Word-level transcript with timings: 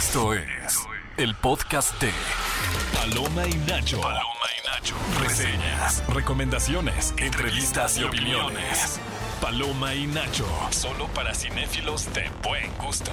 Esto 0.00 0.32
es 0.32 0.88
el 1.18 1.34
podcast 1.34 2.00
de 2.00 2.10
Paloma 2.94 3.46
y 3.46 3.52
Nacho. 3.70 4.00
Paloma 4.00 4.46
y 4.56 4.66
Nacho. 4.66 4.94
Reseñas, 5.22 6.02
recomendaciones, 6.08 7.12
entrevistas 7.18 7.98
y 7.98 8.04
opiniones. 8.04 8.98
Paloma 9.42 9.94
y 9.94 10.06
Nacho. 10.06 10.46
Solo 10.70 11.06
para 11.08 11.34
cinéfilos 11.34 12.10
de 12.14 12.30
buen 12.42 12.74
gusto. 12.78 13.12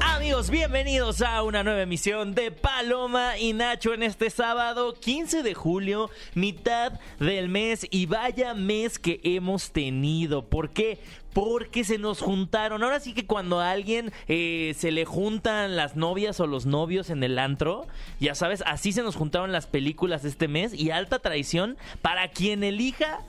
Amigos, 0.00 0.50
bienvenidos 0.50 1.22
a 1.22 1.42
una 1.42 1.62
nueva 1.62 1.82
emisión 1.82 2.34
de 2.34 2.50
Paloma 2.50 3.38
y 3.38 3.52
Nacho 3.52 3.94
en 3.94 4.02
este 4.02 4.28
sábado 4.30 4.94
15 4.94 5.42
de 5.42 5.54
julio, 5.54 6.10
mitad 6.34 6.94
del 7.20 7.48
mes 7.48 7.86
y 7.90 8.06
vaya 8.06 8.54
mes 8.54 8.98
que 8.98 9.20
hemos 9.22 9.70
tenido. 9.70 10.48
¿Por 10.48 10.70
qué? 10.70 11.00
Porque 11.32 11.84
se 11.84 11.98
nos 11.98 12.20
juntaron. 12.20 12.82
Ahora 12.82 13.00
sí 13.00 13.14
que 13.14 13.26
cuando 13.26 13.60
a 13.60 13.70
alguien 13.70 14.12
eh, 14.28 14.74
se 14.76 14.90
le 14.90 15.04
juntan 15.04 15.76
las 15.76 15.96
novias 15.96 16.40
o 16.40 16.46
los 16.46 16.66
novios 16.66 17.10
en 17.10 17.22
el 17.22 17.38
antro, 17.38 17.86
ya 18.18 18.34
sabes, 18.34 18.62
así 18.66 18.92
se 18.92 19.02
nos 19.02 19.16
juntaron 19.16 19.52
las 19.52 19.66
películas 19.66 20.24
este 20.24 20.48
mes 20.48 20.74
y 20.74 20.90
alta 20.90 21.18
traición 21.18 21.76
para 22.02 22.28
quien 22.28 22.64
elija 22.64 23.20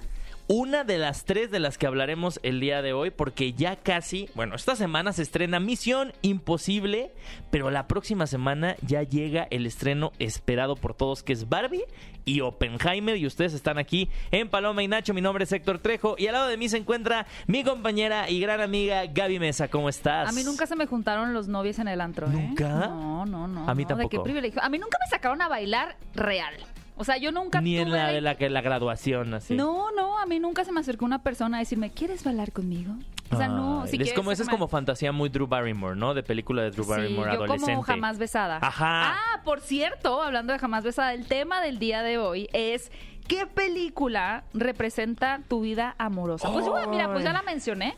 una 0.52 0.84
de 0.84 0.98
las 0.98 1.24
tres 1.24 1.50
de 1.50 1.62
las 1.62 1.78
que 1.78 1.88
hablaremos 1.88 2.42
el 2.44 2.60
día 2.60 2.82
de 2.82 2.92
hoy, 2.92 3.10
porque 3.10 3.54
ya 3.54 3.78
casi, 3.78 4.30
bueno, 4.36 4.56
esta 4.56 4.76
semana 4.76 5.14
se 5.14 5.22
estrena 5.22 5.62
Misión 5.62 6.12
Imposible, 6.24 7.14
pero 7.52 7.72
la 7.72 7.88
próxima 7.88 8.28
semana 8.28 8.76
ya 8.86 9.02
llega 9.04 9.48
el 9.50 9.66
estreno 9.66 10.12
esperado 10.20 10.76
por 10.76 10.94
todos, 10.94 11.24
que 11.24 11.32
es 11.32 11.48
Barbie 11.48 11.86
y 12.26 12.42
Oppenheimer, 12.42 13.16
y 13.16 13.28
ustedes 13.28 13.54
están 13.54 13.78
aquí 13.78 14.10
en 14.32 14.50
Paloma 14.50 14.84
y 14.84 14.90
Nacho, 14.90 15.14
mi 15.14 15.22
nombre 15.22 15.46
es 15.46 15.52
Héctor 15.54 15.80
Trejo, 15.80 16.16
y 16.18 16.28
al 16.28 16.34
lado 16.34 16.50
de 16.50 16.58
mí 16.58 16.68
se 16.68 16.76
encuentra 16.76 17.28
mi 17.48 17.64
compañera 17.64 18.30
y 18.30 18.42
gran 18.42 18.60
amiga 18.60 19.06
Gaby 19.06 19.40
Mesa, 19.40 19.70
¿cómo 19.70 19.88
estás? 19.88 20.28
A 20.28 20.34
mí 20.34 20.44
nunca 20.44 20.68
se 20.68 20.76
me 20.76 20.86
juntaron 20.86 21.34
los 21.34 21.48
novios 21.48 21.80
en 21.80 21.88
el 21.88 22.02
antro. 22.02 22.28
¿eh? 22.28 22.32
¿Nunca? 22.32 22.68
No, 22.68 23.26
no, 23.26 23.48
no. 23.48 23.70
A 23.70 23.74
mí 23.74 23.84
no, 23.84 23.88
tampoco. 23.88 24.10
De 24.10 24.18
qué 24.18 24.20
privilegio. 24.22 24.62
A 24.62 24.68
mí 24.68 24.78
nunca 24.80 24.98
me 25.00 25.10
sacaron 25.10 25.42
a 25.42 25.48
bailar 25.48 25.96
real. 26.14 26.56
O 26.98 27.04
sea, 27.04 27.18
yo 27.18 27.32
nunca 27.32 27.62
Ni 27.62 27.78
en 27.78 27.92
la 27.92 28.08
de- 28.12 28.22
la, 28.22 28.36
que- 28.36 28.50
la 28.50 28.62
graduación, 28.62 29.34
así. 29.34 29.56
No, 29.56 29.92
no, 29.92 30.20
a 30.20 30.26
mí 30.26 30.40
nunca 30.40 30.64
se 30.66 30.72
me 30.72 30.80
acercó 30.82 31.06
una 31.06 31.24
persona 31.24 31.58
a 31.58 31.60
decirme, 31.60 31.90
¿quieres 31.90 32.24
bailar 32.24 32.52
conmigo? 32.52 32.94
O 33.32 33.38
sea, 33.38 33.48
no. 33.48 33.88
Si 33.88 33.96
es 34.02 34.14
como, 34.14 34.32
esa 34.32 34.44
es 34.44 34.50
como 34.50 34.68
fantasía 34.68 35.12
muy 35.12 35.30
Drew 35.30 35.48
Barrymore, 35.48 35.96
¿no? 35.96 36.14
De 36.14 36.22
película 36.22 36.62
de 36.64 36.72
Drew 36.72 36.84
Sí, 36.84 36.90
Barrymore 36.90 37.32
yo 37.32 37.38
adolescente. 37.38 37.72
como 37.74 37.84
jamás 37.84 38.18
besada. 38.18 38.60
Ajá. 38.62 39.14
Ah, 39.16 39.42
por 39.46 39.62
cierto, 39.62 40.22
hablando 40.22 40.52
de 40.54 40.60
jamás 40.60 40.84
besada, 40.84 41.14
el 41.14 41.26
tema 41.26 41.62
del 41.62 41.80
día 41.80 42.04
de 42.04 42.18
hoy 42.18 42.50
es 42.54 42.92
¿qué 43.28 43.48
película 43.48 44.44
representa 44.54 45.40
tu 45.48 45.62
vida 45.62 45.96
amorosa? 45.98 46.52
Pues 46.52 46.68
bueno, 46.68 46.90
mira, 46.90 47.12
pues 47.12 47.24
ya 47.24 47.32
la 47.34 47.42
mencioné. 47.42 47.96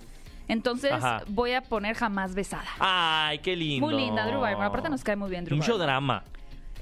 Entonces 0.47 0.91
Ajá. 0.91 1.23
voy 1.28 1.53
a 1.53 1.61
poner 1.61 1.95
jamás 1.95 2.35
besada. 2.35 2.67
Ay, 2.80 3.39
qué 3.39 3.55
lindo. 3.55 3.88
Muy 3.88 3.95
linda, 3.95 4.25
Drew 4.28 4.39
Barrymore. 4.39 4.67
Aparte 4.67 4.89
nos 4.89 5.03
cae 5.03 5.16
muy 5.16 5.30
bien 5.30 5.45
Drew 5.45 5.55
Mucho 5.57 5.72
Barrymore. 5.78 5.85
drama. 5.91 6.23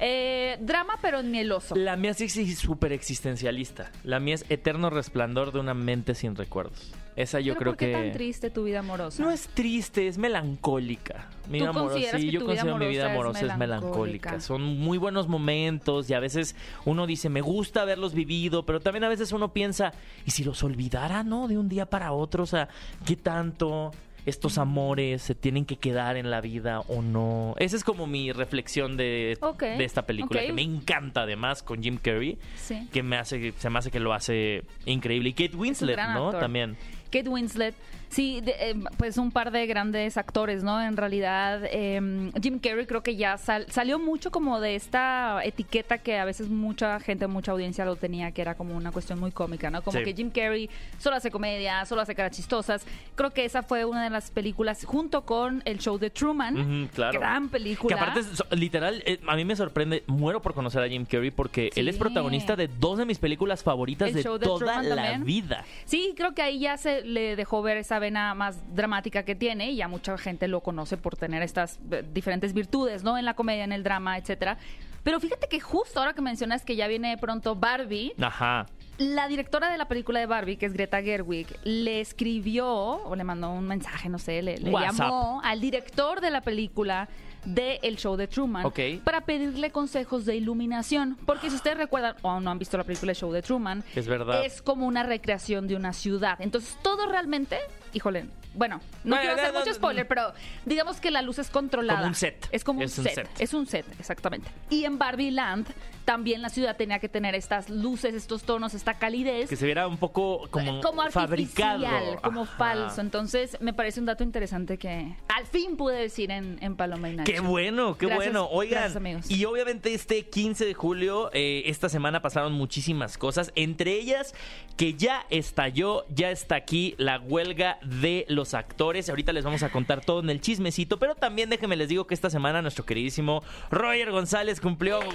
Eh, 0.03 0.57
drama, 0.59 0.95
pero 0.99 1.21
mieloso. 1.21 1.75
La 1.75 1.95
mía 1.95 2.15
sí 2.15 2.25
es 2.25 2.57
súper 2.57 2.91
existencialista. 2.91 3.91
La 4.03 4.19
mía 4.19 4.33
es 4.33 4.45
eterno 4.49 4.89
resplandor 4.89 5.51
de 5.51 5.59
una 5.59 5.75
mente 5.75 6.15
sin 6.15 6.35
recuerdos. 6.35 6.91
Esa 7.15 7.39
yo 7.39 7.53
¿Pero 7.53 7.59
creo 7.59 7.71
por 7.73 7.77
qué 7.77 7.85
que... 7.87 7.93
tan 7.93 8.11
triste 8.13 8.49
tu 8.49 8.63
vida 8.63 8.79
amorosa? 8.79 9.21
No 9.21 9.29
es 9.31 9.47
triste, 9.49 10.07
es 10.07 10.17
melancólica. 10.17 11.27
Mi 11.49 11.59
¿Tú 11.59 11.65
vida 11.65 11.69
amorosa, 11.69 12.17
sí, 12.17 12.31
yo 12.31 12.45
considero 12.45 12.77
mi 12.77 12.87
vida 12.87 13.11
amorosa 13.11 13.45
es 13.45 13.57
melancólica? 13.57 14.39
Son 14.39 14.61
muy 14.61 14.97
buenos 14.97 15.27
momentos 15.27 16.09
y 16.09 16.13
a 16.13 16.19
veces 16.19 16.55
uno 16.85 17.05
dice, 17.05 17.29
me 17.29 17.41
gusta 17.41 17.81
haberlos 17.81 18.13
vivido, 18.13 18.65
pero 18.65 18.79
también 18.79 19.03
a 19.03 19.09
veces 19.09 19.33
uno 19.33 19.53
piensa, 19.53 19.93
¿y 20.25 20.31
si 20.31 20.43
los 20.43 20.63
olvidara, 20.63 21.23
no? 21.23 21.47
De 21.47 21.57
un 21.57 21.67
día 21.67 21.85
para 21.85 22.13
otro, 22.13 22.43
o 22.43 22.47
sea, 22.47 22.69
¿qué 23.05 23.17
tanto? 23.17 23.91
Estos 24.25 24.57
amores 24.57 25.21
se 25.21 25.35
tienen 25.35 25.65
que 25.65 25.77
quedar 25.77 26.15
en 26.17 26.29
la 26.29 26.41
vida 26.41 26.81
o 26.81 27.01
no. 27.01 27.55
Esa 27.57 27.75
es 27.75 27.83
como 27.83 28.07
mi 28.07 28.31
reflexión 28.31 28.97
de, 28.97 29.37
esta 29.79 30.05
película, 30.05 30.41
que 30.41 30.53
me 30.53 30.61
encanta 30.61 31.21
además 31.23 31.63
con 31.63 31.81
Jim 31.81 31.97
Carrey, 32.01 32.37
Sí. 32.55 32.87
que 32.91 33.03
me 33.03 33.17
hace, 33.17 33.53
se 33.57 33.69
me 33.69 33.79
hace 33.79 33.91
que 33.91 33.99
lo 33.99 34.13
hace 34.13 34.63
increíble. 34.85 35.29
Y 35.29 35.33
Kate 35.33 35.55
Winslet, 35.55 35.97
¿no? 35.97 36.27
actor. 36.27 36.39
También. 36.41 36.77
Kate 37.11 37.29
Winslet, 37.29 37.75
sí, 38.11 38.41
de- 38.41 38.55
eh, 38.59 38.75
pues 38.97 39.17
un 39.17 39.31
par 39.31 39.51
de 39.51 39.65
grandes 39.65 40.17
actores, 40.17 40.63
¿no? 40.63 40.79
En 40.81 40.95
realidad, 40.97 41.61
eh, 41.65 42.31
Jim 42.41 42.59
Carrey 42.59 42.85
creo 42.85 43.01
que 43.01 43.15
ya 43.15 43.37
sal- 43.37 43.65
salió 43.69 43.97
mucho 43.97 44.29
como 44.31 44.59
de 44.59 44.75
esta 44.75 45.41
etiqueta 45.43 45.97
que 45.97 46.17
a 46.19 46.25
veces 46.25 46.49
mucha 46.49 46.99
gente, 46.99 47.25
mucha 47.27 47.51
audiencia 47.53 47.85
lo 47.85 47.95
tenía, 47.95 48.31
que 48.31 48.41
era 48.41 48.55
como 48.55 48.75
una 48.75 48.91
cuestión 48.91 49.19
muy 49.19 49.31
cómica, 49.31 49.69
¿no? 49.71 49.81
Como 49.81 49.97
Sí. 49.97 50.03
que 50.03 50.13
Jim 50.13 50.29
Carrey 50.29 50.69
solo 50.99 51.15
hace 51.15 51.31
comedia, 51.31 51.85
solo 51.85 52.01
hace 52.01 52.13
caras 52.13 52.35
chistosas. 52.35 52.85
Creo 53.15 53.31
que 53.31 53.45
esa 53.45 53.63
fue 53.63 53.85
una 53.85 54.03
de 54.03 54.09
las 54.09 54.29
películas, 54.29 54.83
junto 54.85 55.21
con 55.25 55.61
el 55.65 55.79
show 55.79 55.97
de 55.97 56.09
Truman, 56.09 56.89
claro. 56.93 57.19
gran 57.19 57.49
película. 57.49 57.95
Que 57.95 58.01
aparte, 58.01 58.21
literal, 58.55 59.01
eh, 59.05 59.19
a 59.25 59.35
mí 59.35 59.45
me 59.45 59.55
sorprende, 59.55 60.03
muero 60.07 60.41
por 60.41 60.53
conocer 60.53 60.83
a 60.83 60.87
Jim 60.89 61.05
Carrey 61.05 61.31
porque 61.31 61.69
él 61.75 61.87
es 61.87 61.97
protagonista 61.97 62.55
de 62.55 62.67
dos 62.67 62.97
de 62.97 63.05
mis 63.05 63.19
películas 63.19 63.63
favoritas 63.63 64.09
El 64.09 64.15
de 64.15 64.23
toda 64.23 64.81
la 64.83 64.95
también. 64.95 65.23
vida. 65.23 65.63
Sí, 65.85 66.13
creo 66.17 66.33
que 66.33 66.41
ahí 66.41 66.59
ya 66.59 66.77
se 66.77 67.01
le 67.03 67.35
dejó 67.35 67.61
ver 67.61 67.77
esa 67.77 67.99
vena 68.01 68.33
más 68.33 68.57
dramática 68.75 69.23
que 69.23 69.33
tiene 69.35 69.71
y 69.71 69.77
ya 69.77 69.87
mucha 69.87 70.17
gente 70.17 70.49
lo 70.49 70.59
conoce 70.59 70.97
por 70.97 71.15
tener 71.15 71.41
estas 71.41 71.79
eh, 71.91 72.03
diferentes 72.13 72.51
virtudes, 72.53 73.03
¿no? 73.05 73.17
En 73.17 73.23
la 73.23 73.33
comedia, 73.35 73.63
en 73.63 73.71
el 73.71 73.83
drama, 73.83 74.17
etcétera. 74.17 74.57
Pero 75.03 75.19
fíjate 75.21 75.47
que 75.47 75.61
justo 75.61 75.99
ahora 75.99 76.13
que 76.13 76.21
mencionas 76.21 76.65
que 76.65 76.75
ya 76.75 76.87
viene 76.87 77.17
pronto 77.17 77.55
Barbie, 77.55 78.13
Ajá. 78.21 78.67
la 78.99 79.27
directora 79.29 79.71
de 79.71 79.77
la 79.77 79.87
película 79.87 80.19
de 80.19 80.25
Barbie, 80.27 80.57
que 80.57 80.65
es 80.67 80.73
Greta 80.73 81.01
Gerwig, 81.01 81.47
le 81.63 82.01
escribió 82.01 82.67
o 82.67 83.15
le 83.15 83.23
mandó 83.23 83.49
un 83.51 83.65
mensaje, 83.67 84.09
no 84.09 84.19
sé, 84.19 84.41
le, 84.43 84.57
llamó 84.59 85.41
al 85.43 85.59
director 85.61 86.21
de 86.21 86.29
la 86.29 86.41
película 86.41 87.07
de 87.45 87.79
El 87.81 87.97
Show 87.97 88.15
de 88.15 88.27
Truman 88.27 88.63
Ok. 88.67 88.79
para 89.03 89.21
pedirle 89.21 89.71
consejos 89.71 90.25
de 90.25 90.35
iluminación. 90.35 91.17
Porque 91.25 91.49
si 91.49 91.55
ustedes 91.55 91.77
recuerdan 91.77 92.15
o 92.21 92.39
no 92.39 92.51
han 92.51 92.59
visto 92.59 92.77
la 92.77 92.83
película 92.83 93.11
El 93.13 93.15
Show 93.17 93.31
de 93.31 93.41
Truman, 93.41 93.83
Es 93.95 94.07
verdad. 94.07 94.45
es 94.45 94.61
como 94.61 94.85
una 94.85 95.01
recreación 95.01 95.67
de 95.67 95.75
una 95.75 95.93
ciudad. 95.93 96.39
Entonces 96.39 96.77
todo 96.83 97.07
realmente, 97.07 97.57
híjole, 97.93 98.25
bueno, 98.53 98.81
no 99.03 99.17
quiero 99.17 99.33
hacer 99.35 99.53
mucho 99.53 99.73
spoiler, 99.73 100.07
pero 100.07 100.33
digamos 100.65 100.99
que 100.99 101.11
la 101.11 101.21
luz 101.21 101.39
es 101.39 101.49
controlada. 101.49 101.99
Como 101.99 102.09
un 102.09 102.15
set. 102.15 102.47
Es 102.51 102.63
como 102.63 102.79
un, 102.79 102.85
Es 102.85 102.97
un 102.97 103.03
set. 103.05 103.15
set. 103.15 103.29
Es 103.39 103.53
un 103.53 103.65
set, 103.67 103.85
exactamente. 103.99 104.49
Y 104.69 104.85
en 104.85 104.97
Barbie 104.97 105.31
Land 105.31 105.67
también 106.05 106.41
la 106.41 106.49
ciudad 106.49 106.75
tenía 106.75 106.99
que 106.99 107.07
tener 107.07 107.35
estas 107.35 107.69
luces, 107.69 108.13
estos 108.15 108.43
tonos, 108.43 108.73
esta 108.73 108.95
calidez. 108.95 109.47
Que 109.49 109.55
se 109.55 109.65
viera 109.65 109.87
un 109.87 109.97
poco 109.97 110.47
como, 110.49 110.81
como 110.81 111.09
fabricado. 111.09 111.85
artificial, 111.85 112.21
como 112.21 112.41
Ajá. 112.43 112.57
falso. 112.57 113.01
Entonces, 113.01 113.57
me 113.61 113.73
parece 113.73 113.99
un 113.99 114.07
dato 114.07 114.23
interesante 114.23 114.77
que 114.77 115.15
al 115.29 115.45
fin 115.45 115.77
pude 115.77 115.95
decir 115.95 116.31
en, 116.31 116.57
en 116.61 116.75
Paloma 116.75 117.09
y 117.09 117.15
Nacho. 117.15 117.31
Qué 117.31 117.39
bueno, 117.39 117.97
qué 117.97 118.07
Gracias, 118.07 118.33
bueno. 118.33 118.49
Oigan, 118.51 118.79
gracias, 118.79 118.95
amigos. 118.97 119.31
y 119.31 119.45
obviamente 119.45 119.93
este 119.93 120.27
15 120.27 120.65
de 120.65 120.73
julio, 120.73 121.29
eh, 121.33 121.63
esta 121.67 121.87
semana 121.87 122.21
pasaron 122.21 122.53
muchísimas 122.53 123.17
cosas, 123.17 123.51
entre 123.55 123.93
ellas 123.93 124.33
que 124.75 124.95
ya 124.95 125.25
estalló, 125.29 126.05
ya 126.09 126.31
está 126.31 126.55
aquí 126.55 126.95
la 126.97 127.19
huelga 127.19 127.77
de 127.83 128.25
los 128.29 128.53
actores. 128.53 129.09
Ahorita 129.09 129.33
les 129.33 129.43
vamos 129.43 129.63
a 129.63 129.71
contar 129.71 130.01
todo 130.01 130.19
en 130.21 130.29
el 130.29 130.41
chismecito, 130.41 130.99
pero 130.99 131.15
también 131.15 131.49
déjenme 131.49 131.75
les 131.75 131.89
digo 131.89 132.07
que 132.07 132.13
esta 132.13 132.29
semana 132.29 132.61
nuestro 132.61 132.85
queridísimo 132.85 133.43
Roger 133.69 134.11
González 134.11 134.61
cumplió, 134.61 134.99
años. 135.01 135.11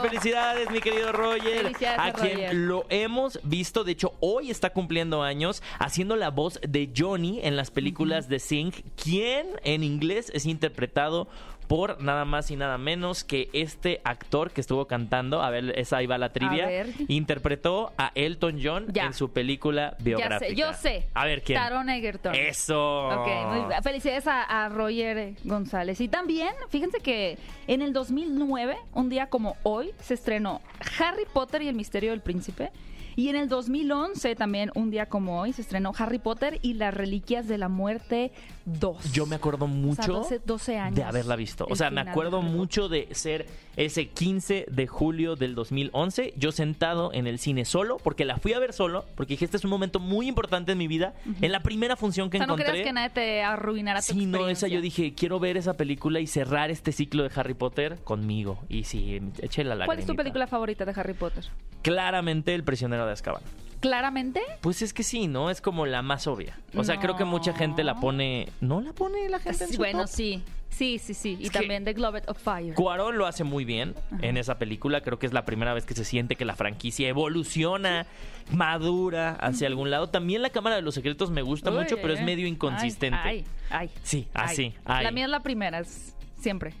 Felicidades, 0.02 0.70
mi 0.70 0.80
querido 0.80 1.12
Roger. 1.12 1.62
Felicidades 1.62 1.98
a 1.98 2.04
a 2.06 2.12
quien 2.12 2.36
Roger. 2.36 2.54
lo 2.54 2.86
hemos 2.88 3.38
visto, 3.42 3.84
de 3.84 3.92
hecho, 3.92 4.14
hoy 4.20 4.50
está 4.50 4.70
cumpliendo 4.70 5.22
años 5.22 5.62
haciendo 5.78 6.16
la 6.16 6.30
voz 6.30 6.58
de 6.66 6.90
Johnny 6.96 7.40
en 7.42 7.56
las 7.56 7.70
películas 7.70 8.28
de 8.28 8.38
Sing, 8.38 8.72
quien 9.02 9.46
en 9.62 9.84
inglés 9.84 10.30
es 10.34 10.46
interpretado 10.46 11.28
por 11.70 12.02
nada 12.02 12.24
más 12.24 12.50
y 12.50 12.56
nada 12.56 12.78
menos 12.78 13.22
que 13.22 13.48
este 13.52 14.00
actor 14.02 14.50
que 14.50 14.60
estuvo 14.60 14.86
cantando, 14.88 15.40
a 15.40 15.50
ver, 15.50 15.72
esa 15.78 15.98
ahí 15.98 16.06
va 16.08 16.18
la 16.18 16.32
trivia, 16.32 16.84
interpretó 17.06 17.92
a 17.96 18.10
Elton 18.16 18.58
John 18.60 18.86
Ya. 18.92 19.06
en 19.06 19.14
su 19.14 19.30
película 19.30 19.94
Ya 19.98 20.04
biográfica. 20.04 20.48
sé, 20.50 20.56
yo 20.56 20.72
sé. 20.72 21.06
A 21.14 21.26
ver, 21.26 21.42
¿quién? 21.42 21.60
Taron 21.60 21.88
Egerton. 21.88 22.34
Eso. 22.34 23.06
Ok, 23.06 23.28
muy 23.52 23.68
bien. 23.68 23.82
felicidades 23.84 24.26
a, 24.26 24.42
a 24.64 24.68
Roger 24.68 25.34
González. 25.44 26.00
Y 26.00 26.08
también, 26.08 26.50
fíjense 26.70 26.98
que 26.98 27.38
en 27.68 27.82
el 27.82 27.92
2009, 27.92 28.76
un 28.94 29.08
día 29.08 29.28
como 29.28 29.56
hoy, 29.62 29.92
se 30.00 30.14
estrenó 30.14 30.60
Harry 30.98 31.24
Potter 31.32 31.62
y 31.62 31.68
el 31.68 31.76
misterio 31.76 32.10
del 32.10 32.20
príncipe. 32.20 32.72
Y 33.16 33.28
en 33.28 33.36
el 33.36 33.48
2011, 33.48 34.34
también 34.36 34.70
un 34.74 34.90
día 34.90 35.06
como 35.06 35.40
hoy, 35.40 35.52
se 35.52 35.62
estrenó 35.62 35.92
Harry 35.98 36.18
Potter 36.18 36.58
y 36.62 36.74
las 36.74 36.94
reliquias 36.94 37.48
de 37.48 37.58
la 37.58 37.68
muerte 37.68 38.32
2. 38.64 39.12
Yo 39.12 39.26
me 39.26 39.36
acuerdo 39.36 39.66
mucho 39.66 40.12
12 40.12 40.40
12 40.44 40.78
años 40.78 40.96
de 40.96 41.04
haberla 41.04 41.36
visto. 41.36 41.66
O 41.70 41.76
sea, 41.76 41.90
me 41.90 42.00
acuerdo 42.00 42.42
mucho 42.42 42.88
de 42.88 43.08
ser 43.12 43.46
ese 43.76 44.08
15 44.08 44.66
de 44.70 44.86
julio 44.86 45.36
del 45.36 45.54
2011, 45.54 46.34
yo 46.36 46.52
sentado 46.52 47.12
en 47.12 47.26
el 47.26 47.38
cine 47.38 47.64
solo, 47.64 47.98
porque 47.98 48.24
la 48.24 48.38
fui 48.38 48.52
a 48.52 48.58
ver 48.58 48.72
solo, 48.72 49.04
porque 49.14 49.34
dije, 49.34 49.44
este 49.44 49.56
es 49.56 49.64
un 49.64 49.70
momento 49.70 50.00
muy 50.00 50.28
importante 50.28 50.72
en 50.72 50.78
mi 50.78 50.88
vida. 50.88 51.14
En 51.40 51.52
la 51.52 51.62
primera 51.62 51.96
función 51.96 52.30
que 52.30 52.38
O 52.38 52.40
sea, 52.40 52.46
no 52.46 52.54
encontré... 52.54 52.72
creas 52.72 52.86
que 52.86 52.92
nadie 52.92 53.10
te 53.10 53.42
arruinará 53.42 54.00
tu 54.00 54.12
Sí, 54.12 54.26
no, 54.26 54.48
esa 54.48 54.68
yo 54.68 54.80
dije, 54.80 55.14
quiero 55.14 55.40
ver 55.40 55.56
esa 55.56 55.74
película 55.74 56.20
y 56.20 56.26
cerrar 56.26 56.70
este 56.70 56.92
ciclo 56.92 57.22
de 57.22 57.30
Harry 57.34 57.54
Potter 57.54 57.98
conmigo. 58.04 58.58
Y 58.68 58.84
sí, 58.84 59.20
eché 59.40 59.64
la 59.64 59.70
lagrimita. 59.70 59.86
¿Cuál 59.86 59.98
es 59.98 60.06
tu 60.06 60.14
película 60.14 60.46
favorita 60.46 60.84
de 60.84 60.92
Harry 60.94 61.14
Potter? 61.14 61.44
Claramente 61.82 62.54
El 62.54 62.64
prisionero 62.64 63.06
de 63.06 63.12
Azkaban. 63.12 63.42
Claramente. 63.80 64.40
Pues 64.60 64.82
es 64.82 64.92
que 64.92 65.02
sí, 65.02 65.26
¿no? 65.26 65.50
Es 65.50 65.60
como 65.60 65.86
la 65.86 66.02
más 66.02 66.26
obvia. 66.26 66.56
O 66.76 66.84
sea, 66.84 66.98
creo 67.00 67.16
que 67.16 67.24
mucha 67.24 67.52
gente 67.54 67.82
la 67.84 67.96
pone. 67.96 68.48
¿No 68.60 68.80
la 68.80 68.92
pone 68.92 69.28
la 69.28 69.38
gente 69.40 69.64
en 69.64 69.70
su 69.72 69.76
bueno, 69.78 70.00
top? 70.00 70.08
sí. 70.08 70.42
Sí, 70.70 70.98
sí, 70.98 71.14
sí. 71.14 71.36
Y 71.38 71.46
Es 71.46 71.52
también 71.52 71.84
The 71.84 71.92
Globet 71.94 72.28
of 72.28 72.38
Fire. 72.38 72.74
Cuarón 72.74 73.18
lo 73.18 73.26
hace 73.26 73.42
muy 73.44 73.64
bien 73.64 73.94
en 74.22 74.36
esa 74.36 74.56
película. 74.56 75.00
Creo 75.02 75.18
que 75.18 75.26
es 75.26 75.32
la 75.32 75.44
primera 75.44 75.74
vez 75.74 75.84
que 75.84 75.94
se 75.94 76.04
siente 76.04 76.36
que 76.36 76.44
la 76.44 76.54
franquicia 76.54 77.08
evoluciona, 77.08 78.06
madura 78.52 79.32
hacia 79.40 79.66
algún 79.66 79.90
lado. 79.90 80.08
También 80.08 80.42
la 80.42 80.50
Cámara 80.50 80.76
de 80.76 80.82
los 80.82 80.94
Secretos 80.94 81.30
me 81.30 81.42
gusta 81.42 81.70
Uy, 81.70 81.78
mucho, 81.78 81.96
pero 82.00 82.14
es 82.14 82.20
eh. 82.20 82.24
medio 82.24 82.46
inconsistente. 82.46 83.18
Ay, 83.20 83.44
ay, 83.68 83.90
Sí, 84.04 84.28
así. 84.32 84.72
ay. 84.84 85.04
La 85.04 85.10
mía 85.10 85.24
es 85.24 85.30
la 85.30 85.40
primera, 85.40 85.80
es 85.80 86.14
siempre. 86.38 86.72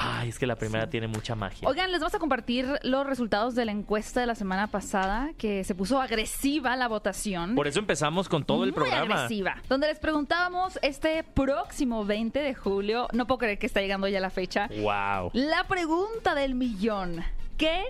Ay, 0.00 0.28
es 0.28 0.38
que 0.38 0.46
la 0.46 0.56
primera 0.56 0.84
Sí. 0.84 0.90
tiene 0.90 1.08
mucha 1.08 1.34
magia. 1.34 1.68
Oigan, 1.68 1.90
les 1.90 2.00
vamos 2.00 2.14
a 2.14 2.18
compartir 2.18 2.66
los 2.82 3.06
resultados 3.06 3.54
de 3.54 3.64
la 3.64 3.72
encuesta 3.72 4.20
de 4.20 4.26
la 4.26 4.34
semana 4.34 4.66
pasada, 4.68 5.30
que 5.36 5.64
se 5.64 5.74
puso 5.74 6.00
agresiva 6.00 6.76
la 6.76 6.88
votación. 6.88 7.54
Por 7.54 7.66
eso 7.66 7.78
empezamos 7.80 8.28
con 8.28 8.44
todo 8.44 8.64
el 8.64 8.72
programa. 8.72 9.14
agresiva. 9.24 9.56
Donde 9.68 9.88
les 9.88 9.98
preguntábamos 9.98 10.78
este 10.82 11.24
próximo 11.24 12.04
20 12.04 12.38
de 12.38 12.54
julio, 12.54 13.08
no 13.12 13.26
puedo 13.26 13.38
creer 13.38 13.58
que 13.58 13.66
está 13.66 13.80
llegando 13.80 14.06
ya 14.08 14.20
la 14.20 14.30
fecha, 14.30 14.68
Wow. 14.80 15.30
la 15.34 15.64
pregunta 15.64 16.34
del 16.34 16.54
millón. 16.54 17.24
¿Qué 17.56 17.82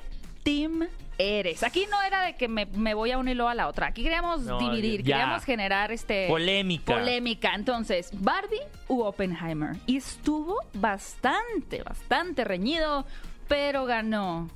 team 0.42 0.86
eres? 1.18 1.62
Aquí 1.62 1.86
no 1.90 2.00
era 2.02 2.22
de 2.22 2.36
que 2.36 2.48
me, 2.48 2.66
me 2.66 2.94
voy 2.94 3.10
a 3.10 3.18
un 3.18 3.28
hilo 3.28 3.48
a 3.48 3.54
la 3.54 3.68
otra. 3.68 3.88
Aquí 3.88 4.02
queríamos 4.02 4.42
No, 4.42 4.58
dividir, 4.58 5.02
ya. 5.02 5.16
queríamos 5.16 5.44
generar 5.44 5.92
este... 5.92 6.28
Polémica. 6.28 6.94
Polémica. 6.94 7.54
Entonces, 7.54 8.10
Barbie 8.14 8.60
u 8.88 9.02
Oppenheimer. 9.02 9.76
Y 9.86 9.96
estuvo 9.98 10.56
bastante, 10.74 11.82
bastante 11.82 12.44
reñido, 12.44 13.04
pero 13.48 13.84
ganó 13.84 14.48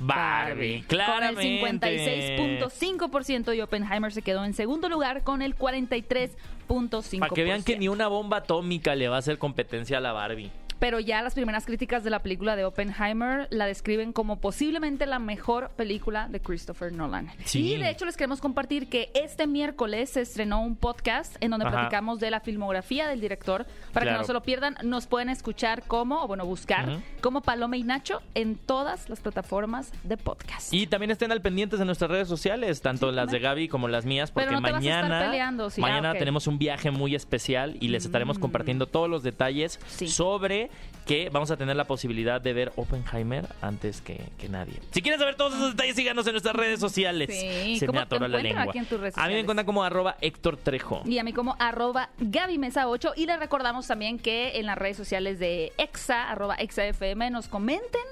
Barbie, 0.00 0.82
claramente. 0.86 1.60
Con 1.60 1.68
el 1.84 2.60
56.5% 2.60 3.56
y 3.56 3.60
Oppenheimer 3.60 4.12
se 4.12 4.22
quedó 4.22 4.44
en 4.44 4.54
segundo 4.54 4.88
lugar 4.88 5.24
con 5.24 5.42
el 5.42 5.56
43.5%. 5.56 7.18
Para 7.18 7.34
que 7.34 7.44
vean 7.44 7.62
que 7.64 7.76
ni 7.78 7.88
una 7.88 8.06
bomba 8.08 8.38
atómica 8.38 8.94
le 8.94 9.08
va 9.08 9.16
a 9.16 9.18
hacer 9.18 9.38
competencia 9.38 9.98
a 9.98 10.00
la 10.00 10.12
Barbie. 10.12 10.50
Pero 10.78 11.00
ya 11.00 11.22
las 11.22 11.34
primeras 11.34 11.66
críticas 11.66 12.04
de 12.04 12.10
la 12.10 12.20
película 12.20 12.54
de 12.56 12.64
Oppenheimer 12.64 13.48
la 13.50 13.66
describen 13.66 14.12
como 14.12 14.40
posiblemente 14.40 15.06
la 15.06 15.18
mejor 15.18 15.70
película 15.70 16.28
de 16.28 16.40
Christopher 16.40 16.92
Nolan. 16.92 17.30
Sí. 17.44 17.74
Y 17.74 17.76
de 17.78 17.90
hecho 17.90 18.04
les 18.04 18.16
queremos 18.16 18.40
compartir 18.40 18.88
que 18.88 19.10
este 19.14 19.46
miércoles 19.46 20.10
se 20.10 20.20
estrenó 20.20 20.60
un 20.62 20.76
podcast 20.76 21.36
en 21.40 21.50
donde 21.50 21.66
Ajá. 21.66 21.74
platicamos 21.76 22.20
de 22.20 22.30
la 22.30 22.40
filmografía 22.40 23.08
del 23.08 23.20
director. 23.20 23.66
Para 23.92 24.06
que 24.06 24.12
no 24.12 24.24
se 24.24 24.32
lo 24.32 24.42
pierdan, 24.42 24.76
nos 24.84 25.06
pueden 25.06 25.28
escuchar 25.30 25.82
como, 25.84 26.22
o 26.22 26.28
bueno, 26.28 26.44
buscar 26.46 26.98
como 27.20 27.40
Paloma 27.40 27.76
y 27.76 27.82
Nacho 27.82 28.22
en 28.34 28.56
todas 28.56 29.08
las 29.08 29.20
plataformas 29.20 29.92
de 30.04 30.16
podcast. 30.16 30.72
Y 30.72 30.86
también 30.86 31.10
estén 31.10 31.32
al 31.32 31.42
pendientes 31.42 31.78
de 31.78 31.84
nuestras 31.84 32.10
redes 32.10 32.28
sociales, 32.28 32.80
tanto 32.82 33.10
Sí, 33.10 33.16
las 33.16 33.30
de. 33.30 33.38
Gaby 33.38 33.68
como 33.68 33.86
las 33.88 34.04
mías, 34.04 34.30
porque 34.32 34.50
no 34.50 34.60
mañana, 34.60 35.20
peleando, 35.20 35.70
sí. 35.70 35.80
mañana 35.80 36.08
Ah, 36.10 36.12
ok. 36.12 36.18
tenemos 36.18 36.46
un 36.48 36.58
viaje 36.58 36.90
muy 36.90 37.14
especial 37.14 37.76
y 37.80 37.88
les 37.88 38.04
estaremos 38.04 38.38
Mm. 38.38 38.40
compartiendo 38.40 38.86
todos 38.86 39.08
los 39.08 39.22
detalles 39.22 39.78
Sí. 39.86 40.08
sobre 40.08 40.67
que 41.06 41.30
vamos 41.30 41.50
a 41.50 41.56
tener 41.56 41.74
la 41.74 41.86
posibilidad 41.86 42.38
de 42.38 42.52
ver 42.52 42.72
Oppenheimer 42.76 43.48
antes 43.62 44.02
que, 44.02 44.20
que 44.36 44.50
nadie. 44.50 44.74
Si 44.90 45.00
quieren 45.00 45.18
saber 45.18 45.36
todos 45.36 45.54
esos 45.54 45.70
detalles, 45.70 45.96
síganos 45.96 46.26
en 46.26 46.32
nuestras 46.32 46.54
redes 46.54 46.78
sociales. 46.80 47.30
Sí, 47.32 47.78
Se 47.78 47.86
¿cómo 47.86 47.98
me 47.98 48.02
atoró 48.02 48.28
la 48.28 48.38
lengua. 48.38 48.64
aquí 48.64 48.78
en 48.78 48.84
tus 48.84 49.00
redes 49.00 49.16
a 49.16 49.26
mí 49.26 49.32
me 49.32 49.40
encuentran 49.40 49.64
como 49.64 49.82
arroba 49.82 50.16
Héctor 50.20 50.58
Trejo. 50.58 51.02
Y 51.06 51.18
a 51.18 51.24
mí 51.24 51.32
como 51.32 51.56
arroba 51.58 52.10
Gaby 52.18 52.58
Mesa 52.58 52.88
8. 52.88 53.14
Y 53.16 53.24
les 53.24 53.38
recordamos 53.38 53.86
también 53.86 54.18
que 54.18 54.58
en 54.58 54.66
las 54.66 54.76
redes 54.76 54.98
sociales 54.98 55.38
de 55.38 55.72
Exa, 55.78 56.30
arroba 56.30 56.56
ExaFM, 56.56 57.30
nos 57.30 57.48
comenten 57.48 58.02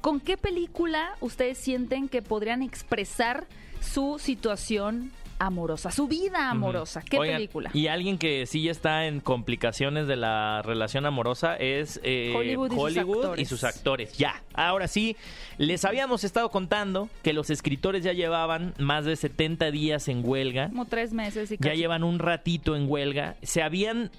con 0.00 0.18
qué 0.18 0.38
película 0.38 1.16
ustedes 1.20 1.58
sienten 1.58 2.08
que 2.08 2.22
podrían 2.22 2.62
expresar 2.62 3.46
su 3.82 4.18
situación 4.18 5.12
amorosa, 5.40 5.90
su 5.90 6.06
vida 6.06 6.50
amorosa. 6.50 7.02
¿Qué 7.02 7.18
Oigan, 7.18 7.36
película? 7.36 7.70
Y 7.74 7.88
alguien 7.88 8.18
que 8.18 8.46
sí 8.46 8.62
ya 8.62 8.70
está 8.70 9.06
en 9.06 9.20
complicaciones 9.20 10.06
de 10.06 10.14
la 10.16 10.62
relación 10.62 11.06
amorosa 11.06 11.56
es 11.56 11.98
eh, 12.04 12.32
Hollywood 12.36 12.70
y 12.72 12.76
sus 12.76 12.96
actores. 12.98 13.40
y 13.42 13.44
sus 13.46 13.64
actores. 13.64 14.18
Ya, 14.18 14.42
ahora 14.54 14.86
sí, 14.86 15.16
les 15.58 15.84
habíamos 15.84 16.22
estado 16.24 16.50
contando 16.50 17.08
que 17.22 17.32
los 17.32 17.50
escritores 17.50 18.04
ya 18.04 18.12
llevaban 18.12 18.74
más 18.78 19.04
de 19.06 19.16
70 19.16 19.70
días 19.70 20.06
en 20.08 20.22
huelga. 20.24 20.68
Como 20.68 20.84
tres 20.84 21.12
meses 21.12 21.50
y 21.50 21.56
Ya 21.56 21.70
casi. 21.70 21.76
llevan 21.78 22.04
un 22.04 22.18
ratito 22.18 22.76
en 22.76 22.88
huelga. 22.88 23.36
Se 23.42 23.62
habían 23.62 24.10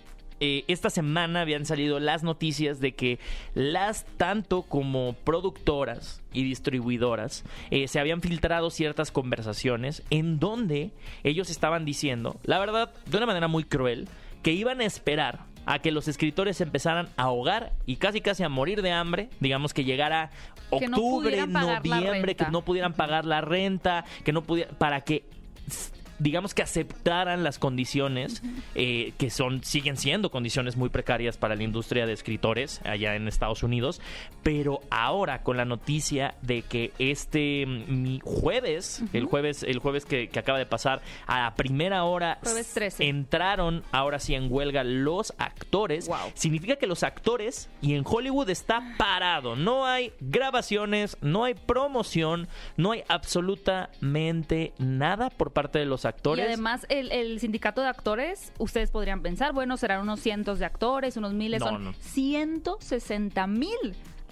eh, 0.43 0.65
esta 0.67 0.89
semana 0.89 1.41
habían 1.41 1.67
salido 1.67 1.99
las 1.99 2.23
noticias 2.23 2.79
de 2.79 2.93
que 2.93 3.19
las 3.53 4.05
tanto 4.17 4.63
como 4.63 5.13
productoras 5.23 6.23
y 6.33 6.43
distribuidoras 6.43 7.43
eh, 7.69 7.87
se 7.87 7.99
habían 7.99 8.21
filtrado 8.21 8.71
ciertas 8.71 9.11
conversaciones 9.11 10.01
en 10.09 10.39
donde 10.39 10.89
ellos 11.23 11.51
estaban 11.51 11.85
diciendo, 11.85 12.39
la 12.43 12.57
verdad, 12.57 12.91
de 13.05 13.17
una 13.17 13.27
manera 13.27 13.47
muy 13.47 13.63
cruel, 13.63 14.09
que 14.41 14.51
iban 14.51 14.81
a 14.81 14.85
esperar 14.85 15.45
a 15.67 15.77
que 15.77 15.91
los 15.91 16.07
escritores 16.07 16.59
empezaran 16.59 17.09
a 17.17 17.23
ahogar 17.25 17.71
y 17.85 17.97
casi 17.97 18.19
casi 18.19 18.41
a 18.41 18.49
morir 18.49 18.81
de 18.81 18.91
hambre, 18.91 19.29
digamos 19.39 19.75
que 19.75 19.83
llegara 19.83 20.31
Que 20.71 20.87
no 20.87 20.97
octubre, 20.97 21.45
noviembre, 21.45 22.35
que 22.35 22.45
no 22.51 22.63
pudieran 22.63 22.93
pagar 22.93 23.25
la 23.25 23.41
renta, 23.41 24.05
que 24.23 24.33
no 24.33 24.41
pudieran, 24.41 24.73
para 24.75 25.01
que 25.01 25.23
digamos 26.21 26.53
que 26.53 26.61
aceptaran 26.61 27.43
las 27.43 27.57
condiciones 27.59 28.43
eh, 28.75 29.13
que 29.17 29.29
son 29.29 29.63
siguen 29.63 29.97
siendo 29.97 30.29
condiciones 30.31 30.77
muy 30.77 30.89
precarias 30.89 31.37
para 31.37 31.55
la 31.55 31.63
industria 31.63 32.05
de 32.05 32.13
escritores 32.13 32.79
allá 32.85 33.15
en 33.15 33.27
Estados 33.27 33.63
Unidos 33.63 33.99
pero 34.43 34.81
ahora 34.89 35.41
con 35.43 35.57
la 35.57 35.65
noticia 35.65 36.35
de 36.41 36.61
que 36.61 36.91
este 36.99 37.65
mm, 37.65 38.01
mi 38.01 38.19
jueves 38.23 39.03
el 39.13 39.25
jueves 39.25 39.63
el 39.63 39.79
jueves 39.79 40.05
que, 40.05 40.29
que 40.29 40.39
acaba 40.39 40.57
de 40.59 40.65
pasar 40.65 41.01
a 41.27 41.41
la 41.43 41.55
primera 41.55 42.03
hora 42.03 42.37
Jueves 42.43 42.67
s- 42.67 42.73
13. 42.75 43.07
entraron 43.07 43.83
ahora 43.91 44.19
sí 44.19 44.35
en 44.35 44.51
huelga 44.51 44.83
los 44.83 45.33
actores 45.37 46.07
Wow. 46.07 46.31
significa 46.35 46.75
que 46.75 46.87
los 46.87 47.03
actores 47.03 47.69
y 47.81 47.95
en 47.95 48.03
Hollywood 48.05 48.49
está 48.49 48.95
parado. 48.97 49.55
No 49.55 49.85
hay 49.85 50.13
grabaciones, 50.19 51.17
no 51.21 51.43
hay 51.45 51.53
promoción, 51.53 52.47
no 52.77 52.91
hay 52.91 53.03
absolutamente 53.07 54.73
nada 54.77 55.29
por 55.29 55.51
parte 55.51 55.79
de 55.79 55.85
los 55.85 56.05
Y 56.05 56.07
actores. 56.15 56.45
además, 56.45 56.85
el, 56.89 57.11
el 57.11 57.39
sindicato 57.39 57.81
de 57.81 57.87
actores, 57.87 58.53
ustedes 58.57 58.91
podrían 58.91 59.21
pensar, 59.21 59.53
bueno, 59.53 59.75
serán 59.77 60.01
unos 60.01 60.19
cientos 60.19 60.59
de 60.59 60.65
actores, 60.65 61.17
unos 61.17 61.33
miles, 61.33 61.59
No, 61.61 61.67
son 61.67 61.83
no. 61.85 61.93
160 61.93 63.47
mil 63.47 63.75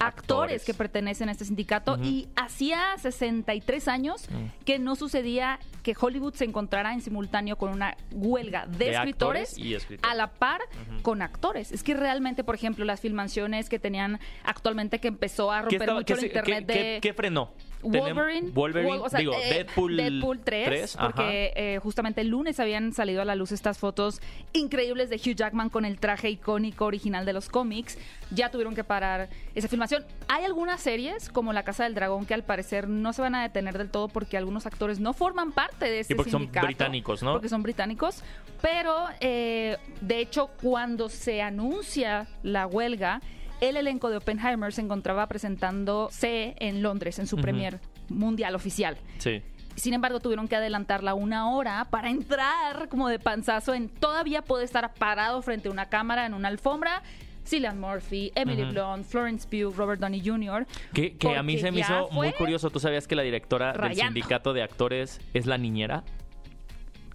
actores 0.02 0.64
que 0.64 0.74
pertenecen 0.74 1.28
a 1.28 1.34
este 1.34 1.44
sindicato 1.44 1.98
y 2.02 2.30
hacía 2.38 2.96
63 3.00 3.88
años 3.90 4.30
Mm. 4.30 4.64
que 4.64 4.80
no 4.80 4.96
sucedía 4.96 5.60
que 5.84 5.94
Hollywood 6.00 6.36
se 6.36 6.46
encontrara 6.46 6.94
en 6.94 7.02
simultáneo 7.02 7.58
con 7.58 7.72
una 7.72 7.98
huelga 8.12 8.66
de, 8.66 8.78
De 8.86 8.92
escritores, 8.92 9.58
y 9.58 9.76
a 10.02 10.16
la 10.16 10.28
par 10.28 10.62
con 11.02 11.22
actores. 11.22 11.74
Es 11.74 11.84
que 11.84 11.96
realmente, 11.96 12.46
por 12.46 12.56
ejemplo, 12.56 12.86
las 12.86 13.02
filmaciones 13.02 13.68
que 13.68 13.78
tenían 13.78 14.20
actualmente 14.46 15.00
que 15.00 15.10
empezó 15.10 15.52
a 15.52 15.58
¿Qué 15.58 15.62
romper 15.64 15.82
estaba- 15.82 16.00
mucho 16.00 16.14
el 16.14 16.20
se- 16.22 16.26
internet 16.28 16.66
qué- 16.68 16.74
de... 16.74 16.80
qué- 16.84 17.00
qué 17.02 17.14
frenó? 17.14 17.52
Wolverine, 17.82 18.50
Wolverine, 18.52 18.92
Wol- 18.98 19.02
o 19.06 19.10
sea, 19.10 19.20
digo, 19.20 19.34
eh, 19.34 19.54
Deadpool, 19.66 19.96
Deadpool 19.98 20.40
3, 20.40 20.96
ajá. 20.96 21.06
porque 21.08 21.54
eh, 21.56 21.80
justamente 21.82 22.22
el 22.22 22.28
lunes 22.28 22.60
habían 22.60 22.92
salido 22.94 23.22
a 23.22 23.26
la 23.26 23.36
luz 23.36 23.52
estas 23.52 23.78
fotos 23.78 24.22
increíbles 24.54 25.10
de 25.10 25.16
Hugh 25.16 25.36
Jackman 25.36 25.70
con 25.70 25.86
el 25.86 26.00
traje 26.00 26.30
icónico 26.30 26.86
original 26.86 27.26
de 27.26 27.34
los 27.34 27.50
cómics. 27.50 27.98
Ya 28.32 28.52
tuvieron 28.52 28.76
que 28.76 28.84
parar 28.84 29.30
esa 29.56 29.68
filmación. 29.68 30.04
Hay 30.28 30.44
algunas 30.46 30.82
series, 30.82 31.30
como 31.30 31.54
La 31.54 31.64
Casa 31.64 31.84
del 31.86 31.96
Dragón, 31.96 32.26
que 32.26 32.34
al 32.34 32.44
parecer 32.44 32.88
no 32.90 33.14
se 33.14 33.22
van 33.22 33.34
a 33.36 33.42
detener 33.44 33.78
del 33.78 33.90
todo 33.90 34.08
porque 34.10 34.38
algunos 34.38 34.66
actores 34.66 35.00
no 35.00 35.14
forman 35.14 35.52
parte 35.52 35.86
de 35.86 36.02
ese 36.02 36.14
Y 36.14 36.16
porque 36.16 36.32
son 36.32 36.42
sindicato. 36.42 36.68
británicos, 36.68 37.24
¿no? 37.24 37.34
Porque 37.34 37.50
son 37.50 37.64
británicos. 37.64 38.24
Pero, 38.62 38.94
eh, 39.22 39.78
de 40.02 40.20
hecho, 40.20 40.50
cuando 40.62 41.08
se 41.10 41.42
anuncia 41.42 42.28
la 42.44 42.68
huelga, 42.68 43.22
el 43.62 43.78
elenco 43.78 44.10
de 44.10 44.18
Oppenheimer 44.18 44.74
se 44.74 44.82
encontraba 44.82 45.28
presentándose 45.28 46.56
en 46.60 46.82
Londres, 46.82 47.20
en 47.20 47.28
su 47.28 47.38
premier 47.38 47.80
mundial 48.10 48.56
oficial. 48.56 48.98
Sí. 49.18 49.42
Sin 49.76 49.94
embargo, 49.94 50.20
tuvieron 50.20 50.48
que 50.48 50.56
adelantarla 50.56 51.14
una 51.14 51.52
hora 51.52 51.88
para 51.90 52.10
entrar 52.10 52.90
como 52.90 53.08
de 53.08 53.20
panzazo 53.20 53.74
en 53.74 53.88
todavía 53.88 54.42
puede 54.42 54.66
estar 54.66 54.94
parado 54.94 55.42
frente 55.42 55.70
a 55.70 55.72
una 55.72 55.88
cámara 55.88 56.26
en 56.26 56.34
una 56.34 56.50
alfombra. 56.50 57.02
Cillian 57.46 57.80
Murphy, 57.80 58.32
Emily 58.36 58.64
Ujú. 58.64 58.74
Blunt, 58.74 59.06
Florence 59.06 59.48
Pugh, 59.48 59.74
Robert 59.76 60.00
Downey 60.00 60.22
Jr. 60.24 60.68
Que, 60.94 61.16
que 61.18 61.36
a 61.36 61.42
mí 61.42 61.58
se 61.58 61.72
me 61.72 61.80
hizo 61.80 62.10
muy 62.12 62.32
curioso. 62.34 62.70
¿Tú 62.70 62.80
sabías 62.80 63.08
que 63.08 63.16
la 63.16 63.24
directora 63.24 63.74
del 63.74 63.96
sindicato 63.96 64.54
de 64.54 64.62
actores 64.62 65.20
es 65.34 65.46
la 65.46 65.58
niñera? 65.58 66.04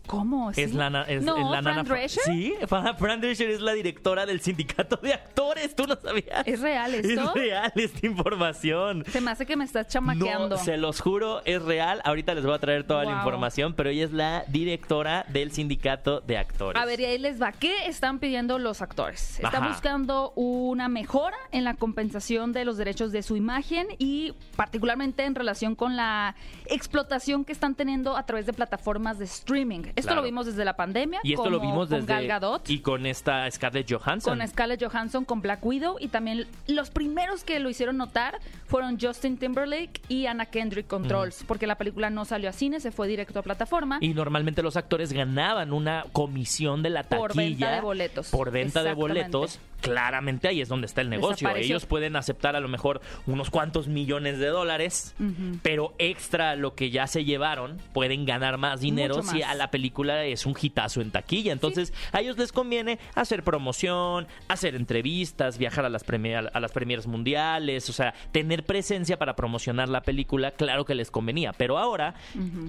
¿Cómo? 0.06 0.52
¿Sí? 0.52 0.62
Es 0.62 0.74
la, 0.74 0.90
na- 0.90 1.02
es, 1.04 1.22
no, 1.22 1.36
es 1.36 1.42
la 1.44 1.62
Fran 1.62 1.76
nana 1.76 1.82
Drescher. 1.82 2.22
Sí, 2.24 2.54
Fran 2.98 3.20
Drescher 3.20 3.50
es 3.50 3.60
la 3.60 3.72
directora 3.72 4.26
del 4.26 4.40
sindicato 4.40 4.96
de 4.96 5.14
actores. 5.14 5.74
¿Tú 5.74 5.86
no 5.86 5.96
sabías? 5.96 6.46
¿Es 6.46 6.60
real 6.60 6.94
esto? 6.94 7.08
Es 7.28 7.32
real 7.34 7.72
esta 7.74 8.06
información. 8.06 9.04
Se 9.10 9.20
me 9.20 9.30
hace 9.30 9.46
que 9.46 9.56
me 9.56 9.64
estás 9.64 9.88
chamaqueando. 9.88 10.48
No, 10.50 10.56
se 10.58 10.76
los 10.76 11.00
juro, 11.00 11.42
es 11.44 11.62
real. 11.62 12.00
Ahorita 12.04 12.34
les 12.34 12.44
voy 12.44 12.54
a 12.54 12.58
traer 12.58 12.84
toda 12.86 13.04
la 13.04 13.12
información, 13.12 13.74
pero 13.74 13.90
ella 13.90 14.04
es 14.04 14.12
la 14.12 14.44
directora 14.48 15.24
del 15.28 15.52
sindicato 15.52 16.20
de 16.20 16.36
actores. 16.38 16.80
A 16.80 16.84
ver, 16.84 17.00
y 17.00 17.04
ahí 17.06 17.18
les 17.18 17.40
va. 17.40 17.52
¿Qué 17.52 17.86
están 17.86 18.18
pidiendo 18.18 18.58
los 18.58 18.82
actores? 18.82 19.40
Están 19.40 19.68
buscando 19.68 20.32
una 20.36 20.88
mejora 20.88 21.36
en 21.50 21.64
la 21.64 21.74
compensación 21.74 22.52
de 22.52 22.64
los 22.64 22.76
derechos 22.76 23.10
de 23.12 23.22
su 23.22 23.36
imagen 23.36 23.86
y 23.98 24.34
particularmente 24.56 25.24
en 25.24 25.34
relación 25.34 25.74
con 25.74 25.96
la 25.96 26.34
explotación 26.66 27.44
que 27.44 27.52
están 27.52 27.74
teniendo 27.74 28.16
a 28.16 28.26
través 28.26 28.46
de 28.46 28.52
plataformas 28.52 29.18
de 29.18 29.24
streaming. 29.24 29.82
Esto 29.96 30.08
Claro. 30.08 30.20
lo 30.22 30.26
vimos 30.26 30.46
desde 30.46 30.64
la 30.64 30.76
pandemia. 30.76 31.20
y 31.22 31.32
esto 31.34 31.48
lo 31.50 31.60
vimos 31.60 31.88
con 31.88 32.00
desde 32.00 32.12
Gal 32.12 32.26
Gadot. 32.26 32.68
y 32.70 32.80
con 32.80 33.06
esta 33.06 33.50
Scarlett 33.50 33.90
Johansson. 33.90 34.38
con 34.38 34.48
Scarlett 34.48 34.82
Johansson, 34.84 35.24
con 35.24 35.40
Black 35.40 35.64
Widow 35.64 35.96
y 36.00 36.08
también 36.08 36.46
los 36.66 36.90
primeros 36.90 37.44
que 37.44 37.60
lo 37.60 37.68
hicieron 37.70 37.96
notar 37.96 38.38
fueron 38.66 38.98
Justin 39.00 39.36
Timberlake 39.38 40.00
y 40.08 40.26
Anna 40.26 40.46
Kendrick 40.46 40.86
con 40.86 41.06
Trolls, 41.06 41.44
porque 41.46 41.66
la 41.66 41.76
película 41.76 42.10
no 42.10 42.24
salió 42.24 42.48
a 42.48 42.52
cine, 42.52 42.80
se 42.80 42.90
fue 42.90 43.06
directo 43.08 43.38
a 43.38 43.42
plataforma. 43.42 43.98
Y 44.00 44.14
normalmente 44.14 44.62
los 44.62 44.76
actores 44.76 45.12
ganaban 45.12 45.72
una 45.72 46.04
comisión 46.12 46.82
de 46.82 46.90
la 46.90 47.02
taquilla. 47.04 47.18
Por 47.20 47.36
venta 47.36 47.70
de 47.72 47.80
boletos. 47.80 48.28
Por 48.30 48.50
venta 48.50 48.82
de 48.82 48.94
boletos. 48.94 49.58
Claramente 49.84 50.48
ahí 50.48 50.60
es 50.60 50.68
donde 50.68 50.86
está 50.86 51.00
el 51.00 51.10
negocio. 51.10 51.48
Ellos 51.66 51.86
pueden 51.86 52.16
aceptar 52.16 52.56
a 52.56 52.60
lo 52.60 52.68
mejor 52.68 53.00
unos 53.26 53.50
cuantos 53.50 53.86
millones 53.88 54.38
de 54.38 54.46
dólares, 54.46 55.14
pero 55.62 55.94
extra 55.98 56.56
lo 56.56 56.74
que 56.74 56.90
ya 56.90 57.06
se 57.06 57.24
llevaron, 57.24 57.78
pueden 57.92 58.24
ganar 58.24 58.58
más 58.58 58.80
dinero 58.80 59.16
si 59.22 59.42
a 59.42 59.54
la 59.54 59.70
película 59.70 60.24
es 60.24 60.46
un 60.46 60.54
hitazo 60.60 61.00
en 61.00 61.10
taquilla. 61.10 61.52
Entonces, 61.52 61.92
a 62.12 62.20
ellos 62.20 62.38
les 62.38 62.52
conviene 62.52 62.98
hacer 63.14 63.42
promoción, 63.42 64.26
hacer 64.48 64.74
entrevistas, 64.74 65.58
viajar 65.58 65.84
a 65.84 65.88
las, 65.88 66.04
premier- 66.04 66.50
a 66.54 66.60
las 66.60 66.72
premieres 66.72 67.06
mundiales, 67.06 67.90
o 67.90 67.92
sea, 67.92 68.14
tener 68.32 68.64
presencia 68.64 69.18
para 69.18 69.36
promocionar 69.36 69.88
la 69.88 70.02
película, 70.02 70.50
claro 70.52 70.84
que 70.84 70.94
les 70.94 71.10
convenía. 71.10 71.52
Pero 71.52 71.78
ahora, 71.78 72.14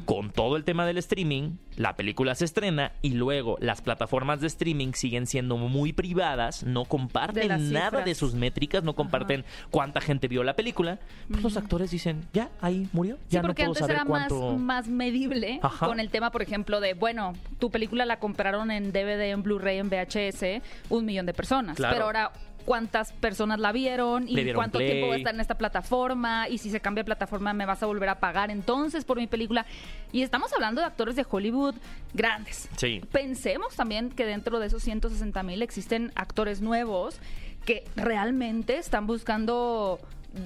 con 0.05 0.31
todo 0.31 0.57
el 0.57 0.63
tema 0.63 0.85
del 0.85 0.97
streaming, 0.97 1.51
la 1.77 1.95
película 1.95 2.35
se 2.35 2.45
estrena 2.45 2.91
y 3.01 3.11
luego 3.13 3.57
las 3.59 3.81
plataformas 3.81 4.41
de 4.41 4.47
streaming 4.47 4.93
siguen 4.93 5.27
siendo 5.27 5.57
muy 5.57 5.93
privadas, 5.93 6.63
no 6.63 6.83
De 6.85 6.89
comparten 7.05 7.47
las 7.47 7.61
nada 7.61 7.85
cifras. 7.89 8.05
de 8.05 8.15
sus 8.15 8.33
métricas, 8.33 8.83
no 8.83 8.93
comparten 8.95 9.45
cuánta 9.71 10.01
gente 10.01 10.27
vio 10.27 10.43
la 10.43 10.55
película. 10.55 10.99
Pues 11.29 11.43
los 11.43 11.57
actores 11.57 11.91
dicen, 11.91 12.25
ya, 12.33 12.49
ahí 12.61 12.87
murió, 12.93 13.15
Sí, 13.15 13.21
ya 13.29 13.41
no 13.41 13.47
porque 13.49 13.63
puedo 13.63 13.71
antes 13.71 13.79
saber 13.81 13.95
era 13.97 14.05
cuánto... 14.05 14.51
más, 14.53 14.59
más 14.59 14.87
medible 14.87 15.59
Ajá. 15.61 15.85
con 15.87 15.99
el 15.99 16.09
tema, 16.09 16.31
por 16.31 16.41
ejemplo, 16.41 16.79
de, 16.79 16.93
bueno, 16.93 17.33
tu 17.59 17.69
película 17.71 18.05
la 18.05 18.19
compraron 18.19 18.71
en 18.71 18.91
DVD, 18.91 19.31
en 19.31 19.43
Blu-ray, 19.43 19.77
en 19.79 19.89
VHS, 19.89 20.61
un 20.89 21.05
millón 21.05 21.25
de 21.25 21.33
personas. 21.33 21.75
Claro. 21.77 21.93
Pero 21.95 22.05
ahora, 22.05 22.31
¿cuántas 22.65 23.13
personas 23.13 23.59
la 23.59 23.71
vieron? 23.71 24.27
¿Y 24.27 24.53
cuánto 24.53 24.79
play. 24.79 24.91
tiempo 24.91 25.07
va 25.07 25.13
a 25.13 25.17
estar 25.17 25.33
en 25.33 25.39
esta 25.39 25.57
plataforma? 25.57 26.49
Y 26.49 26.57
si 26.57 26.69
se 26.69 26.79
cambia 26.81 27.03
de 27.03 27.05
plataforma, 27.05 27.53
¿me 27.53 27.65
vas 27.65 27.81
a 27.83 27.85
volver 27.85 28.09
a 28.09 28.19
pagar 28.19 28.51
entonces 28.51 29.05
por 29.05 29.17
mi 29.17 29.27
película? 29.27 29.65
Y 30.11 30.23
estamos 30.23 30.51
hablando 30.53 30.81
de 30.81 30.87
actores 30.87 31.15
de 31.15 31.25
Hollywood 31.29 31.75
grandes. 32.13 32.67
Sí. 32.75 33.01
Pensemos 33.11 33.75
también 33.75 34.09
que 34.09 34.25
dentro 34.25 34.59
de 34.59 34.67
esos 34.67 34.83
160 34.83 35.43
mil 35.43 35.61
existen 35.61 36.11
actores 36.15 36.61
nuevos 36.61 37.19
que 37.65 37.83
realmente 37.95 38.77
están 38.77 39.07
buscando 39.07 39.99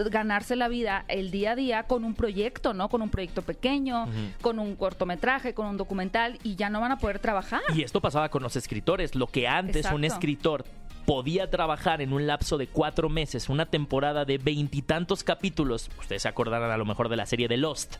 ganarse 0.09 0.55
la 0.55 0.67
vida 0.67 1.03
el 1.07 1.31
día 1.31 1.51
a 1.51 1.55
día 1.55 1.83
con 1.83 2.03
un 2.03 2.13
proyecto, 2.13 2.73
¿no? 2.73 2.89
Con 2.89 3.01
un 3.01 3.09
proyecto 3.09 3.41
pequeño, 3.41 4.07
con 4.41 4.59
un 4.59 4.75
cortometraje, 4.75 5.53
con 5.53 5.65
un 5.65 5.77
documental 5.77 6.37
y 6.43 6.55
ya 6.55 6.69
no 6.69 6.79
van 6.79 6.91
a 6.91 6.97
poder 6.97 7.19
trabajar. 7.19 7.61
Y 7.75 7.83
esto 7.83 7.99
pasaba 8.01 8.29
con 8.29 8.43
los 8.43 8.55
escritores. 8.55 9.15
Lo 9.15 9.27
que 9.27 9.47
antes 9.47 9.91
un 9.91 10.03
escritor 10.03 10.65
podía 11.09 11.49
trabajar 11.49 12.03
en 12.03 12.13
un 12.13 12.27
lapso 12.27 12.59
de 12.59 12.67
cuatro 12.67 13.09
meses, 13.09 13.49
una 13.49 13.65
temporada 13.65 14.25
de 14.25 14.37
veintitantos 14.37 15.23
capítulos. 15.23 15.89
Ustedes 15.99 16.21
se 16.21 16.27
acordarán 16.27 16.69
a 16.69 16.77
lo 16.77 16.85
mejor 16.85 17.09
de 17.09 17.15
la 17.15 17.25
serie 17.25 17.47
de 17.47 17.57
Lost, 17.57 17.95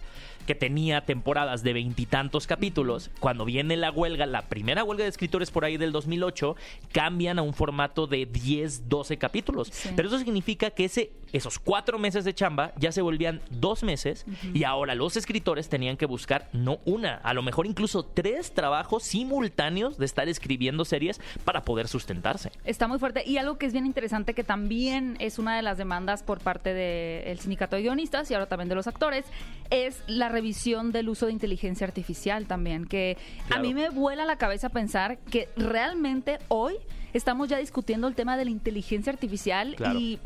que 0.46 0.54
tenía 0.54 1.02
temporadas 1.06 1.64
de 1.64 1.74
veintitantos 1.74 2.46
capítulos. 2.46 3.10
Cuando 3.20 3.46
viene 3.46 3.78
la 3.78 3.90
huelga, 3.90 4.28
la 4.28 4.44
primera 4.44 4.84
huelga 4.84 5.06
de 5.06 5.10
escritores 5.10 5.50
por 5.50 5.66
ahí 5.66 5.78
del 5.78 5.92
2008, 5.92 6.56
cambian 6.92 7.40
a 7.40 7.42
un 7.42 7.56
formato 7.56 8.06
de 8.06 8.28
10, 8.28 8.88
12 8.90 9.18
capítulos. 9.18 9.70
Sí. 9.72 9.90
Pero 9.96 10.08
eso 10.08 10.20
significa 10.20 10.70
que 10.70 10.86
ese, 10.86 11.10
esos 11.34 11.60
cuatro 11.60 12.00
meses 12.00 12.26
de 12.26 12.34
chamba 12.34 12.72
ya 12.78 12.92
se 12.92 13.02
volvían 13.02 13.42
dos 13.50 13.84
meses 13.84 14.26
y 14.54 14.64
ahora 14.64 14.96
los 14.96 15.16
escritores 15.18 15.70
tenían 15.70 15.98
que 15.98 16.06
buscar 16.06 16.50
no 16.54 16.80
una, 16.86 17.16
a 17.16 17.34
lo 17.34 17.42
mejor 17.44 17.66
incluso 17.68 18.04
tres 18.04 18.54
trabajos 18.54 19.04
simultáneos 19.04 19.98
de 19.98 20.06
estar 20.06 20.28
escribiendo 20.28 20.86
series 20.86 21.20
para 21.46 21.64
poder 21.64 21.88
sustentarse. 21.88 22.52
Está 22.66 22.88
muy 22.88 23.00
fuerte. 23.00 23.24
Y 23.26 23.38
algo 23.38 23.58
que 23.58 23.66
es 23.66 23.74
bien 23.74 23.86
interesante, 23.86 24.34
que 24.34 24.44
también 24.44 25.16
es 25.20 25.40
una 25.40 25.56
de 25.56 25.62
las 25.62 25.78
demandas 25.78 26.24
por 26.24 26.40
parte 26.40 26.74
del 26.74 27.40
sindicato 27.40 27.76
de 27.76 27.84
guionistas 27.84 28.30
y 28.32 28.34
ahora 28.34 28.48
también 28.48 28.70
de 28.70 28.76
los 28.76 28.88
actores, 28.88 29.26
es 29.70 30.02
la 30.08 30.30
revisión 30.30 30.92
del 30.92 31.10
uso 31.10 31.26
de 31.28 31.32
inteligencia 31.32 31.86
artificial 31.86 32.48
también. 32.48 32.86
Que 32.86 33.18
a 33.50 33.60
mí 33.60 33.74
me 33.74 33.90
vuela 33.90 34.26
la 34.26 34.38
cabeza 34.38 34.70
pensar 34.70 35.18
que 35.32 35.50
realmente 35.56 36.40
hoy 36.48 36.76
estamos 37.14 37.50
ya 37.50 37.58
discutiendo 37.58 38.08
el 38.08 38.16
tema 38.16 38.38
de 38.38 38.46
la 38.46 38.52
inteligencia 38.52 39.12
artificial 39.12 39.76
Claro. 39.76 40.00
y 40.00 40.20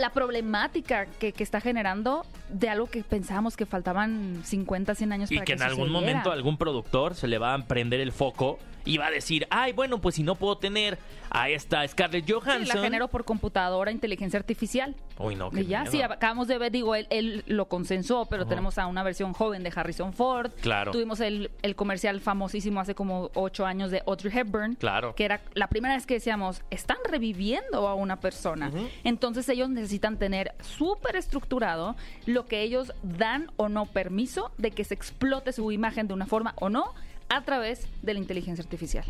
la 0.00 0.10
problemática 0.10 1.06
que, 1.06 1.32
que 1.32 1.42
está 1.42 1.60
generando 1.60 2.26
de 2.48 2.68
algo 2.68 2.86
que 2.86 3.02
pensábamos 3.02 3.56
que 3.56 3.66
faltaban 3.66 4.40
50, 4.44 4.94
100 4.94 5.12
años 5.12 5.30
Y 5.32 5.36
para 5.36 5.44
que 5.44 5.52
en 5.52 5.62
algún 5.62 5.90
momento 5.90 6.32
algún 6.32 6.56
productor 6.56 7.14
se 7.14 7.28
le 7.28 7.38
va 7.38 7.54
a 7.54 7.58
prender 7.66 8.00
el 8.00 8.12
foco 8.12 8.58
y 8.86 8.98
va 8.98 9.06
a 9.06 9.10
decir, 9.10 9.46
ay, 9.48 9.72
bueno, 9.72 9.98
pues 9.98 10.16
si 10.16 10.22
no 10.22 10.34
puedo 10.34 10.58
tener 10.58 10.98
a 11.30 11.48
esta 11.48 11.88
Scarlett 11.88 12.26
Sí, 12.26 12.32
Johansson. 12.32 12.76
la 12.76 12.82
genero 12.84 13.08
por 13.08 13.24
computadora, 13.24 13.90
inteligencia 13.90 14.38
artificial. 14.38 14.94
Uy, 15.18 15.36
no, 15.36 15.50
qué 15.50 15.62
Y 15.62 15.66
ya, 15.68 15.80
miedo. 15.80 15.90
sí, 15.92 16.02
acabamos 16.02 16.48
de 16.48 16.58
ver, 16.58 16.70
digo, 16.70 16.94
él, 16.94 17.06
él 17.08 17.44
lo 17.46 17.66
consensuó, 17.66 18.26
pero 18.26 18.46
tenemos 18.46 18.76
a 18.76 18.86
una 18.86 19.02
versión 19.02 19.32
joven 19.32 19.62
de 19.62 19.72
Harrison 19.74 20.12
Ford. 20.12 20.52
Claro. 20.60 20.92
Tuvimos 20.92 21.20
el, 21.20 21.50
el 21.62 21.74
comercial 21.76 22.20
famosísimo 22.20 22.78
hace 22.78 22.94
como 22.94 23.30
ocho 23.34 23.64
años 23.64 23.90
de 23.90 24.02
Audrey 24.06 24.36
Hepburn. 24.36 24.74
Claro. 24.74 25.14
Que 25.14 25.24
era 25.24 25.40
la 25.54 25.68
primera 25.68 25.94
vez 25.94 26.04
que 26.04 26.14
decíamos, 26.14 26.60
están 26.70 26.98
reviviendo 27.10 27.88
a 27.88 27.94
una 27.94 28.20
persona. 28.20 28.68
Ujú. 28.68 28.86
Entonces 29.02 29.48
ellos 29.54 29.70
necesitan 29.70 30.18
tener 30.18 30.54
súper 30.60 31.16
estructurado 31.16 31.96
lo 32.26 32.46
que 32.46 32.62
ellos 32.62 32.92
dan 33.02 33.50
o 33.56 33.68
no 33.68 33.86
permiso 33.86 34.52
de 34.58 34.70
que 34.70 34.84
se 34.84 34.94
explote 34.94 35.52
su 35.52 35.72
imagen 35.72 36.06
de 36.06 36.14
una 36.14 36.26
forma 36.26 36.54
o 36.56 36.68
no 36.68 36.94
a 37.28 37.42
través 37.42 37.88
de 38.02 38.14
la 38.14 38.20
inteligencia 38.20 38.62
artificial. 38.62 39.04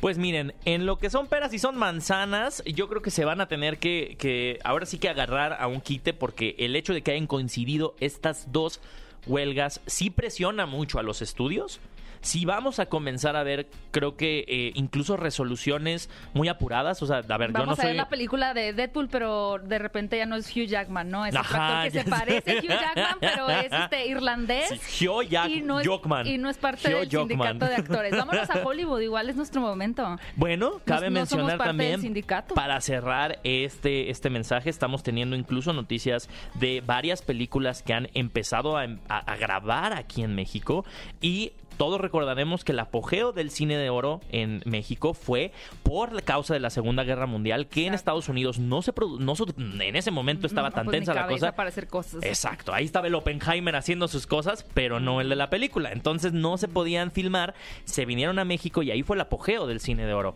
Pues 0.00 0.18
miren, 0.18 0.54
en 0.64 0.86
lo 0.86 0.98
que 0.98 1.10
son 1.10 1.26
peras 1.26 1.52
y 1.54 1.58
son 1.58 1.76
manzanas, 1.76 2.62
yo 2.66 2.88
creo 2.88 3.02
que 3.02 3.10
se 3.10 3.24
van 3.24 3.40
a 3.40 3.48
tener 3.48 3.78
que, 3.78 4.16
que 4.18 4.58
ahora 4.64 4.86
sí 4.86 4.98
que 4.98 5.08
agarrar 5.08 5.56
a 5.58 5.66
un 5.66 5.80
quite 5.80 6.12
porque 6.12 6.54
el 6.58 6.76
hecho 6.76 6.92
de 6.92 7.02
que 7.02 7.12
hayan 7.12 7.26
coincidido 7.26 7.94
estas 8.00 8.52
dos 8.52 8.80
huelgas 9.26 9.80
sí 9.86 10.10
presiona 10.10 10.66
mucho 10.66 10.98
a 10.98 11.02
los 11.02 11.22
estudios. 11.22 11.80
Si 12.24 12.44
vamos 12.46 12.78
a 12.78 12.86
comenzar 12.86 13.36
a 13.36 13.42
ver, 13.42 13.68
creo 13.90 14.16
que 14.16 14.44
eh, 14.48 14.72
incluso 14.74 15.16
resoluciones 15.16 16.08
muy 16.32 16.48
apuradas. 16.48 17.02
O 17.02 17.06
sea, 17.06 17.18
a 17.18 17.36
ver, 17.38 17.48
yo 17.48 17.52
Vamos 17.52 17.66
no 17.66 17.72
a 17.72 17.76
soy. 17.76 17.86
ver 17.86 17.96
la 17.96 18.08
película 18.08 18.54
de 18.54 18.72
Deadpool, 18.72 19.08
pero 19.08 19.58
de 19.58 19.78
repente 19.78 20.16
ya 20.16 20.24
no 20.26 20.34
es 20.36 20.50
Hugh 20.56 20.66
Jackman, 20.66 21.10
¿no? 21.10 21.26
Es 21.26 21.36
Ajá, 21.36 21.82
actor 21.82 21.92
que 21.92 22.02
se 22.02 22.10
parece 22.10 22.50
a 22.52 22.60
Hugh 22.60 22.80
Jackman, 22.80 23.16
pero 23.20 23.48
es 23.50 23.70
este 23.72 24.06
irlandés. 24.06 24.80
Sí, 24.82 25.06
Hugh 25.06 25.22
Jack- 25.28 25.50
y 25.50 25.60
no 25.62 25.80
es, 25.80 25.86
Jackman. 25.86 26.26
y 26.26 26.38
no 26.38 26.48
es 26.48 26.56
parte 26.56 26.88
Hugh 26.94 27.00
del 27.00 27.08
Jackman. 27.10 27.28
sindicato 27.28 27.66
de 27.66 27.74
actores. 27.76 28.10
Vámonos 28.16 28.50
a 28.50 28.62
Hollywood, 28.66 29.00
igual 29.00 29.28
es 29.28 29.36
nuestro 29.36 29.60
momento. 29.60 30.16
Bueno, 30.36 30.80
cabe 30.86 31.10
no 31.10 31.26
somos 31.26 31.46
mencionar 31.46 31.58
parte 31.58 31.64
del 31.64 31.76
también 31.76 32.00
sindicato. 32.00 32.54
para 32.54 32.80
cerrar 32.80 33.38
este 33.44 34.10
este 34.10 34.30
mensaje 34.30 34.70
estamos 34.70 35.02
teniendo 35.02 35.36
incluso 35.36 35.72
noticias 35.74 36.28
de 36.54 36.82
varias 36.84 37.20
películas 37.22 37.82
que 37.82 37.92
han 37.92 38.08
empezado 38.14 38.78
a, 38.78 38.84
a- 39.08 39.18
a 39.18 39.36
grabar 39.36 39.92
aquí 39.92 40.22
en 40.22 40.34
México 40.34 40.84
y 41.20 41.52
todos 41.76 42.00
recordaremos 42.00 42.64
que 42.64 42.72
el 42.72 42.78
apogeo 42.78 43.32
del 43.32 43.50
cine 43.50 43.76
de 43.76 43.90
oro 43.90 44.20
en 44.30 44.62
México 44.64 45.14
fue 45.14 45.52
por 45.82 46.12
la 46.12 46.22
causa 46.22 46.54
de 46.54 46.60
la 46.60 46.70
Segunda 46.70 47.04
Guerra 47.04 47.26
Mundial, 47.26 47.66
que 47.66 47.86
en. 47.86 47.94
Estados 47.94 48.28
Unidos 48.28 48.58
no 48.58 48.82
se 48.82 48.94
produ- 48.94 49.18
no 49.18 49.34
se- 49.34 49.44
en 49.56 49.96
ese 49.96 50.10
momento 50.10 50.46
estaba 50.46 50.68
No, 50.70 50.74
tan 50.74 50.84
pues, 50.84 50.96
tensa 50.98 51.14
la 51.14 51.26
cosa. 51.26 51.52
para 51.56 51.68
hacer 51.70 51.86
cosas. 51.88 52.22
Exacto, 52.24 52.74
ahí 52.74 52.84
estaba 52.84 53.06
el 53.06 53.14
Oppenheimer 53.14 53.76
haciendo 53.76 54.08
sus 54.08 54.26
cosas, 54.26 54.66
pero 54.74 55.00
no 55.00 55.20
el 55.20 55.28
de 55.28 55.36
la 55.36 55.48
película. 55.50 55.90
Entonces 55.92 56.32
no 56.32 56.58
se 56.58 56.68
podían 56.68 57.10
filmar, 57.12 57.54
se 57.84 58.04
vinieron 58.04 58.38
a 58.38 58.44
México 58.44 58.82
y 58.82 58.90
ahí 58.90 59.02
fue 59.02 59.16
el 59.16 59.20
apogeo 59.22 59.66
del 59.66 59.80
cine 59.80 60.04
de 60.06 60.12
oro. 60.12 60.34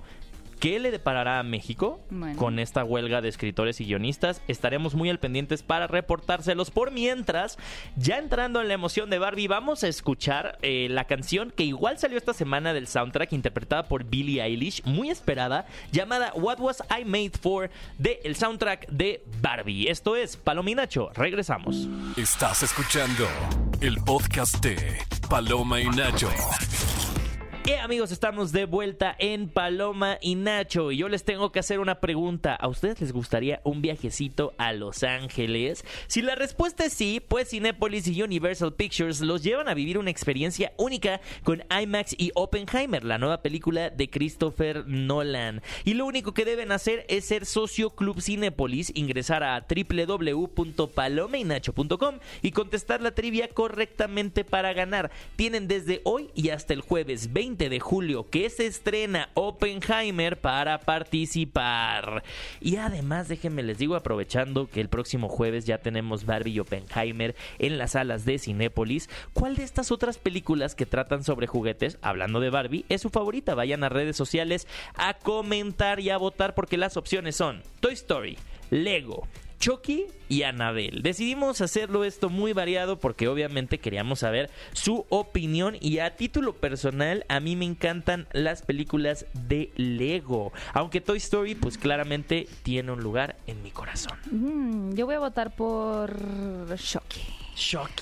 ¿Qué 0.58 0.78
le 0.78 0.90
deparará 0.90 1.38
a 1.38 1.42
México 1.42 2.00
Bueno. 2.10 2.36
con 2.36 2.58
esta 2.58 2.84
huelga 2.84 3.20
de 3.20 3.28
escritores 3.28 3.80
y 3.80 3.84
guionistas? 3.84 4.42
Estaremos 4.48 4.94
muy 4.94 5.08
al 5.10 5.18
pendientes 5.18 5.62
para 5.62 5.86
reportárselos. 5.86 6.70
Por 6.70 6.90
mientras, 6.90 7.58
ya 7.96 8.18
entrando 8.18 8.60
en 8.60 8.68
la 8.68 8.74
emoción 8.74 9.10
de 9.10 9.18
Barbie, 9.18 9.48
vamos 9.48 9.84
a 9.84 9.88
escuchar 9.88 10.58
eh, 10.62 10.88
la 10.90 11.04
canción 11.04 11.52
que 11.54 11.64
igual 11.64 11.98
salió 11.98 12.18
esta 12.18 12.32
semana 12.34 12.72
del 12.72 12.86
soundtrack, 12.88 13.32
interpretada 13.32 13.84
por 13.84 14.04
Billie 14.04 14.42
Eilish, 14.42 14.82
muy 14.84 15.10
esperada, 15.10 15.66
llamada 15.92 16.32
What 16.34 16.58
Was 16.60 16.82
I 16.90 17.04
Made 17.04 17.32
For, 17.40 17.70
de 17.98 18.20
el 18.24 18.36
soundtrack 18.36 18.88
de 18.88 19.22
Barbie. 19.40 19.88
Esto 19.88 20.16
es 20.16 20.36
Palominacho. 20.36 21.10
Regresamos. 21.14 21.86
Estás 22.16 22.62
escuchando 22.62 23.26
el 23.80 23.96
podcast 24.04 24.62
de 24.62 24.98
Paloma 25.28 25.80
y 25.80 25.86
Nacho. 25.86 26.28
Y 27.68 27.72
amigos, 27.74 28.10
estamos 28.12 28.52
de 28.52 28.64
vuelta 28.64 29.14
en 29.18 29.50
Paloma 29.50 30.16
y 30.22 30.36
Nacho. 30.36 30.90
Y 30.90 30.96
yo 30.96 31.10
les 31.10 31.24
tengo 31.24 31.52
que 31.52 31.58
hacer 31.58 31.80
una 31.80 32.00
pregunta. 32.00 32.54
¿A 32.54 32.66
ustedes 32.66 33.02
les 33.02 33.12
gustaría 33.12 33.60
un 33.62 33.82
viajecito 33.82 34.54
a 34.56 34.72
Los 34.72 35.02
Ángeles? 35.02 35.84
Si 36.06 36.22
la 36.22 36.34
respuesta 36.34 36.86
es 36.86 36.94
sí, 36.94 37.20
pues 37.20 37.50
Cinepolis 37.50 38.08
y 38.08 38.22
Universal 38.22 38.72
Pictures 38.72 39.20
los 39.20 39.42
llevan 39.42 39.68
a 39.68 39.74
vivir 39.74 39.98
una 39.98 40.08
experiencia 40.08 40.72
única 40.78 41.20
con 41.44 41.62
IMAX 41.70 42.14
y 42.16 42.32
Oppenheimer, 42.34 43.04
la 43.04 43.18
nueva 43.18 43.42
película 43.42 43.90
de 43.90 44.08
Christopher 44.08 44.86
Nolan. 44.86 45.60
Y 45.84 45.92
lo 45.92 46.06
único 46.06 46.32
que 46.32 46.46
deben 46.46 46.72
hacer 46.72 47.04
es 47.10 47.26
ser 47.26 47.44
socio 47.44 47.90
Club 47.90 48.22
Cinepolis, 48.22 48.92
ingresar 48.94 49.42
a 49.42 49.66
www.palomainacho.com 49.68 52.14
y 52.40 52.52
contestar 52.52 53.02
la 53.02 53.14
trivia 53.14 53.48
correctamente 53.48 54.44
para 54.44 54.72
ganar. 54.72 55.10
Tienen 55.36 55.68
desde 55.68 56.00
hoy 56.04 56.30
y 56.34 56.48
hasta 56.48 56.72
el 56.72 56.80
jueves 56.80 57.34
20 57.34 57.57
de 57.58 57.80
julio 57.80 58.30
que 58.30 58.48
se 58.50 58.66
estrena 58.66 59.30
Oppenheimer 59.34 60.40
para 60.40 60.78
participar. 60.78 62.22
Y 62.60 62.76
además, 62.76 63.26
déjenme 63.26 63.64
les 63.64 63.78
digo, 63.78 63.96
aprovechando 63.96 64.68
que 64.68 64.80
el 64.80 64.88
próximo 64.88 65.28
jueves 65.28 65.64
ya 65.64 65.78
tenemos 65.78 66.24
Barbie 66.24 66.52
y 66.52 66.60
Oppenheimer 66.60 67.34
en 67.58 67.76
las 67.76 67.92
salas 67.92 68.24
de 68.24 68.38
Cinépolis, 68.38 69.10
¿cuál 69.32 69.56
de 69.56 69.64
estas 69.64 69.90
otras 69.90 70.18
películas 70.18 70.76
que 70.76 70.86
tratan 70.86 71.24
sobre 71.24 71.48
juguetes, 71.48 71.98
hablando 72.00 72.38
de 72.38 72.50
Barbie, 72.50 72.84
es 72.88 73.02
su 73.02 73.10
favorita? 73.10 73.56
Vayan 73.56 73.82
a 73.82 73.88
redes 73.88 74.16
sociales 74.16 74.68
a 74.94 75.14
comentar 75.14 75.98
y 75.98 76.10
a 76.10 76.18
votar 76.18 76.54
porque 76.54 76.76
las 76.76 76.96
opciones 76.96 77.34
son 77.34 77.62
Toy 77.80 77.94
Story, 77.94 78.38
Lego, 78.70 79.26
Chucky 79.58 80.06
y 80.28 80.42
Anabel. 80.42 81.02
Decidimos 81.02 81.60
hacerlo 81.60 82.04
esto 82.04 82.28
muy 82.30 82.52
variado 82.52 82.98
porque 82.98 83.28
obviamente 83.28 83.78
queríamos 83.78 84.20
saber 84.20 84.50
su 84.72 85.06
opinión 85.08 85.76
y 85.80 85.98
a 85.98 86.16
título 86.16 86.54
personal 86.54 87.24
a 87.28 87.40
mí 87.40 87.56
me 87.56 87.64
encantan 87.64 88.26
las 88.32 88.62
películas 88.62 89.26
de 89.32 89.70
Lego, 89.76 90.52
aunque 90.74 91.00
Toy 91.00 91.18
Story 91.18 91.54
pues 91.54 91.78
claramente 91.78 92.46
tiene 92.62 92.92
un 92.92 93.02
lugar 93.02 93.36
en 93.46 93.62
mi 93.62 93.70
corazón. 93.70 94.18
Mm, 94.30 94.94
yo 94.94 95.06
voy 95.06 95.16
a 95.16 95.20
votar 95.20 95.54
por 95.54 96.14
Chucky. 96.76 97.37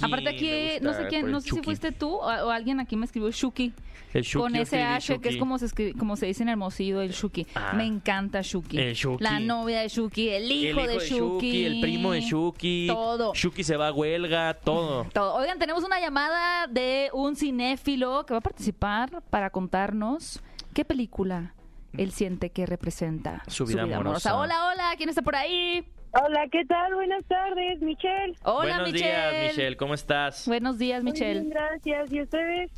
Aparte 0.02 0.28
aquí, 0.28 0.80
no 0.82 0.94
sé 0.94 1.06
quién, 1.08 1.30
no 1.30 1.40
sé 1.40 1.50
si 1.50 1.62
fuiste 1.62 1.92
tú 1.92 2.10
o, 2.10 2.26
o 2.26 2.50
alguien 2.50 2.80
aquí 2.80 2.96
me 2.96 3.06
escribió 3.06 3.30
Shuki. 3.30 3.72
El 4.12 4.24
Chucky, 4.24 4.42
con 4.42 4.56
ese 4.56 4.82
H, 4.82 5.18
que 5.18 5.28
es 5.30 5.36
como 5.36 5.58
se, 5.58 5.92
como 5.94 6.16
se 6.16 6.26
dice 6.26 6.42
en 6.42 6.48
Hermosillo, 6.48 7.00
el 7.02 7.10
Shuki. 7.10 7.46
Ah. 7.54 7.72
Me 7.74 7.84
encanta 7.84 8.40
Shuki. 8.42 8.78
El 8.78 8.94
Shuki. 8.94 9.22
La 9.22 9.40
novia 9.40 9.80
de 9.80 9.88
Shuki, 9.88 10.28
el 10.30 10.50
hijo, 10.50 10.80
el 10.80 10.86
hijo 10.86 10.98
de, 11.00 11.08
Shuki. 11.08 11.64
el 11.64 11.80
primo 11.80 12.12
de 12.12 12.20
Shuki, 12.20 12.86
Todo. 12.86 13.34
Shuki 13.34 13.62
se 13.62 13.76
va 13.76 13.88
a 13.88 13.92
huelga, 13.92 14.54
todo. 14.54 15.04
Todo. 15.12 15.34
Oigan, 15.34 15.58
tenemos 15.58 15.84
una 15.84 16.00
llamada 16.00 16.66
de 16.66 17.10
un 17.12 17.36
cinéfilo 17.36 18.24
que 18.24 18.32
va 18.34 18.38
a 18.38 18.42
participar 18.42 19.22
para 19.28 19.50
contarnos 19.50 20.40
qué 20.72 20.84
película 20.84 21.54
él 21.96 22.12
siente 22.12 22.50
que 22.50 22.66
representa 22.66 23.42
Su 23.48 23.66
vida 23.66 23.82
amorosa. 23.82 24.36
Hola, 24.36 24.68
hola, 24.68 24.94
¿quién 24.96 25.08
está 25.08 25.22
por 25.22 25.36
ahí? 25.36 25.86
Hola, 26.22 26.46
¿qué 26.50 26.64
tal? 26.64 26.94
Buenas 26.94 27.24
tardes, 27.26 27.80
Michelle. 27.82 28.34
Hola, 28.44 28.76
Buenos 28.78 28.92
Michelle. 28.92 29.10
días, 29.10 29.50
Michelle, 29.52 29.76
¿cómo 29.76 29.94
estás? 29.94 30.46
Buenos 30.46 30.78
días, 30.78 31.02
Muy 31.02 31.12
bien, 31.12 31.42
Michelle. 31.42 31.50
gracias. 31.50 32.12
¿Y 32.12 32.22
ustedes? 32.22 32.70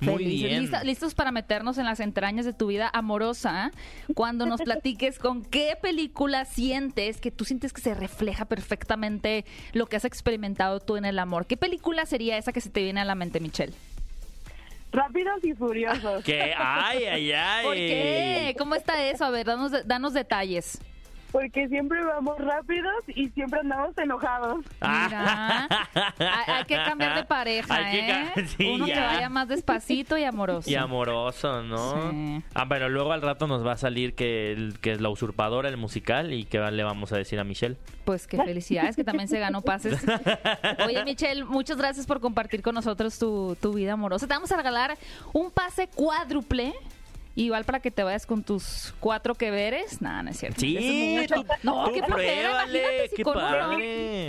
Muy 0.00 0.18
Felices. 0.24 0.48
bien. 0.50 0.62
Lista- 0.62 0.84
listos 0.84 1.14
para 1.14 1.32
meternos 1.32 1.78
en 1.78 1.86
las 1.86 1.98
entrañas 2.00 2.44
de 2.44 2.52
tu 2.52 2.66
vida 2.66 2.90
amorosa 2.92 3.70
cuando 4.14 4.44
nos 4.44 4.60
platiques 4.62 5.18
con 5.18 5.44
qué 5.44 5.76
película 5.80 6.44
sientes 6.44 7.20
que 7.20 7.30
tú 7.30 7.44
sientes 7.44 7.72
que 7.72 7.80
se 7.80 7.94
refleja 7.94 8.44
perfectamente 8.44 9.44
lo 9.72 9.86
que 9.86 9.96
has 9.96 10.04
experimentado 10.04 10.80
tú 10.80 10.96
en 10.96 11.04
el 11.04 11.18
amor. 11.18 11.46
¿Qué 11.46 11.56
película 11.56 12.06
sería 12.06 12.36
esa 12.38 12.52
que 12.52 12.60
se 12.60 12.70
te 12.70 12.82
viene 12.82 13.00
a 13.00 13.04
la 13.04 13.14
mente, 13.14 13.40
Michelle? 13.40 13.72
Rápidos 14.92 15.42
y 15.42 15.52
furiosos. 15.54 16.22
¿Qué? 16.22 16.54
Ay, 16.56 17.04
ay, 17.06 17.32
ay. 17.32 17.64
¿Por 17.64 17.74
qué? 17.74 18.54
¿Cómo 18.58 18.74
está 18.76 19.04
eso? 19.08 19.24
A 19.24 19.30
ver, 19.30 19.46
danos, 19.46 19.72
danos 19.86 20.12
detalles. 20.12 20.78
Porque 21.34 21.66
siempre 21.66 21.98
vamos 22.04 22.38
rápidos 22.38 22.94
y 23.08 23.28
siempre 23.30 23.58
andamos 23.58 23.98
enojados. 23.98 24.64
Mira, 24.80 25.68
hay, 26.46 26.64
que 26.64 26.76
cambiar 26.76 27.16
de 27.16 27.24
pareja, 27.24 27.74
Hay 27.74 27.90
que 27.92 28.10
¿eh? 28.42 28.46
sí, 28.56 28.68
Uno 28.68 28.84
que 28.84 28.92
ya. 28.94 29.06
vaya 29.06 29.28
más 29.28 29.48
despacito 29.48 30.16
y 30.16 30.22
amoroso. 30.22 30.70
Y 30.70 30.76
amoroso, 30.76 31.64
¿no? 31.64 32.12
Sí. 32.12 32.40
Ah, 32.54 32.66
pero 32.68 32.88
luego 32.88 33.12
al 33.12 33.20
rato 33.20 33.48
nos 33.48 33.66
va 33.66 33.72
a 33.72 33.76
salir 33.76 34.14
que, 34.14 34.52
el- 34.52 34.78
que 34.78 34.92
es 34.92 35.00
la 35.00 35.08
usurpadora, 35.08 35.68
el 35.68 35.76
musical, 35.76 36.32
y 36.32 36.44
que 36.44 36.60
le 36.60 36.84
vamos 36.84 37.10
a 37.12 37.16
decir 37.16 37.40
a 37.40 37.44
Michelle. 37.44 37.76
Pues 38.04 38.28
qué 38.28 38.36
felicidades, 38.36 38.94
que 38.94 39.02
también 39.02 39.26
se 39.26 39.40
ganó 39.40 39.60
pases. 39.60 40.04
Oye, 40.86 41.04
Michelle, 41.04 41.44
muchas 41.44 41.76
gracias 41.78 42.06
por 42.06 42.20
compartir 42.20 42.62
con 42.62 42.76
nosotros 42.76 43.18
tu, 43.18 43.56
tu 43.60 43.72
vida 43.72 43.94
amorosa. 43.94 44.28
Te 44.28 44.34
vamos 44.34 44.52
a 44.52 44.56
regalar 44.56 44.96
un 45.32 45.50
pase 45.50 45.88
cuádruple. 45.88 46.74
Igual 47.36 47.64
para 47.64 47.80
que 47.80 47.90
te 47.90 48.02
vayas 48.04 48.26
con 48.26 48.44
tus 48.44 48.94
cuatro 49.00 49.34
que 49.34 49.50
veres. 49.50 50.00
Nada, 50.00 50.22
no 50.22 50.30
es 50.30 50.38
cierto. 50.38 50.60
Sí, 50.60 50.76
es 50.76 51.28
tú- 51.28 51.44
no, 51.64 51.84
tú 51.86 51.92
qué 51.94 52.02
flojera, 52.04 52.64
pruébale, 52.64 52.78
imagínate 52.78 53.08
si 53.08 53.16
qué 53.16 53.22
con 53.24 53.36
uno, 53.36 53.48
padre. 53.48 54.28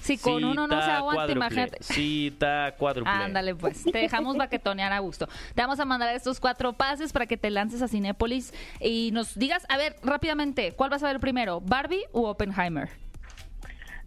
si 0.00 0.18
con 0.18 0.44
uno 0.44 0.66
no 0.66 0.82
se 0.82 0.90
aguanta, 0.90 1.14
cuádruple, 1.24 1.32
imagínate. 1.46 1.82
Cita 1.82 2.74
cuádruple. 2.78 3.12
Ándale, 3.12 3.54
pues. 3.54 3.84
Te 3.84 3.98
dejamos 3.98 4.36
baquetonear 4.36 4.92
a 4.92 4.98
gusto. 4.98 5.28
Te 5.54 5.62
vamos 5.62 5.80
a 5.80 5.84
mandar 5.86 6.14
estos 6.14 6.40
cuatro 6.40 6.74
pases 6.74 7.12
para 7.12 7.26
que 7.26 7.36
te 7.36 7.50
lances 7.50 7.80
a 7.80 7.88
Cinépolis 7.88 8.52
y 8.80 9.10
nos 9.12 9.38
digas, 9.38 9.64
a 9.68 9.76
ver, 9.78 9.96
rápidamente, 10.02 10.72
¿cuál 10.72 10.90
vas 10.90 11.02
a 11.02 11.06
ver 11.06 11.20
primero? 11.20 11.60
¿Barbie 11.62 12.04
u 12.12 12.24
Oppenheimer? 12.26 12.90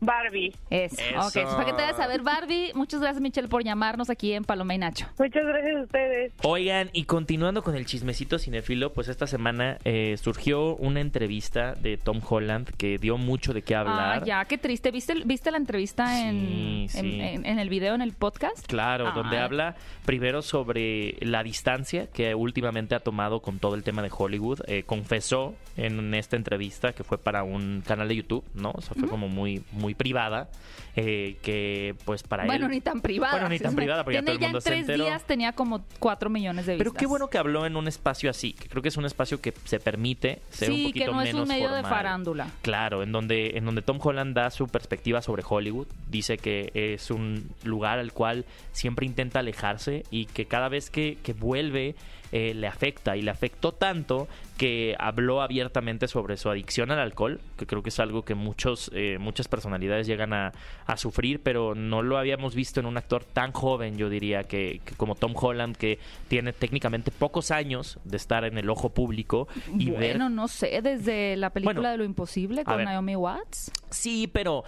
Barbie. 0.03 0.51
Eso. 0.71 0.95
Eso. 0.99 1.27
Ok, 1.27 1.51
para 1.51 1.65
que 1.65 1.73
te 1.73 1.81
vayas 1.83 1.99
a 1.99 2.07
ver 2.07 2.21
Barbie. 2.21 2.71
Muchas 2.73 2.99
gracias, 3.01 3.21
Michelle, 3.21 3.47
por 3.47 3.63
llamarnos 3.63 4.09
aquí 4.09 4.33
en 4.33 4.43
Paloma 4.43 4.73
y 4.73 4.79
Nacho. 4.79 5.05
Muchas 5.19 5.45
gracias 5.45 5.75
a 5.77 5.81
ustedes. 5.83 6.33
Oigan, 6.43 6.89
y 6.91 7.03
continuando 7.05 7.61
con 7.61 7.75
el 7.75 7.85
chismecito 7.85 8.39
cinefilo, 8.39 8.93
pues 8.93 9.09
esta 9.09 9.27
semana 9.27 9.77
eh, 9.85 10.15
surgió 10.19 10.75
una 10.75 11.01
entrevista 11.01 11.75
de 11.75 11.97
Tom 11.97 12.19
Holland 12.27 12.71
que 12.77 12.97
dio 12.97 13.17
mucho 13.17 13.53
de 13.53 13.61
qué 13.61 13.75
hablar. 13.75 14.21
Ah, 14.21 14.25
ya, 14.25 14.45
qué 14.45 14.57
triste. 14.57 14.89
¿Viste, 14.89 15.13
viste 15.23 15.51
la 15.51 15.57
entrevista 15.57 16.27
en, 16.27 16.87
Sí, 16.89 16.97
en, 16.99 17.21
en- 17.21 17.45
en 17.45 17.59
el 17.59 17.69
video, 17.69 17.93
en 17.93 18.01
el 18.01 18.13
podcast? 18.13 18.65
Claro, 18.65 19.07
Ah. 19.09 19.11
donde 19.13 19.37
habla 19.37 19.75
primero 20.05 20.41
sobre 20.41 21.15
la 21.21 21.43
distancia 21.43 22.07
que 22.07 22.33
últimamente 22.33 22.95
ha 22.95 22.99
tomado 22.99 23.41
con 23.41 23.59
todo 23.59 23.75
el 23.75 23.83
tema 23.83 24.01
de 24.01 24.09
Hollywood. 24.15 24.61
Eh, 24.65 24.81
confesó 24.83 25.53
en 25.77 26.13
esta 26.15 26.35
entrevista 26.37 26.93
que 26.93 27.03
fue 27.03 27.19
para 27.19 27.43
un 27.43 27.83
canal 27.85 28.07
de 28.07 28.15
YouTube, 28.15 28.43
¿no? 28.55 28.71
O 28.75 28.81
sea, 28.81 28.95
fue 28.99 29.07
como 29.07 29.27
muy, 29.29 29.63
muy 29.71 29.90
privada, 29.95 30.49
eh, 30.95 31.37
que 31.41 31.95
pues 32.05 32.23
para 32.23 32.45
Bueno, 32.45 32.65
él... 32.65 32.71
ni 32.71 32.81
tan 32.81 33.01
privada. 33.01 33.33
Bueno, 33.33 33.49
ni 33.49 33.59
tan 33.59 33.75
privada, 33.75 34.03
porque 34.03 34.15
ya 34.19 34.21
todo 34.23 34.33
el 34.33 34.39
ya 34.39 34.47
mundo 34.47 34.57
en 34.57 34.61
se 34.61 34.69
tres 34.69 34.79
enteró. 34.81 35.05
días 35.05 35.23
tenía 35.25 35.53
como 35.53 35.85
cuatro 35.99 36.29
millones 36.29 36.65
de 36.65 36.73
vistas. 36.73 36.85
Pero 36.93 36.99
qué 36.99 37.05
bueno 37.05 37.29
que 37.29 37.37
habló 37.37 37.65
en 37.65 37.75
un 37.75 37.87
espacio 37.87 38.29
así, 38.29 38.53
que 38.53 38.67
creo 38.67 38.81
que 38.81 38.89
es 38.89 38.97
un 38.97 39.05
espacio 39.05 39.39
que 39.41 39.53
se 39.65 39.79
permite 39.79 40.41
ser 40.49 40.69
un 40.71 40.75
Sí, 40.77 40.83
poquito 40.87 41.05
que 41.05 41.11
no 41.11 41.21
es 41.21 41.27
menos 41.33 41.41
un 41.43 41.47
medio 41.55 41.69
de 41.71 41.81
formal. 41.81 41.91
farándula. 41.91 42.47
Claro, 42.61 43.03
en 43.03 43.11
donde, 43.11 43.57
en 43.57 43.65
donde 43.65 43.81
Tom 43.81 43.99
Holland 44.01 44.35
da 44.35 44.49
su 44.51 44.67
perspectiva 44.67 45.21
sobre 45.21 45.43
Hollywood, 45.47 45.87
dice 46.09 46.37
que 46.37 46.71
es 46.73 47.09
un 47.11 47.49
lugar 47.63 47.99
al 47.99 48.11
cual 48.13 48.45
siempre 48.71 49.05
intenta 49.05 49.39
alejarse 49.39 50.03
y 50.11 50.25
que 50.25 50.45
cada 50.45 50.67
vez 50.69 50.89
que, 50.89 51.17
que 51.23 51.33
vuelve 51.33 51.95
eh, 52.31 52.53
le 52.53 52.67
afecta 52.67 53.17
y 53.17 53.21
le 53.21 53.31
afectó 53.31 53.71
tanto 53.71 54.27
que 54.57 54.95
habló 54.99 55.41
abiertamente 55.41 56.07
sobre 56.07 56.37
su 56.37 56.49
adicción 56.49 56.91
al 56.91 56.99
alcohol, 56.99 57.39
que 57.57 57.65
creo 57.65 57.81
que 57.81 57.89
es 57.89 57.99
algo 57.99 58.23
que 58.23 58.35
muchos, 58.35 58.91
eh, 58.93 59.17
muchas 59.19 59.47
personalidades 59.47 60.05
llegan 60.05 60.33
a, 60.33 60.51
a 60.85 60.97
sufrir, 60.97 61.41
pero 61.41 61.73
no 61.73 62.03
lo 62.03 62.17
habíamos 62.17 62.53
visto 62.53 62.79
en 62.79 62.85
un 62.85 62.95
actor 62.95 63.23
tan 63.23 63.51
joven, 63.53 63.97
yo 63.97 64.07
diría, 64.07 64.43
que, 64.43 64.81
que 64.85 64.93
como 64.95 65.15
Tom 65.15 65.33
Holland, 65.35 65.75
que 65.75 65.97
tiene 66.27 66.53
técnicamente 66.53 67.09
pocos 67.09 67.49
años 67.49 67.97
de 68.03 68.17
estar 68.17 68.45
en 68.45 68.57
el 68.57 68.69
ojo 68.69 68.89
público 68.89 69.47
y 69.77 69.89
ver 69.89 70.17
bueno, 70.17 70.29
no 70.29 70.47
sé, 70.47 70.79
desde 70.83 71.35
la 71.37 71.49
película 71.49 71.73
Bueno, 71.79 71.91
de 71.91 71.97
Lo 71.97 72.03
Imposible 72.03 72.63
con 72.63 72.77
ver. 72.77 72.85
Naomi 72.85 73.15
Watts. 73.15 73.71
Sí, 73.89 74.29
pero 74.31 74.63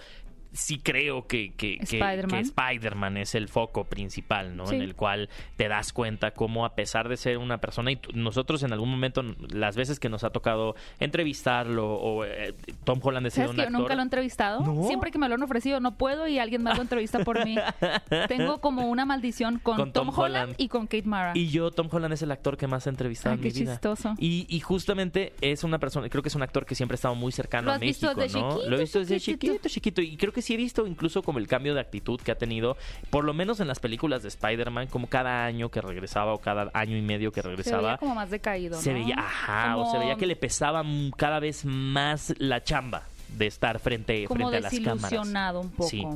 sí 0.54 0.78
creo 0.78 1.26
que, 1.26 1.52
que, 1.52 1.76
que- 1.78 1.82
Spider-Man. 1.98 2.28
que 2.30 2.38
Spider-Man 2.40 3.16
es 3.18 3.34
el 3.34 3.48
foco 3.48 3.84
principal, 3.84 4.56
¿no? 4.56 4.66
Sí. 4.66 4.76
En 4.76 4.82
el 4.82 4.94
cual 4.94 5.28
te 5.56 5.68
das 5.68 5.92
cuenta 5.92 6.30
cómo 6.30 6.64
a 6.64 6.74
pesar 6.74 7.08
de 7.08 7.16
ser 7.18 7.36
una 7.38 7.58
persona, 7.58 7.92
y 7.92 7.98
nosotros 8.14 8.62
en 8.62 8.72
algún 8.72 8.88
momento, 8.90 9.22
las 9.50 9.76
veces 9.76 10.00
que 10.00 10.08
nos 10.08 10.24
ha 10.24 10.30
tocado 10.30 10.74
entrevistarlo, 11.00 11.92
o 11.94 12.24
eh, 12.24 12.54
Tom 12.84 13.00
Holland 13.02 13.26
es 13.26 13.34
¿Sabes 13.34 13.50
un 13.50 13.56
que 13.56 13.62
yo 13.62 13.66
actor... 13.68 13.80
nunca 13.80 13.94
lo 13.94 14.00
he 14.00 14.04
entrevistado? 14.04 14.60
¿No? 14.60 14.86
Siempre 14.86 15.10
que 15.10 15.18
me 15.18 15.28
lo 15.28 15.34
han 15.34 15.42
ofrecido, 15.42 15.80
no 15.80 15.96
puedo 15.96 16.26
y 16.28 16.38
alguien 16.38 16.62
más 16.62 16.76
lo 16.76 16.82
entrevista 16.82 17.20
por 17.24 17.44
mí. 17.44 17.56
Tengo 18.28 18.60
como 18.60 18.88
una 18.88 19.04
maldición 19.04 19.58
con, 19.58 19.76
Con 19.76 19.92
Tom, 19.92 20.06
Tom 20.06 20.18
Holland, 20.18 20.42
Holland. 20.44 20.54
y 20.60 20.68
con 20.68 20.86
Kate 20.86 21.02
Mara. 21.04 21.32
Y 21.34 21.48
yo, 21.48 21.70
Tom 21.70 21.88
Holland 21.90 22.14
es 22.14 22.22
el 22.22 22.30
actor 22.30 22.56
que 22.56 22.66
más 22.66 22.86
he 22.86 22.90
entrevistado 22.90 23.32
Ay, 23.34 23.38
en 23.38 23.42
qué 23.42 23.48
mi 23.54 23.60
vida. 23.60 23.72
chistoso. 23.72 24.14
Y, 24.18 24.46
y 24.48 24.60
justamente 24.60 25.32
es 25.40 25.64
una 25.64 25.78
persona, 25.78 26.08
creo 26.08 26.22
que 26.22 26.28
es 26.28 26.34
un 26.34 26.42
actor 26.42 26.64
que 26.66 26.74
siempre 26.74 26.94
ha 26.94 26.96
estado 26.96 27.14
muy 27.14 27.32
cercano 27.32 27.66
¿Lo 27.66 27.72
a 27.72 27.74
has 27.76 27.80
visto 27.80 28.06
México, 28.06 28.20
desde 28.20 28.40
¿no? 28.40 28.50
chiquito, 28.50 28.70
Lo 28.70 28.76
he 28.76 28.80
visto 28.80 28.98
desde 29.00 29.20
chiquitito? 29.20 29.52
chiquito, 29.54 29.68
chiquito. 29.68 30.02
Y 30.02 30.16
creo 30.16 30.32
que 30.32 30.42
sí 30.44 30.54
he 30.54 30.56
visto 30.56 30.86
incluso 30.86 31.22
como 31.22 31.38
el 31.38 31.48
cambio 31.48 31.74
de 31.74 31.80
actitud 31.80 32.20
que 32.20 32.30
ha 32.30 32.36
tenido, 32.38 32.76
por 33.10 33.24
lo 33.24 33.34
menos 33.34 33.60
en 33.60 33.68
las 33.68 33.80
películas 33.80 34.22
de 34.22 34.28
Spider-Man, 34.28 34.86
como 34.88 35.08
cada 35.08 35.44
año 35.44 35.70
que 35.70 35.80
regresaba 35.80 36.32
o 36.32 36.38
cada 36.40 36.70
año 36.74 36.96
y 36.96 37.02
medio 37.02 37.32
que 37.32 37.42
se 37.42 37.48
regresaba. 37.48 37.82
veía 37.82 37.96
como 37.98 38.14
más 38.14 38.30
decaído, 38.30 38.80
se 38.80 38.92
¿no? 38.92 39.00
veía, 39.00 39.16
ajá, 39.18 39.76
o 39.76 39.90
se 39.90 39.98
veía 39.98 40.16
que 40.16 40.26
le 40.26 40.36
pesaba 40.36 40.84
cada 41.16 41.40
vez 41.40 41.64
más 41.64 42.34
la 42.38 42.62
chamba. 42.62 43.02
de 43.34 43.48
estar 43.48 43.80
frente, 43.80 44.26
como 44.26 44.48
frente 44.48 44.58
a 44.58 44.60
las 44.60 44.72
cámaras. 44.72 45.02
desilusionado 45.10 45.60
un 45.60 45.70
poco. 45.70 45.88
Sí. 45.88 46.06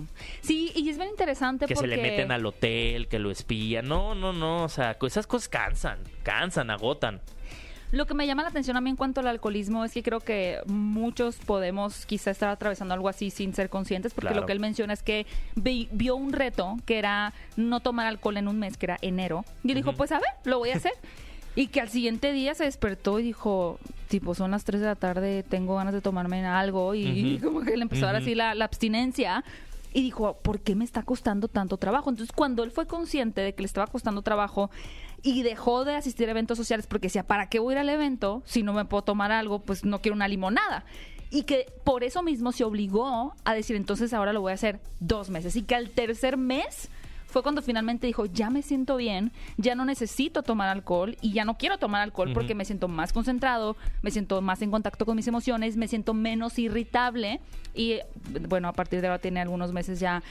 Sí. 0.41 0.73
y 0.77 0.88
es 0.88 0.99
bien 0.99 1.09
interesante 1.11 1.67
Que 1.67 1.75
porque 1.75 1.91
se 1.91 1.97
le 1.97 2.01
meten 2.01 2.31
al 2.31 2.47
hotel, 2.47 3.09
que 3.09 3.19
lo 3.19 3.33
espían. 3.33 3.88
No, 3.88 4.14
no, 4.14 4.33
no. 4.33 4.62
O 4.62 4.69
sea, 4.69 4.97
esas 5.03 5.27
cosas 5.27 5.49
cansan, 5.49 5.99
cansan, 6.23 6.71
agotan. 6.71 7.21
Lo 7.90 8.07
que 8.07 8.12
me 8.12 8.27
llama 8.27 8.42
la 8.42 8.48
atención 8.51 8.77
a 8.77 8.83
mí 8.83 8.90
en 8.90 8.96
cuanto 8.96 9.20
al 9.20 9.29
alcoholismo 9.29 9.83
es 9.85 9.92
que 9.92 10.03
creo 10.03 10.20
que 10.20 10.59
muchos 10.66 11.37
podemos 11.37 12.05
quizá 12.05 12.31
estar 12.31 12.51
atravesando 12.51 12.92
algo 12.92 13.09
así 13.09 13.31
sin 13.31 13.55
ser 13.55 13.70
conscientes, 13.70 14.12
porque 14.12 14.29
Claro. 14.29 14.40
lo 14.42 14.46
que 14.46 14.53
él 14.53 14.61
menciona 14.61 14.92
es 14.92 15.03
que 15.03 15.27
vi- 15.57 15.88
vio 15.92 16.14
un 16.14 16.33
reto 16.33 16.77
que 16.85 16.98
era 16.98 17.33
no 17.57 17.81
tomar 17.81 18.07
alcohol 18.07 18.37
en 18.37 18.46
un 18.48 18.59
mes, 18.59 18.77
que 18.77 18.87
era 18.87 18.98
enero, 19.01 19.44
y 19.64 19.70
él 19.70 19.77
dijo, 19.77 19.94
pues 19.94 20.12
a 20.12 20.16
ver, 20.18 20.29
lo 20.44 20.59
voy 20.59 20.70
a 20.70 20.77
hacer. 20.77 20.92
Y 21.57 21.68
que 21.68 21.81
al 21.81 21.88
siguiente 21.88 22.31
día 22.33 22.55
se 22.55 22.62
despertó 22.64 23.18
y 23.18 23.22
dijo, 23.24 23.81
tipo, 24.07 24.33
son 24.37 24.53
las 24.53 24.62
3 24.62 24.81
de 24.81 24.87
la 24.87 24.94
tarde, 24.94 25.42
tengo 25.42 25.74
ganas 25.74 25.92
de 25.92 26.01
tomarme 26.01 26.46
algo, 26.46 26.94
y, 26.94 27.37
Ujú. 27.37 27.44
como 27.48 27.61
que 27.62 27.77
le 27.77 27.83
empezó 27.83 28.05
a 28.05 28.12
dar 28.12 28.22
así 28.22 28.37
la, 28.37 28.55
la 28.55 28.66
abstinencia. 28.66 29.42
Y 29.92 30.03
dijo, 30.03 30.35
¿por 30.42 30.61
qué 30.61 30.77
me 30.77 30.85
está 30.85 31.03
costando 31.03 31.48
tanto 31.48 31.77
trabajo? 31.79 32.11
Entonces, 32.11 32.33
cuando 32.37 32.62
él 32.62 32.70
fue 32.70 32.87
consciente 32.87 33.40
de 33.40 33.55
que 33.55 33.62
le 33.62 33.66
estaba 33.66 33.87
costando 33.88 34.22
trabajo 34.22 34.70
y 35.23 35.43
dejó 35.43 35.85
de 35.85 35.95
asistir 35.95 36.29
a 36.29 36.33
eventos 36.33 36.59
sociales 36.59 36.87
porque 36.87 37.07
decía, 37.07 37.27
¿para 37.27 37.49
qué 37.49 37.59
voy 37.59 37.73
a 37.73 37.77
ir 37.77 37.79
al 37.79 37.89
evento 37.89 38.43
si 38.45 38.63
no 38.63 38.73
me 38.73 38.85
puedo 38.85 39.03
tomar 39.03 39.33
algo? 39.33 39.61
Pues 39.61 39.85
no 39.85 40.01
quiero 40.01 40.15
una 40.15 40.29
limonada. 40.29 40.85
Y 41.31 41.43
que 41.43 41.67
por 41.85 42.05
eso 42.05 42.23
mismo 42.23 42.53
se 42.53 42.65
obligó 42.65 43.35
a 43.45 43.55
decir, 43.55 43.77
entonces 43.77 44.15
ahora 44.15 44.33
lo 44.33 44.41
voy 44.41 44.53
a 44.53 44.55
hacer 44.55 44.81
dos 45.01 45.29
meses. 45.29 45.57
Y 45.57 45.63
que 45.63 45.75
al 45.75 45.91
tercer 45.91 46.37
mes 46.37 46.89
fue 47.29 47.43
cuando 47.43 47.62
finalmente 47.62 48.07
dijo, 48.07 48.25
ya 48.27 48.51
me 48.51 48.62
siento 48.62 48.97
bien, 48.97 49.33
ya 49.59 49.75
no 49.75 49.85
necesito 49.85 50.43
tomar 50.43 50.69
alcohol 50.69 51.17
y 51.21 51.33
ya 51.33 51.45
no 51.45 51.59
quiero 51.59 51.79
tomar 51.79 52.03
alcohol 52.03 52.33
porque 52.33 52.55
me 52.55 52.64
siento 52.64 52.88
más 52.88 53.12
concentrado, 53.12 53.77
me 54.03 54.11
siento 54.11 54.41
más 54.41 54.62
en 54.62 54.71
contacto 54.71 55.05
con 55.05 55.14
mis 55.14 55.29
emociones, 55.29 55.77
me 55.77 55.88
siento 55.88 56.14
menos 56.14 56.59
irritable 56.59 57.41
y 57.75 57.99
bueno, 58.49 58.69
a 58.69 58.73
partir 58.73 59.03
de 59.03 59.09
ahora 59.09 59.19
tiene 59.19 59.41
algunos 59.41 59.73
meses 59.73 60.01
ya 60.01 60.23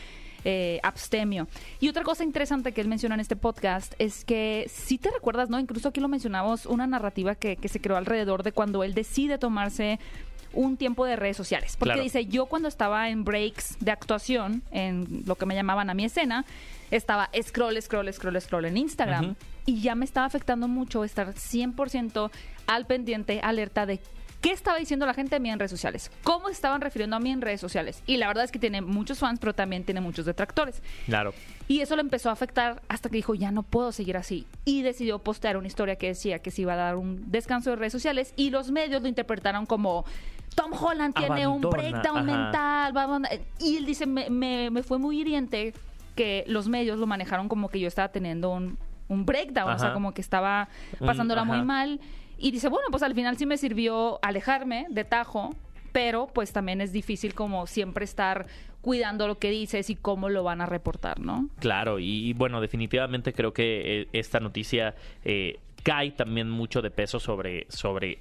eh, 0.43 0.79
abstemio. 0.81 1.47
Y 1.79 1.89
otra 1.89 2.03
cosa 2.03 2.23
interesante 2.23 2.71
que 2.71 2.81
él 2.81 2.88
menciona 2.88 3.15
en 3.15 3.21
este 3.21 3.36
podcast 3.36 3.93
es 3.99 4.25
que 4.25 4.65
si 4.67 4.97
te 4.97 5.12
recuerdas, 5.12 5.49
¿no? 5.49 5.60
Incluso 5.60 5.89
aquí 5.89 5.99
lo 5.99 6.07
mencionamos, 6.07 6.65
una 6.65 6.88
narrativa 6.88 7.36
que, 7.36 7.57
que 7.57 7.67
se 7.67 7.79
creó 7.79 7.97
alrededor 7.97 8.43
de 8.43 8.53
cuando 8.53 8.83
él 8.83 8.93
decide 8.93 9.38
tomarse 9.38 9.99
un 10.53 10.77
tiempo 10.77 11.05
de 11.05 11.15
redes 11.15 11.38
sociales. 11.38 11.75
Porque 11.77 11.93
Claro. 11.93 12.03
dice, 12.03 12.25
yo 12.25 12.45
cuando 12.47 12.67
estaba 12.67 13.10
en 13.10 13.23
breaks 13.23 13.77
de 13.79 13.91
actuación, 13.91 14.63
en 14.71 15.23
lo 15.25 15.36
que 15.36 15.45
me 15.45 15.55
llamaban 15.55 15.89
a 15.89 15.93
mi 15.93 16.05
escena, 16.05 16.45
estaba 16.91 17.29
scroll, 17.41 17.81
scroll, 17.81 18.12
scroll, 18.13 18.39
scroll 18.41 18.65
en 18.65 18.77
Instagram. 18.77 19.36
Y 19.65 19.81
ya 19.81 19.95
me 19.95 20.05
estaba 20.05 20.25
afectando 20.25 20.67
mucho 20.67 21.03
estar 21.03 21.33
100% 21.33 22.31
al 22.67 22.86
pendiente, 22.86 23.41
alerta 23.43 23.86
de 23.86 23.99
qué 24.39 24.51
estaba 24.51 24.77
diciendo 24.77 25.05
la 25.05 25.13
gente 25.13 25.36
de 25.36 25.39
mí 25.39 25.49
en 25.49 25.60
redes 25.60 25.71
sociales, 25.71 26.12
cómo 26.23 26.47
se 26.47 26.53
estaban 26.53 26.79
refiriendo 26.79 27.15
a 27.15 27.19
mí 27.19 27.31
en 27.31 27.41
redes 27.41 27.60
sociales. 27.60 28.01
Y 28.05 28.17
la 28.17 28.27
verdad 28.27 28.43
es 28.45 28.51
que 28.51 28.60
tiene 28.60 28.81
muchos 28.81 29.19
fans, 29.19 29.39
pero 29.39 29.53
también 29.53 29.83
tiene 29.83 29.99
muchos 29.99 30.25
detractores. 30.25 30.81
Claro. 31.05 31.33
Y 31.67 31.81
eso 31.81 31.95
lo 31.95 32.01
empezó 32.01 32.29
a 32.29 32.33
afectar 32.33 32.81
hasta 32.88 33.10
que 33.10 33.17
dijo, 33.17 33.36
ya 33.36 33.51
no 33.51 33.63
puedo 33.63 33.91
seguir 33.91 34.15
así. 34.15 34.45
Y 34.63 34.83
decidió 34.83 35.19
postear 35.19 35.57
una 35.57 35.67
historia 35.67 35.95
que 35.97 36.07
decía 36.07 36.39
que 36.39 36.51
se 36.51 36.62
iba 36.62 36.73
a 36.73 36.77
dar 36.77 36.95
un 36.95 37.29
descanso 37.29 37.71
de 37.71 37.75
redes 37.77 37.91
sociales 37.93 38.33
y 38.38 38.51
los 38.51 38.71
medios 38.71 39.01
lo 39.01 39.07
interpretaron 39.07 39.65
como... 39.65 40.05
Tom 40.57 40.71
Holland 40.73 41.13
tiene 41.15 41.45
un 41.47 41.61
breakdown 41.61 42.17
ajá. 42.17 42.23
mental. 42.23 42.97
va 42.97 43.01
a 43.01 43.03
abandonar". 43.05 43.39
Y 43.59 43.77
él 43.77 43.85
dice, 43.85 44.05
me, 44.05 44.29
me- 44.29 44.69
me 44.71 44.81
fue 44.83 44.97
muy 44.97 45.21
hiriente 45.21 45.73
que 46.15 46.43
los 46.47 46.67
medios 46.67 46.97
lo 46.97 47.05
manejaron 47.07 47.47
como 47.47 47.69
que 47.69 47.79
yo 47.79 47.87
estaba 47.87 48.09
teniendo 48.09 48.49
un, 48.49 48.77
un 49.07 49.25
breakdown, 49.25 49.71
o 49.71 49.77
sea, 49.79 49.93
como 49.93 50.13
que 50.13 50.21
estaba 50.21 50.67
Un- 50.99 51.05
pasándola 51.07 51.43
muy 51.43 51.61
mal. 51.61 51.99
Y 52.39 52.51
dice, 52.51 52.69
bueno, 52.69 52.87
pues 52.91 53.03
al 53.03 53.13
final 53.15 53.37
sí 53.37 53.45
me 53.45 53.57
sirvió 53.57 54.19
alejarme 54.23 54.87
de 54.89 55.03
tajo, 55.03 55.51
pero 55.91 56.27
pues 56.27 56.51
también 56.53 56.81
es 56.81 56.91
difícil 56.91 57.33
como 57.35 57.65
siempre 57.67 58.03
estar 58.05 58.47
cuidando 58.81 59.27
lo 59.27 59.37
que 59.39 59.49
dices 59.51 59.89
y 59.89 59.95
cómo 59.95 60.29
lo 60.29 60.43
van 60.43 60.61
a 60.61 60.65
reportar, 60.65 61.19
¿no? 61.19 61.49
Claro, 61.59 61.99
y, 61.99 62.29
y 62.29 62.33
bueno, 62.33 62.61
definitivamente 62.61 63.33
creo 63.33 63.53
que 63.53 64.01
eh, 64.01 64.07
esta 64.13 64.39
noticia 64.39 64.95
eh, 65.25 65.59
cae 65.83 66.11
también 66.11 66.49
mucho 66.49 66.81
de 66.81 66.91
peso 66.91 67.19
sobre, 67.19 67.65
sobre 67.69 68.19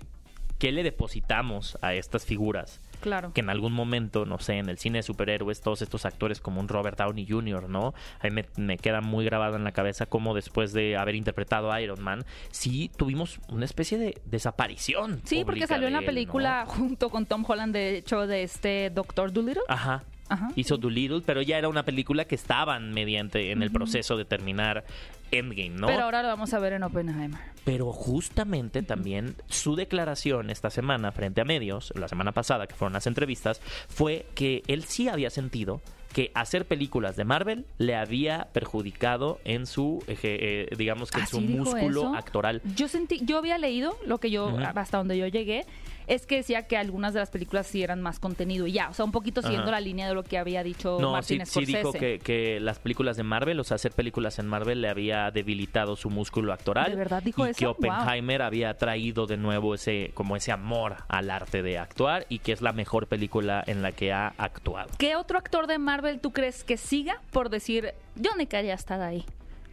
qué 0.59 0.73
le 0.73 0.83
depositamos 0.83 1.79
a 1.83 1.95
estas 1.95 2.25
figuras. 2.25 2.81
Claro. 3.01 3.33
Que 3.33 3.41
en 3.41 3.51
algún 3.51 3.73
momento, 3.73 4.25
no 4.25 4.39
sé, 4.39 4.55
en 4.55 4.69
el 4.69 4.79
cine 4.79 4.99
de 4.99 5.03
superhéroes, 5.03 5.61
todos 5.61 5.83
estos 5.83 6.07
actores 6.07 6.41
como 6.41 6.61
un 6.61 6.69
Robert 6.69 6.99
Downey 6.99 7.27
Jr., 7.29 7.69
¿no? 7.69 7.95
A 8.21 8.25
mí 8.25 8.31
me, 8.31 8.47
me 8.57 8.79
queda 8.79 9.01
muy 9.01 9.25
grabado 9.25 9.57
en 9.57 9.65
la 9.65 9.73
cabeza 9.73 10.07
cómo 10.07 10.35
después 10.35 10.73
de 10.73 10.97
haber 10.97 11.15
interpretado 11.15 11.71
a 11.71 11.81
Iron 11.81 12.03
Man, 12.03 12.25
sí 12.51 12.91
tuvimos 12.97 13.39
una 13.49 13.65
especie 13.65 13.99
de 13.99 14.21
desaparición. 14.25 15.21
Sí, 15.25 15.45
porque 15.45 15.67
salió 15.67 15.87
en 15.87 15.93
la 15.93 16.03
película 16.03 16.65
junto 16.67 17.11
con 17.11 17.27
Tom 17.27 17.45
Holland, 17.47 17.75
de 17.75 17.99
hecho, 17.99 18.27
de 18.27 18.43
este 18.43 18.91
Doctor 18.91 19.33
Dolittle. 19.33 19.63
Ajá. 19.69 20.05
Ajá. 20.29 20.49
Hizo 20.57 20.77
Doolittle, 20.77 21.23
pero 21.25 21.43
ya 21.43 21.59
era 21.59 21.69
una 21.69 21.85
película 21.85 22.25
que 22.25 22.35
estaban 22.35 22.93
mediante 22.93 23.53
en 23.53 23.63
el 23.63 23.71
proceso 23.71 24.17
de 24.17 24.25
terminar 24.25 24.85
Endgame, 25.31 25.71
¿no? 25.71 25.87
Pero 25.89 26.03
ahora 26.05 26.23
lo 26.23 26.29
vamos 26.29 26.53
a 26.55 26.59
ver 26.59 26.73
en 26.75 26.83
Oppenheimer. 26.85 27.41
Pero 27.65 27.93
justamente 27.93 28.83
también 28.83 29.35
su 29.49 29.75
declaración 29.77 30.51
esta 30.51 30.71
semana 30.71 31.11
frente 31.13 31.41
a 31.41 31.45
medios, 31.45 31.93
la 31.97 32.09
semana 32.09 32.33
pasada 32.33 32.67
que 32.67 32.75
fueron 32.75 32.93
las 32.93 33.07
entrevistas, 33.07 33.61
fue 33.89 34.27
que 34.35 34.63
él 34.69 34.85
sí 34.85 35.09
había 35.09 35.31
sentido 35.31 35.81
que 36.13 36.31
hacer 36.35 36.65
películas 36.65 37.17
de 37.17 37.25
Marvel 37.25 37.67
le 37.79 37.95
había 37.97 38.49
perjudicado 38.53 39.39
en 39.45 39.67
su, 39.67 40.03
eje- 40.07 40.39
eh, 40.41 40.69
digamos 40.79 41.11
que 41.11 41.19
en 41.19 41.25
¿Ah, 41.25 41.27
su 41.27 41.41
músculo 41.41 42.01
eso? 42.03 42.15
actoral. 42.15 42.63
Yo 42.77 42.89
sentí, 42.89 43.21
yo 43.25 43.37
había 43.39 43.59
leído 43.59 43.99
lo 44.07 44.19
que 44.19 44.31
yo, 44.31 44.57
hasta 44.75 44.97
donde 44.99 45.19
yo 45.19 45.27
llegué, 45.27 45.67
es 46.07 46.27
que 46.27 46.37
decía 46.37 46.67
que 46.67 46.77
algunas 46.77 47.13
de 47.15 47.21
las 47.21 47.31
películas 47.31 47.67
sí 47.67 47.83
eran 47.83 48.01
más 48.03 48.19
contenido 48.21 48.67
y 48.67 48.73
ya, 48.73 48.89
o 48.89 48.95
sea, 48.95 49.05
un 49.05 49.13
poquito 49.13 49.43
siguiendo 49.43 49.65
Ajá. 49.69 49.73
la 49.73 49.81
línea 49.81 50.09
de 50.09 50.15
lo 50.15 50.23
que 50.23 50.39
había 50.39 50.63
dicho 50.63 50.99
No, 51.01 51.09
sí, 51.23 51.37
Martin 51.39 51.47
sí 51.47 51.51
Scorsese. 51.53 51.79
dijo 51.79 51.93
que, 51.93 52.19
que 52.19 52.61
las 52.61 52.79
películas 52.79 53.17
de 53.17 53.23
Marvel, 53.23 53.59
o 53.61 53.65
sea, 53.65 53.75
hacer 53.77 53.93
películas 53.93 54.39
en 54.39 54.47
Marvel 54.47 54.81
le 54.81 54.89
había 54.89 55.31
debilitado 55.31 55.97
su 55.97 56.11
músculo 56.11 56.53
actoral. 56.53 56.91
¿De 56.91 56.97
verdad 56.97 57.23
dijo 57.23 57.47
y 57.47 57.51
eso? 57.51 57.59
que 57.59 57.67
Wow. 57.67 57.73
Oppenheimer 57.75 58.43
había 58.43 58.75
traído 58.77 59.27
de 59.27 59.37
nuevo 59.37 59.75
ese, 59.75 60.11
como 60.15 60.37
ese 60.37 60.53
amor 60.53 60.97
al 61.09 61.31
arte 61.31 61.63
de 61.63 61.79
actuar 61.79 62.27
y 62.29 62.39
que 62.39 62.53
es 62.53 62.63
la 62.63 62.73
mejor 62.73 63.07
película 63.07 63.63
en 63.67 63.83
la 63.83 63.93
que 63.93 64.13
ha 64.13 64.35
actuado. 64.39 64.89
¿Qué 64.99 65.17
otro 65.17 65.39
actor 65.39 65.67
de 65.67 65.79
Marvel 65.79 66.21
tú 66.21 66.33
crees 66.33 66.65
que 66.65 66.77
siga 66.77 67.21
por 67.33 67.51
decir, 67.51 67.93
yo 68.15 68.31
no 68.39 68.47
quería 68.47 68.75
estar 68.75 69.01
ahí? 69.01 69.25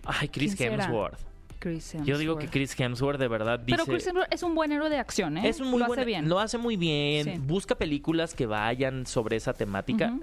Ay, 0.06 0.28
Chris 0.30 0.56
¿Quién 0.56 0.78
Hemsworth. 1.70 2.06
Yo 2.06 2.18
digo 2.18 2.38
que. 2.38 2.48
Chris 2.48 2.80
Hemsworth 2.80 3.20
de 3.20 3.28
verdad 3.28 3.60
dice... 3.60 3.78
Pero 3.78 3.86
Chris 3.86 4.06
Hemsworth 4.08 4.34
es 4.34 4.44
un 4.44 4.56
buen 4.56 4.72
héroe 4.72 4.90
de 4.90 4.98
acción, 4.98 5.38
¿eh? 5.38 5.48
es 5.50 5.60
un 5.60 5.68
muy 5.70 5.80
lo 5.80 5.88
buen- 5.88 6.00
hace 6.00 6.06
bien. 6.06 6.30
Lo 6.30 6.40
hace 6.40 6.58
muy 6.58 6.76
bien. 6.78 7.26
Sí. 7.26 7.34
Busca 7.40 7.76
películas 7.76 8.34
que 8.34 8.46
vayan 8.46 9.06
sobre 9.06 9.38
esa 9.38 9.54
temática. 9.54 10.14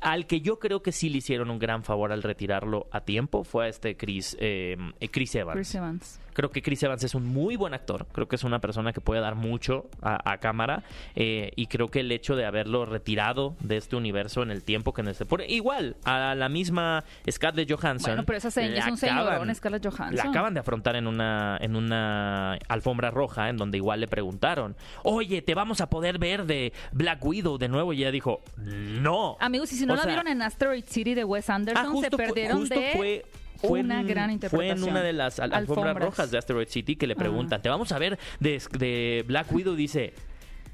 Al 0.00 0.26
que 0.26 0.40
yo 0.40 0.58
creo 0.58 0.82
que 0.82 0.92
sí 0.92 1.08
le 1.08 1.18
hicieron 1.18 1.50
un 1.50 1.58
gran 1.58 1.84
favor 1.84 2.12
al 2.12 2.22
retirarlo 2.22 2.86
a 2.90 3.00
tiempo 3.02 3.44
fue 3.44 3.66
a 3.66 3.68
este 3.68 3.96
Chris, 3.96 4.36
eh, 4.40 4.76
eh, 5.00 5.08
Chris 5.08 5.34
Evans. 5.34 5.56
Chris 5.56 5.74
Evans. 5.74 6.20
Creo 6.32 6.50
que 6.50 6.62
Chris 6.62 6.82
Evans 6.82 7.04
es 7.04 7.14
un 7.14 7.26
muy 7.26 7.54
buen 7.54 7.74
actor. 7.74 8.06
Creo 8.12 8.26
que 8.26 8.34
es 8.34 8.42
una 8.42 8.58
persona 8.58 8.92
que 8.92 9.00
puede 9.00 9.20
dar 9.20 9.36
mucho 9.36 9.86
a, 10.02 10.32
a 10.32 10.38
cámara. 10.38 10.82
eh, 11.14 11.52
y 11.54 11.66
creo 11.66 11.88
que 11.88 12.00
el 12.00 12.10
hecho 12.10 12.34
de 12.34 12.44
haberlo 12.44 12.86
retirado 12.86 13.54
de 13.60 13.76
este 13.76 13.94
universo 13.94 14.42
en 14.42 14.50
el 14.50 14.64
tiempo 14.64 14.92
que 14.92 15.02
necesita. 15.04 15.26
Por, 15.26 15.42
igual, 15.42 15.96
a 16.04 16.34
la 16.34 16.48
misma 16.48 17.04
Scarlett 17.30 17.70
Johansson. 17.70 18.12
Bueno, 18.12 18.24
pero 18.24 18.38
esa 18.38 18.48
es 18.48 18.86
un 18.86 18.96
señorón, 18.96 19.54
Scarlett 19.54 19.84
Johansson. 19.86 20.16
La 20.16 20.24
acaban 20.24 20.54
de 20.54 20.60
afrontar 20.60 20.96
en 20.96 21.06
una, 21.06 21.56
en 21.60 21.76
una 21.76 22.54
alfombra 22.68 23.12
roja, 23.12 23.48
en 23.48 23.56
donde 23.56 23.78
igual 23.78 24.00
le 24.00 24.08
preguntaron: 24.08 24.76
Oye, 25.04 25.40
¿te 25.40 25.54
vamos 25.54 25.80
a 25.80 25.88
poder 25.88 26.18
ver 26.18 26.46
de 26.46 26.72
Black 26.92 27.24
Widow 27.24 27.58
de 27.58 27.68
nuevo? 27.68 27.92
Y 27.92 28.00
ella 28.02 28.10
dijo: 28.10 28.40
No. 28.56 29.36
Amigos, 29.38 29.72
y 29.72 29.76
si 29.84 29.86
no 29.86 29.92
O 29.94 29.96
la 29.96 30.02
sea, 30.02 30.12
vieron 30.12 30.28
en 30.28 30.42
Asteroid 30.42 30.84
City 30.86 31.14
de 31.14 31.24
Wes 31.24 31.48
Anderson, 31.50 31.86
Ah, 31.86 31.90
justo 31.90 32.10
se 32.10 32.16
fue- 32.16 32.26
perdieron 32.26 32.58
justo 32.60 32.74
de 32.80 32.90
fue, 32.94 33.24
fue 33.58 33.80
una 33.80 34.00
en, 34.00 34.06
gran 34.06 34.26
Fue 34.26 34.32
interpretación. 34.34 34.78
en 34.88 34.90
una 34.90 35.02
de 35.02 35.12
las 35.12 35.38
al- 35.40 35.52
alfombras, 35.54 35.86
Alfombras. 35.86 36.08
rojas 36.10 36.30
de 36.30 36.38
Asteroid 36.38 36.68
City 36.68 36.96
que 36.96 37.06
le 37.06 37.14
Ah. 37.14 37.16
preguntan, 37.16 37.62
¿te 37.62 37.68
vamos 37.68 37.92
a 37.92 37.98
ver 37.98 38.18
de, 38.40 38.60
de 38.78 39.24
Black 39.26 39.52
Widow? 39.52 39.74
Dice, 39.74 40.12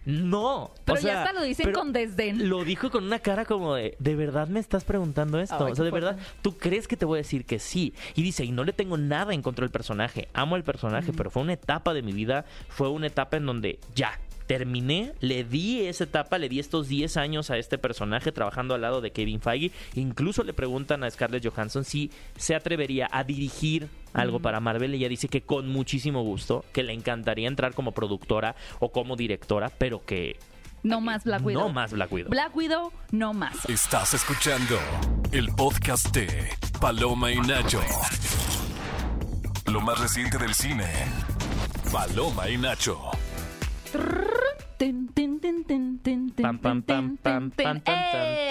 no. 0.06 0.72
Pero 0.84 0.98
O 0.98 1.02
ya 1.02 1.22
hasta 1.22 1.32
lo 1.38 1.42
dicen 1.44 1.72
con 1.72 1.92
desdén. 1.92 2.48
Lo 2.48 2.64
dijo 2.64 2.90
con 2.90 3.04
una 3.04 3.18
cara 3.18 3.44
como 3.44 3.74
de, 3.74 3.96
¿de 3.98 4.16
verdad 4.16 4.48
me 4.48 4.58
estás 4.58 4.82
preguntando 4.84 5.38
esto? 5.40 5.64
Ay, 5.66 5.72
o 5.72 5.76
sea, 5.76 5.84
¿de 5.84 5.90
verdad 5.90 6.16
tú 6.42 6.56
crees 6.56 6.88
que 6.88 6.96
te 6.96 7.04
voy 7.04 7.18
a 7.18 7.22
decir 7.22 7.44
que 7.44 7.58
sí? 7.58 7.94
Y 8.14 8.22
dice, 8.22 8.44
y 8.44 8.50
no 8.50 8.64
le 8.64 8.72
tengo 8.72 8.96
nada 8.96 9.34
en 9.34 9.42
contra 9.42 9.62
del 9.64 9.70
personaje. 9.70 10.28
Amo 10.32 10.56
al 10.56 10.64
personaje, 10.64 11.12
pero 11.12 11.30
fue 11.30 11.42
una 11.42 11.52
etapa 11.52 11.92
de 11.92 12.02
mi 12.02 12.12
vida, 12.12 12.46
fue 12.68 12.88
una 12.88 13.08
etapa 13.08 13.36
en 13.36 13.46
donde 13.46 13.78
ya, 13.94 14.18
terminé, 14.50 15.12
le 15.20 15.44
di 15.44 15.86
esa 15.86 16.02
etapa, 16.02 16.36
le 16.36 16.48
di 16.48 16.58
estos 16.58 16.88
10 16.88 17.18
años 17.18 17.50
a 17.52 17.56
este 17.56 17.78
personaje 17.78 18.32
trabajando 18.32 18.74
al 18.74 18.80
lado 18.80 19.00
de 19.00 19.12
Kevin 19.12 19.40
Feige. 19.40 19.70
Incluso 19.94 20.42
le 20.42 20.52
preguntan 20.52 21.04
a 21.04 21.10
Scarlett 21.12 21.46
Johansson 21.46 21.84
si 21.84 22.10
se 22.36 22.56
atrevería 22.56 23.08
a 23.12 23.22
dirigir 23.22 23.86
algo 24.12 24.40
para 24.40 24.58
Marvel. 24.58 24.92
Ella 24.92 25.08
dice 25.08 25.28
que 25.28 25.42
con 25.42 25.68
muchísimo 25.68 26.24
gusto, 26.24 26.64
que 26.72 26.82
le 26.82 26.92
encantaría 26.92 27.46
entrar 27.46 27.74
como 27.74 27.92
productora 27.92 28.56
o 28.80 28.90
como 28.90 29.14
directora, 29.14 29.70
pero 29.78 30.04
que 30.04 30.36
No 30.82 31.00
más 31.00 31.22
Black 31.22 31.46
Widow. 31.46 31.68
no 31.68 31.72
más 31.72 31.92
Black 31.92 32.10
Widow. 32.10 32.30
Black 32.30 32.56
Widow, 32.56 32.92
no 33.12 33.32
más. 33.32 33.54
Estás 33.68 34.14
escuchando 34.14 34.80
el 35.30 35.46
podcast 35.54 36.12
de 36.12 36.26
Paloma 36.80 37.30
y 37.30 37.38
Nacho. 37.38 37.80
Lo 39.66 39.80
más 39.80 40.00
reciente 40.00 40.38
del 40.38 40.54
cine. 40.54 40.90
Paloma 41.92 42.48
y 42.48 42.58
Nacho. 42.58 43.12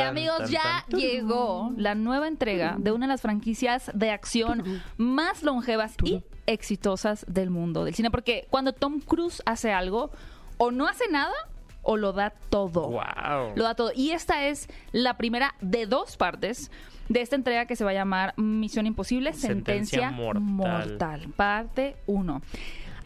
Amigos, 0.07 0.49
ya 0.49 0.85
llegó 0.89 1.73
la 1.75 1.95
nueva 1.95 2.27
entrega 2.27 2.75
de 2.77 2.91
una 2.91 3.07
de 3.07 3.13
las 3.13 3.21
franquicias 3.21 3.89
de 3.93 4.11
acción 4.11 4.63
más 4.97 5.41
longevas 5.43 5.95
y 6.03 6.23
exitosas 6.45 7.25
del 7.27 7.49
mundo 7.49 7.83
del 7.83 7.95
cine. 7.95 8.11
Porque 8.11 8.47
cuando 8.49 8.73
Tom 8.73 8.99
Cruise 8.99 9.41
hace 9.45 9.71
algo, 9.71 10.11
o 10.57 10.71
no 10.71 10.87
hace 10.87 11.05
nada, 11.09 11.33
o 11.81 11.97
lo 11.97 12.13
da 12.13 12.29
todo. 12.29 12.89
Wow. 12.89 13.55
Lo 13.55 13.63
da 13.63 13.73
todo. 13.73 13.91
Y 13.95 14.11
esta 14.11 14.45
es 14.45 14.67
la 14.91 15.17
primera 15.17 15.55
de 15.61 15.87
dos 15.87 16.17
partes 16.17 16.69
de 17.07 17.21
esta 17.21 17.35
entrega 17.35 17.65
que 17.65 17.75
se 17.75 17.83
va 17.83 17.89
a 17.89 17.95
llamar 17.95 18.33
Misión 18.37 18.85
Imposible, 18.85 19.33
Sentencia 19.33 20.09
Sentencia, 20.09 20.11
Mortal. 20.11 20.41
Mortal. 20.43 21.27
Parte 21.35 21.95
1. 22.05 22.41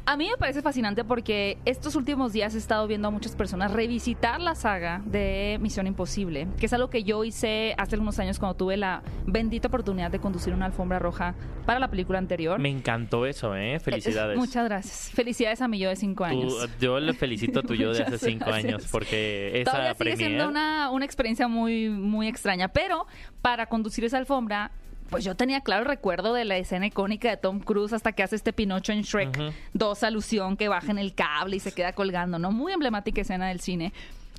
A 0.05 0.17
mí 0.17 0.27
me 0.29 0.35
parece 0.35 0.61
fascinante 0.61 1.05
porque 1.05 1.57
estos 1.63 1.95
últimos 1.95 2.33
días 2.33 2.53
he 2.55 2.57
estado 2.57 2.85
viendo 2.87 3.07
a 3.07 3.11
muchas 3.11 3.37
personas 3.37 3.71
revisitar 3.71 4.41
la 4.41 4.53
saga 4.53 5.01
de 5.05 5.57
Misión 5.61 5.87
Imposible, 5.87 6.49
que 6.59 6.65
es 6.65 6.73
algo 6.73 6.89
que 6.89 7.05
yo 7.05 7.23
hice 7.23 7.73
hace 7.77 7.95
algunos 7.95 8.19
años 8.19 8.37
cuando 8.37 8.57
tuve 8.57 8.75
la 8.75 9.01
bendita 9.25 9.69
oportunidad 9.69 10.11
de 10.11 10.19
conducir 10.19 10.53
una 10.53 10.65
alfombra 10.65 10.99
roja 10.99 11.35
para 11.65 11.79
la 11.79 11.87
película 11.89 12.19
anterior. 12.19 12.59
Me 12.59 12.67
encantó 12.67 13.25
eso, 13.25 13.55
¿eh? 13.55 13.79
Felicidades. 13.79 14.35
Eh, 14.35 14.39
Muchas 14.39 14.65
gracias. 14.65 15.11
Felicidades 15.15 15.61
a 15.61 15.69
mi 15.69 15.79
yo 15.79 15.87
de 15.87 15.95
cinco 15.95 16.25
Tú- 16.25 16.29
años. 16.31 16.69
yo 16.81 16.99
le 16.99 17.13
felicito 17.13 17.61
a 17.61 17.63
tu 17.63 17.73
yo 17.73 17.93
de 17.93 18.03
hace 18.03 18.17
cinco 18.17 18.43
gracias. 18.47 18.65
años 18.65 18.87
porque 18.91 19.61
esa 19.61 19.71
Todavía 19.71 19.93
sigue 19.93 19.97
premier 19.99 20.17
siendo 20.17 20.49
una, 20.49 20.89
una 20.89 21.05
experiencia 21.05 21.47
muy, 21.47 21.87
muy 21.87 22.27
extraña, 22.27 22.67
pero 22.67 23.07
para 23.41 23.67
conducir 23.67 24.03
esa 24.03 24.17
alfombra, 24.17 24.71
pues 25.13 25.23
yo 25.23 25.35
tenía 25.35 25.61
claro 25.61 25.83
el 25.83 25.87
recuerdo 25.87 26.33
de 26.33 26.43
la 26.45 26.57
escena 26.57 26.85
icónica 26.87 27.29
de 27.29 27.37
Tom 27.37 27.59
Cruise 27.59 27.93
hasta 27.93 28.11
que 28.11 28.23
hace 28.23 28.35
este 28.35 28.51
Pinocho 28.53 28.91
en 28.91 29.01
Shrek 29.03 29.29
Ujú. 29.37 29.51
2 29.73 30.03
alusión 30.03 30.57
que 30.57 30.67
baja 30.67 30.91
en 30.91 30.97
el 30.97 31.13
cable 31.15 31.55
y 31.55 31.59
se 31.59 31.71
queda 31.71 31.93
colgando, 31.93 32.39
¿no? 32.39 32.51
Muy 32.51 32.73
emblemática 32.73 33.21
escena 33.21 33.47
del 33.47 33.59
cine. 33.61 33.93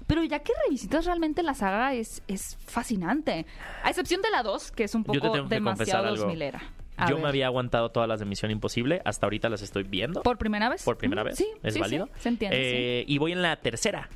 Pero 0.06 0.22
ya 0.24 0.40
que 0.40 0.52
revisitas 0.66 1.06
realmente 1.06 1.42
la 1.42 1.54
saga 1.54 1.94
es, 1.94 2.22
es 2.28 2.56
fascinante. 2.66 3.46
A 3.82 3.88
excepción 3.88 4.20
de 4.20 4.30
la 4.30 4.42
2, 4.42 4.72
que 4.72 4.84
es 4.84 4.94
un 4.94 5.02
poco 5.04 5.44
demasiado 5.44 6.08
algo. 6.08 6.24
2000 6.24 6.42
era. 6.42 6.62
A 6.96 7.08
Yo 7.08 7.14
ver. 7.16 7.22
me 7.22 7.28
había 7.28 7.46
aguantado 7.46 7.90
todas 7.90 8.08
las 8.08 8.20
de 8.20 8.26
Misión 8.26 8.50
Imposible, 8.50 9.00
hasta 9.04 9.26
ahorita 9.26 9.48
las 9.48 9.62
estoy 9.62 9.82
viendo. 9.82 10.22
¿Por 10.22 10.36
primera 10.38 10.68
vez? 10.68 10.84
por 10.84 10.96
primera 10.98 11.22
vez. 11.22 11.36
Sí, 11.38 11.46
¿Es 11.62 11.74
sí, 11.74 11.80
válido? 11.80 12.06
sí, 12.06 12.12
se 12.20 12.28
entiende, 12.28 12.56
sí. 12.56 12.62
Eh, 12.66 13.04
Y 13.08 13.18
voy 13.18 13.32
en 13.32 13.42
la 13.42 13.56
tercera. 13.56 14.08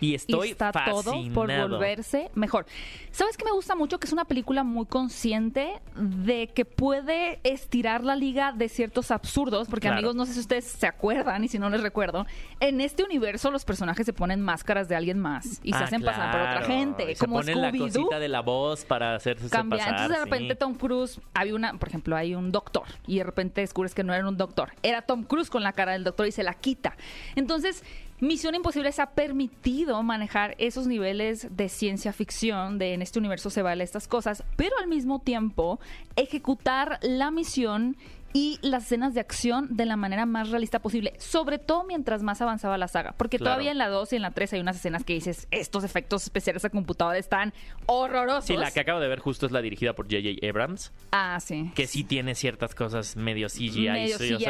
Y 0.00 0.14
estoy 0.14 0.48
y 0.48 0.50
está 0.52 0.72
fascinado. 0.72 1.02
todo 1.02 1.32
por 1.34 1.50
volverse 1.68 2.30
mejor. 2.34 2.66
¿Sabes 3.10 3.36
qué 3.36 3.44
me 3.44 3.52
gusta 3.52 3.74
mucho? 3.74 3.98
Que 3.98 4.06
es 4.06 4.12
una 4.12 4.24
película 4.26 4.62
muy 4.64 4.86
consciente 4.86 5.80
de 5.96 6.48
que 6.48 6.64
puede 6.64 7.40
estirar 7.44 8.04
la 8.04 8.14
liga 8.16 8.52
de 8.52 8.68
ciertos 8.68 9.10
absurdos, 9.10 9.68
porque 9.68 9.86
Claro. 9.86 9.96
amigos, 9.98 10.14
no 10.16 10.26
sé 10.26 10.34
si 10.34 10.40
ustedes 10.40 10.64
se 10.64 10.86
acuerdan 10.86 11.44
y 11.44 11.48
si 11.48 11.58
no 11.58 11.70
les 11.70 11.80
recuerdo, 11.82 12.26
en 12.60 12.80
este 12.80 13.04
universo 13.04 13.50
los 13.50 13.64
personajes 13.64 14.04
se 14.04 14.12
ponen 14.12 14.40
máscaras 14.42 14.88
de 14.88 14.96
alguien 14.96 15.18
más 15.18 15.60
y 15.62 15.72
se 15.72 15.78
Ah, 15.78 15.84
hacen 15.84 16.02
pasar 16.02 16.30
por 16.32 16.40
otra 16.40 16.62
gente, 16.62 17.12
Y 17.12 17.14
se 17.14 17.24
como 17.24 17.36
ponen 17.36 17.60
la 17.62 17.72
cosita 17.72 18.18
de 18.18 18.28
la 18.28 18.40
voz 18.42 18.84
para 18.84 19.14
hacerse 19.14 19.48
cambia. 19.48 19.78
pasar. 19.78 19.92
Entonces 19.92 20.18
de 20.18 20.24
sí. 20.24 20.30
repente 20.30 20.54
Tom 20.56 20.74
Cruise, 20.74 21.20
había 21.34 21.54
una, 21.54 21.72
por 21.74 21.88
ejemplo, 21.88 22.16
hay 22.16 22.34
un 22.34 22.52
doctor 22.52 22.84
y 23.06 23.18
de 23.18 23.24
repente 23.24 23.60
descubres 23.62 23.94
que 23.94 24.04
no 24.04 24.12
era 24.12 24.28
un 24.28 24.36
doctor, 24.36 24.72
era 24.82 25.02
Tom 25.02 25.24
Cruise 25.24 25.48
con 25.50 25.62
la 25.62 25.72
cara 25.72 25.92
del 25.92 26.04
doctor 26.04 26.26
y 26.26 26.32
se 26.32 26.42
la 26.42 26.54
quita. 26.54 26.96
Entonces, 27.34 27.82
Misión 28.20 28.54
Imposible 28.54 28.92
se 28.92 29.02
ha 29.02 29.10
permitido 29.10 30.02
manejar 30.02 30.54
esos 30.58 30.86
niveles 30.86 31.48
de 31.54 31.68
ciencia 31.68 32.12
ficción, 32.12 32.78
de 32.78 32.94
en 32.94 33.02
este 33.02 33.18
universo 33.18 33.50
se 33.50 33.62
vale 33.62 33.84
estas 33.84 34.08
cosas, 34.08 34.42
pero 34.56 34.76
al 34.78 34.86
mismo 34.88 35.20
tiempo 35.20 35.78
ejecutar 36.16 36.98
la 37.02 37.30
misión 37.30 37.96
y 38.32 38.58
las 38.60 38.84
escenas 38.84 39.14
de 39.14 39.20
acción 39.20 39.76
de 39.76 39.86
la 39.86 39.96
manera 39.96 40.26
más 40.26 40.50
realista 40.50 40.80
posible, 40.80 41.14
sobre 41.18 41.58
todo 41.58 41.84
mientras 41.84 42.22
más 42.22 42.42
avanzaba 42.42 42.76
la 42.76 42.86
saga, 42.88 43.14
porque 43.16 43.38
Claro. 43.38 43.52
todavía 43.54 43.70
en 43.70 43.78
la 43.78 43.88
2 43.88 44.12
y 44.12 44.16
en 44.16 44.22
la 44.22 44.30
3 44.32 44.52
hay 44.54 44.60
unas 44.60 44.76
escenas 44.76 45.04
que 45.04 45.14
dices, 45.14 45.46
estos 45.50 45.84
efectos 45.84 46.24
especiales 46.24 46.62
a 46.66 46.70
computadora 46.70 47.16
están 47.16 47.54
horrorosos. 47.86 48.44
Sí, 48.46 48.56
la 48.56 48.70
que 48.72 48.80
acabo 48.80 49.00
de 49.00 49.08
ver 49.08 49.20
justo 49.20 49.46
es 49.46 49.52
la 49.52 49.62
dirigida 49.62 49.94
por 49.94 50.06
J.J. 50.06 50.46
Abrams, 50.46 50.92
Ah, 51.12 51.38
sí. 51.40 51.70
que 51.74 51.86
sí 51.86 52.04
tiene 52.04 52.34
ciertas 52.34 52.74
cosas 52.74 53.16
medio 53.16 53.48
CGI. 53.48 53.88
Medio 53.90 54.18
CGI. 54.18 54.44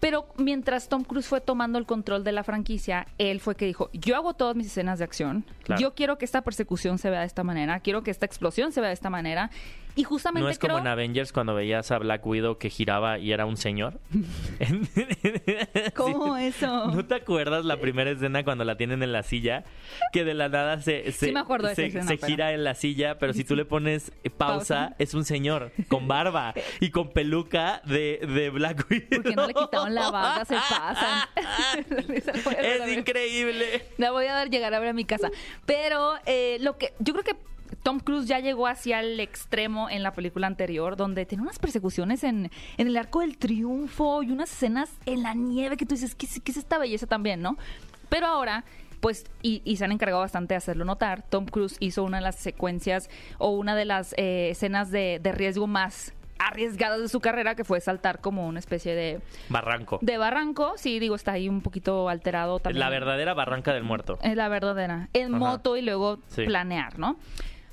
Pero 0.00 0.26
mientras 0.36 0.88
Tom 0.88 1.04
Cruise 1.04 1.26
fue 1.26 1.40
tomando 1.40 1.78
el 1.78 1.86
control 1.86 2.22
de 2.24 2.32
la 2.32 2.44
franquicia, 2.44 3.06
él 3.18 3.40
fue 3.40 3.54
que 3.56 3.64
dijo, 3.66 3.88
yo 3.92 4.16
hago 4.16 4.34
todas 4.34 4.54
mis 4.56 4.66
escenas 4.66 4.98
de 4.98 5.04
acción, 5.04 5.44
Claro. 5.64 5.80
yo 5.80 5.94
quiero 5.94 6.18
que 6.18 6.24
esta 6.24 6.42
persecución 6.42 6.98
se 6.98 7.10
vea 7.10 7.20
de 7.20 7.26
esta 7.26 7.42
manera, 7.44 7.80
quiero 7.80 8.02
que 8.02 8.10
esta 8.10 8.26
explosión 8.26 8.72
se 8.72 8.80
vea 8.80 8.88
de 8.88 8.94
esta 8.94 9.10
manera. 9.10 9.50
Y 9.98 10.04
justamente 10.04 10.44
No 10.44 10.50
es 10.50 10.58
creo... 10.58 10.74
como 10.74 10.84
en 10.84 10.88
Avengers 10.92 11.32
cuando 11.32 11.54
veías 11.54 11.90
a 11.90 11.96
Black 11.98 12.26
Widow 12.26 12.58
que 12.58 12.68
giraba 12.68 13.18
y 13.18 13.32
era 13.32 13.46
un 13.46 13.56
señor. 13.56 13.98
¿Cómo 15.94 16.36
eso? 16.36 16.88
¿No 16.88 17.04
te 17.06 17.14
acuerdas 17.14 17.64
la 17.64 17.78
primera 17.80 18.10
escena 18.10 18.44
cuando 18.44 18.64
la 18.64 18.76
tienen 18.76 19.02
en 19.02 19.12
la 19.12 19.22
silla? 19.22 19.64
Que 20.12 20.24
de 20.24 20.34
la 20.34 20.50
nada 20.50 20.82
se, 20.82 21.10
se, 21.12 21.26
Sí 21.28 21.32
me 21.32 21.40
acuerdo 21.40 21.68
de 21.68 21.72
esa 21.72 21.82
se, 21.82 21.86
escena, 21.88 22.06
se 22.08 22.16
pero- 22.18 22.26
gira 22.26 22.52
en 22.52 22.64
la 22.64 22.74
silla, 22.74 23.18
pero 23.18 23.32
si 23.32 23.44
tú 23.44 23.56
le 23.56 23.64
pones 23.64 24.12
pausa, 24.36 24.56
Pausa. 24.90 24.94
es 24.98 25.14
un 25.14 25.24
señor 25.24 25.72
con 25.88 26.06
barba 26.08 26.52
y 26.80 26.90
con 26.90 27.10
peluca 27.10 27.80
de, 27.86 28.20
de 28.34 28.50
Black 28.50 28.86
Widow. 28.90 29.08
Porque 29.22 29.34
no 29.34 29.46
le 29.46 29.54
la 29.94 30.10
barba, 30.10 30.44
se 30.44 30.54
pasan. 30.54 31.28
Es 32.58 32.96
increíble. 32.96 33.88
La 33.98 34.10
voy 34.10 34.26
a 34.26 34.34
ver 34.36 34.50
llegar 34.50 34.74
a 34.74 34.78
ver 34.80 34.88
a 34.90 34.92
mi 34.92 35.04
casa. 35.04 35.30
Pero 35.64 36.14
eh, 36.26 36.58
lo 36.60 36.76
que 36.78 36.92
yo 36.98 37.12
creo 37.14 37.24
que 37.24 37.36
Tom 37.82 38.00
Cruise 38.00 38.26
ya 38.26 38.38
llegó 38.40 38.66
hacia 38.66 39.00
el 39.00 39.18
extremo 39.20 39.88
en 39.90 40.02
la 40.02 40.12
película 40.12 40.46
anterior, 40.46 40.96
donde 40.96 41.26
tiene 41.26 41.42
unas 41.42 41.58
persecuciones 41.58 42.24
en, 42.24 42.50
en 42.78 42.86
el 42.86 42.96
Arco 42.96 43.20
del 43.20 43.38
Triunfo 43.38 44.22
y 44.22 44.30
unas 44.30 44.50
escenas 44.52 44.90
en 45.06 45.22
la 45.22 45.34
nieve 45.34 45.76
que 45.76 45.86
tú 45.86 45.94
dices, 45.94 46.14
¿qué, 46.14 46.26
es- 46.26 46.40
qué 46.40 46.50
es 46.52 46.56
esta 46.58 46.78
belleza 46.78 47.06
también, 47.06 47.42
no? 47.42 47.56
Pero 48.08 48.26
ahora, 48.26 48.64
pues, 49.00 49.24
y, 49.42 49.62
y 49.64 49.76
se 49.76 49.84
han 49.84 49.92
encargado 49.92 50.20
bastante 50.22 50.54
de 50.54 50.58
hacerlo 50.58 50.84
notar, 50.84 51.22
Tom 51.28 51.46
Cruise 51.46 51.76
hizo 51.80 52.02
una 52.04 52.18
de 52.18 52.22
las 52.24 52.36
secuencias 52.36 53.10
o 53.38 53.50
una 53.50 53.74
de 53.76 53.84
las 53.84 54.14
eh, 54.16 54.50
escenas 54.50 54.90
de, 54.90 55.18
de 55.22 55.32
riesgo 55.32 55.66
más 55.66 56.12
arriesgadas 56.38 57.00
de 57.00 57.08
su 57.08 57.20
carrera, 57.20 57.54
que 57.54 57.64
fue 57.64 57.80
saltar 57.80 58.20
como 58.20 58.46
una 58.46 58.58
especie 58.58 58.94
de, 58.94 59.20
Barranco. 59.48 59.98
de 60.02 60.18
barranco. 60.18 60.74
Sí, 60.76 60.98
digo, 60.98 61.14
está 61.14 61.32
ahí 61.32 61.48
un 61.48 61.60
poquito 61.62 62.08
alterado 62.08 62.58
también. 62.58 62.80
La 62.80 62.90
verdadera 62.90 63.34
barranca 63.34 63.72
del 63.72 63.84
muerto. 63.84 64.18
Es 64.22 64.36
la 64.36 64.48
verdadera. 64.48 65.08
En 65.12 65.28
Ajá. 65.34 65.38
moto 65.38 65.76
y 65.76 65.82
luego 65.82 66.18
Sí. 66.28 66.44
planear, 66.44 66.98
¿no? 66.98 67.16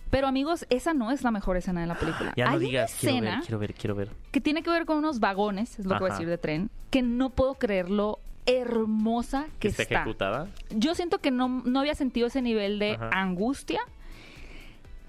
Pero 0.09 0.27
amigos, 0.27 0.65
esa 0.69 0.93
no 0.93 1.09
es 1.11 1.23
la 1.23 1.31
mejor 1.31 1.57
escena 1.57 1.81
de 1.81 1.87
la 1.87 1.95
película. 1.95 2.33
Ya 2.35 2.45
no 2.45 2.51
Hay 2.51 2.59
digas, 2.59 2.91
una 2.91 2.99
quiero 2.99 3.15
escena 3.15 3.31
ver, 3.37 3.39
quiero 3.45 3.59
ver, 3.59 3.73
quiero 3.73 3.95
ver. 3.95 4.09
que 4.31 4.41
tiene 4.41 4.61
que 4.61 4.69
ver 4.69 4.85
con 4.85 4.97
unos 4.97 5.19
vagones, 5.19 5.79
es 5.79 5.85
lo 5.85 5.93
que 5.95 5.99
voy 6.01 6.09
a 6.11 6.13
decir 6.13 6.27
de 6.29 6.37
tren, 6.37 6.69
que 6.91 7.01
no 7.01 7.31
puedo 7.31 7.55
creer 7.55 7.89
lo 7.89 8.19
hermosa 8.45 9.45
que 9.53 9.59
Que 9.59 9.67
está 9.69 9.83
está. 9.83 9.95
ejecutada. 9.95 10.47
Yo 10.69 10.95
siento 10.95 11.19
que 11.19 11.31
no, 11.31 11.47
no 11.65 11.79
había 11.79 11.95
sentido 11.95 12.27
ese 12.27 12.41
nivel 12.41 12.77
de 12.79 12.91
Ajá. 12.93 13.09
angustia 13.11 13.81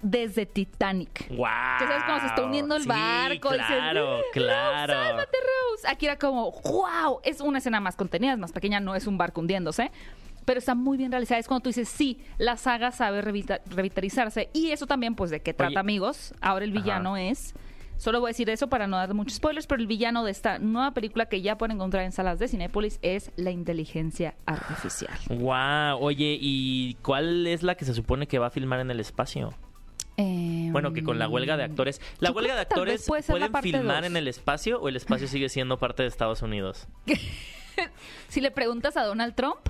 desde 0.05 0.47
Titanic. 0.47 1.29
¡Wow! 1.31 1.47
Sabes 1.79 2.05
cómo 2.07 2.21
se 2.21 2.27
está 2.27 2.45
uniendo 2.45 2.77
el 2.77 2.83
Sí, 2.83 2.89
barco. 2.89 3.55
y 3.55 3.59
Claro, 3.59 4.21
claro. 4.33 4.93
Rose, 4.95 5.07
sálvate, 5.09 5.39
Rose. 5.39 5.89
Aquí 5.89 6.07
era 6.07 6.19
como, 6.19 6.53
wow, 6.53 7.21
es 7.25 7.41
una 7.41 7.59
escena 7.59 7.81
más 7.81 7.97
contenida, 7.97 8.33
es 8.35 8.39
más 8.39 8.53
pequeña, 8.53 8.81
no 8.81 8.95
es 8.95 9.07
un 9.07 9.19
barco 9.19 9.41
hundiéndose. 9.41 9.91
Pero 10.45 10.59
está 10.59 10.75
muy 10.75 10.99
bien 10.99 11.11
realizada. 11.11 11.41
Es 11.41 11.49
cuando 11.49 11.63
tú 11.63 11.71
dices, 11.71 11.89
sí, 11.89 12.21
la 12.37 12.59
saga 12.59 12.93
sabe 12.93 13.23
revita- 13.23 13.63
revitalizarse. 13.67 14.51
Y 14.53 14.73
eso 14.73 14.87
también, 14.87 15.15
pues, 15.15 15.31
de 15.31 15.41
qué 15.41 15.55
trata, 15.55 15.71
Oye. 15.71 15.79
amigos. 15.79 16.35
Ahora 16.43 16.67
el 16.67 16.73
Ajá. 16.73 16.81
villano 16.83 17.17
es. 17.17 17.55
Solo 17.97 18.21
voy 18.21 18.29
a 18.29 18.31
decir 18.33 18.51
eso 18.51 18.69
para 18.69 18.87
no 18.87 18.97
dar 18.99 19.15
muchos 19.15 19.37
spoilers, 19.37 19.67
pero 19.69 19.81
el 19.81 19.87
villano 19.87 20.23
de 20.25 20.33
esta 20.33 20.59
nueva 20.59 20.91
película 20.91 21.27
que 21.27 21.41
ya 21.41 21.57
pueden 21.57 21.77
encontrar 21.77 22.03
en 22.05 22.13
salas 22.13 22.39
de 22.41 22.49
Cinépolis 22.49 22.99
es 23.03 23.31
la 23.37 23.53
inteligencia 23.53 24.35
artificial. 24.45 25.17
Wow, 25.31 25.99
oye, 26.05 26.37
¿y 26.41 26.95
cuál 27.03 27.47
es 27.47 27.63
la 27.63 27.77
que 27.77 27.85
se 27.85 27.95
supone 27.95 28.27
que 28.27 28.39
va 28.41 28.49
a 28.49 28.51
filmar 28.51 28.81
en 28.81 28.91
el 28.91 28.99
espacio? 29.01 29.55
Eh, 30.17 30.69
Bueno, 30.71 30.93
que 30.93 31.03
con 31.03 31.19
la 31.19 31.29
huelga 31.29 31.57
de 31.57 31.65
actores. 31.65 32.01
¿La 32.21 32.31
huelga 32.31 32.55
de 32.55 32.61
actores 32.61 33.07
pueden 33.07 33.53
filmar 33.63 34.03
dos. 34.03 34.07
en 34.11 34.17
el 34.17 34.29
espacio 34.29 34.81
o 34.81 34.89
el 34.89 34.97
espacio 34.97 35.29
sigue 35.29 35.49
siendo 35.49 35.79
parte 35.79 36.03
de 36.03 36.09
Estados 36.09 36.43
Unidos? 36.43 36.87
Si 38.29 38.41
le 38.41 38.51
preguntas 38.53 38.97
a 38.97 39.03
Donald 39.03 39.35
Trump, 39.35 39.69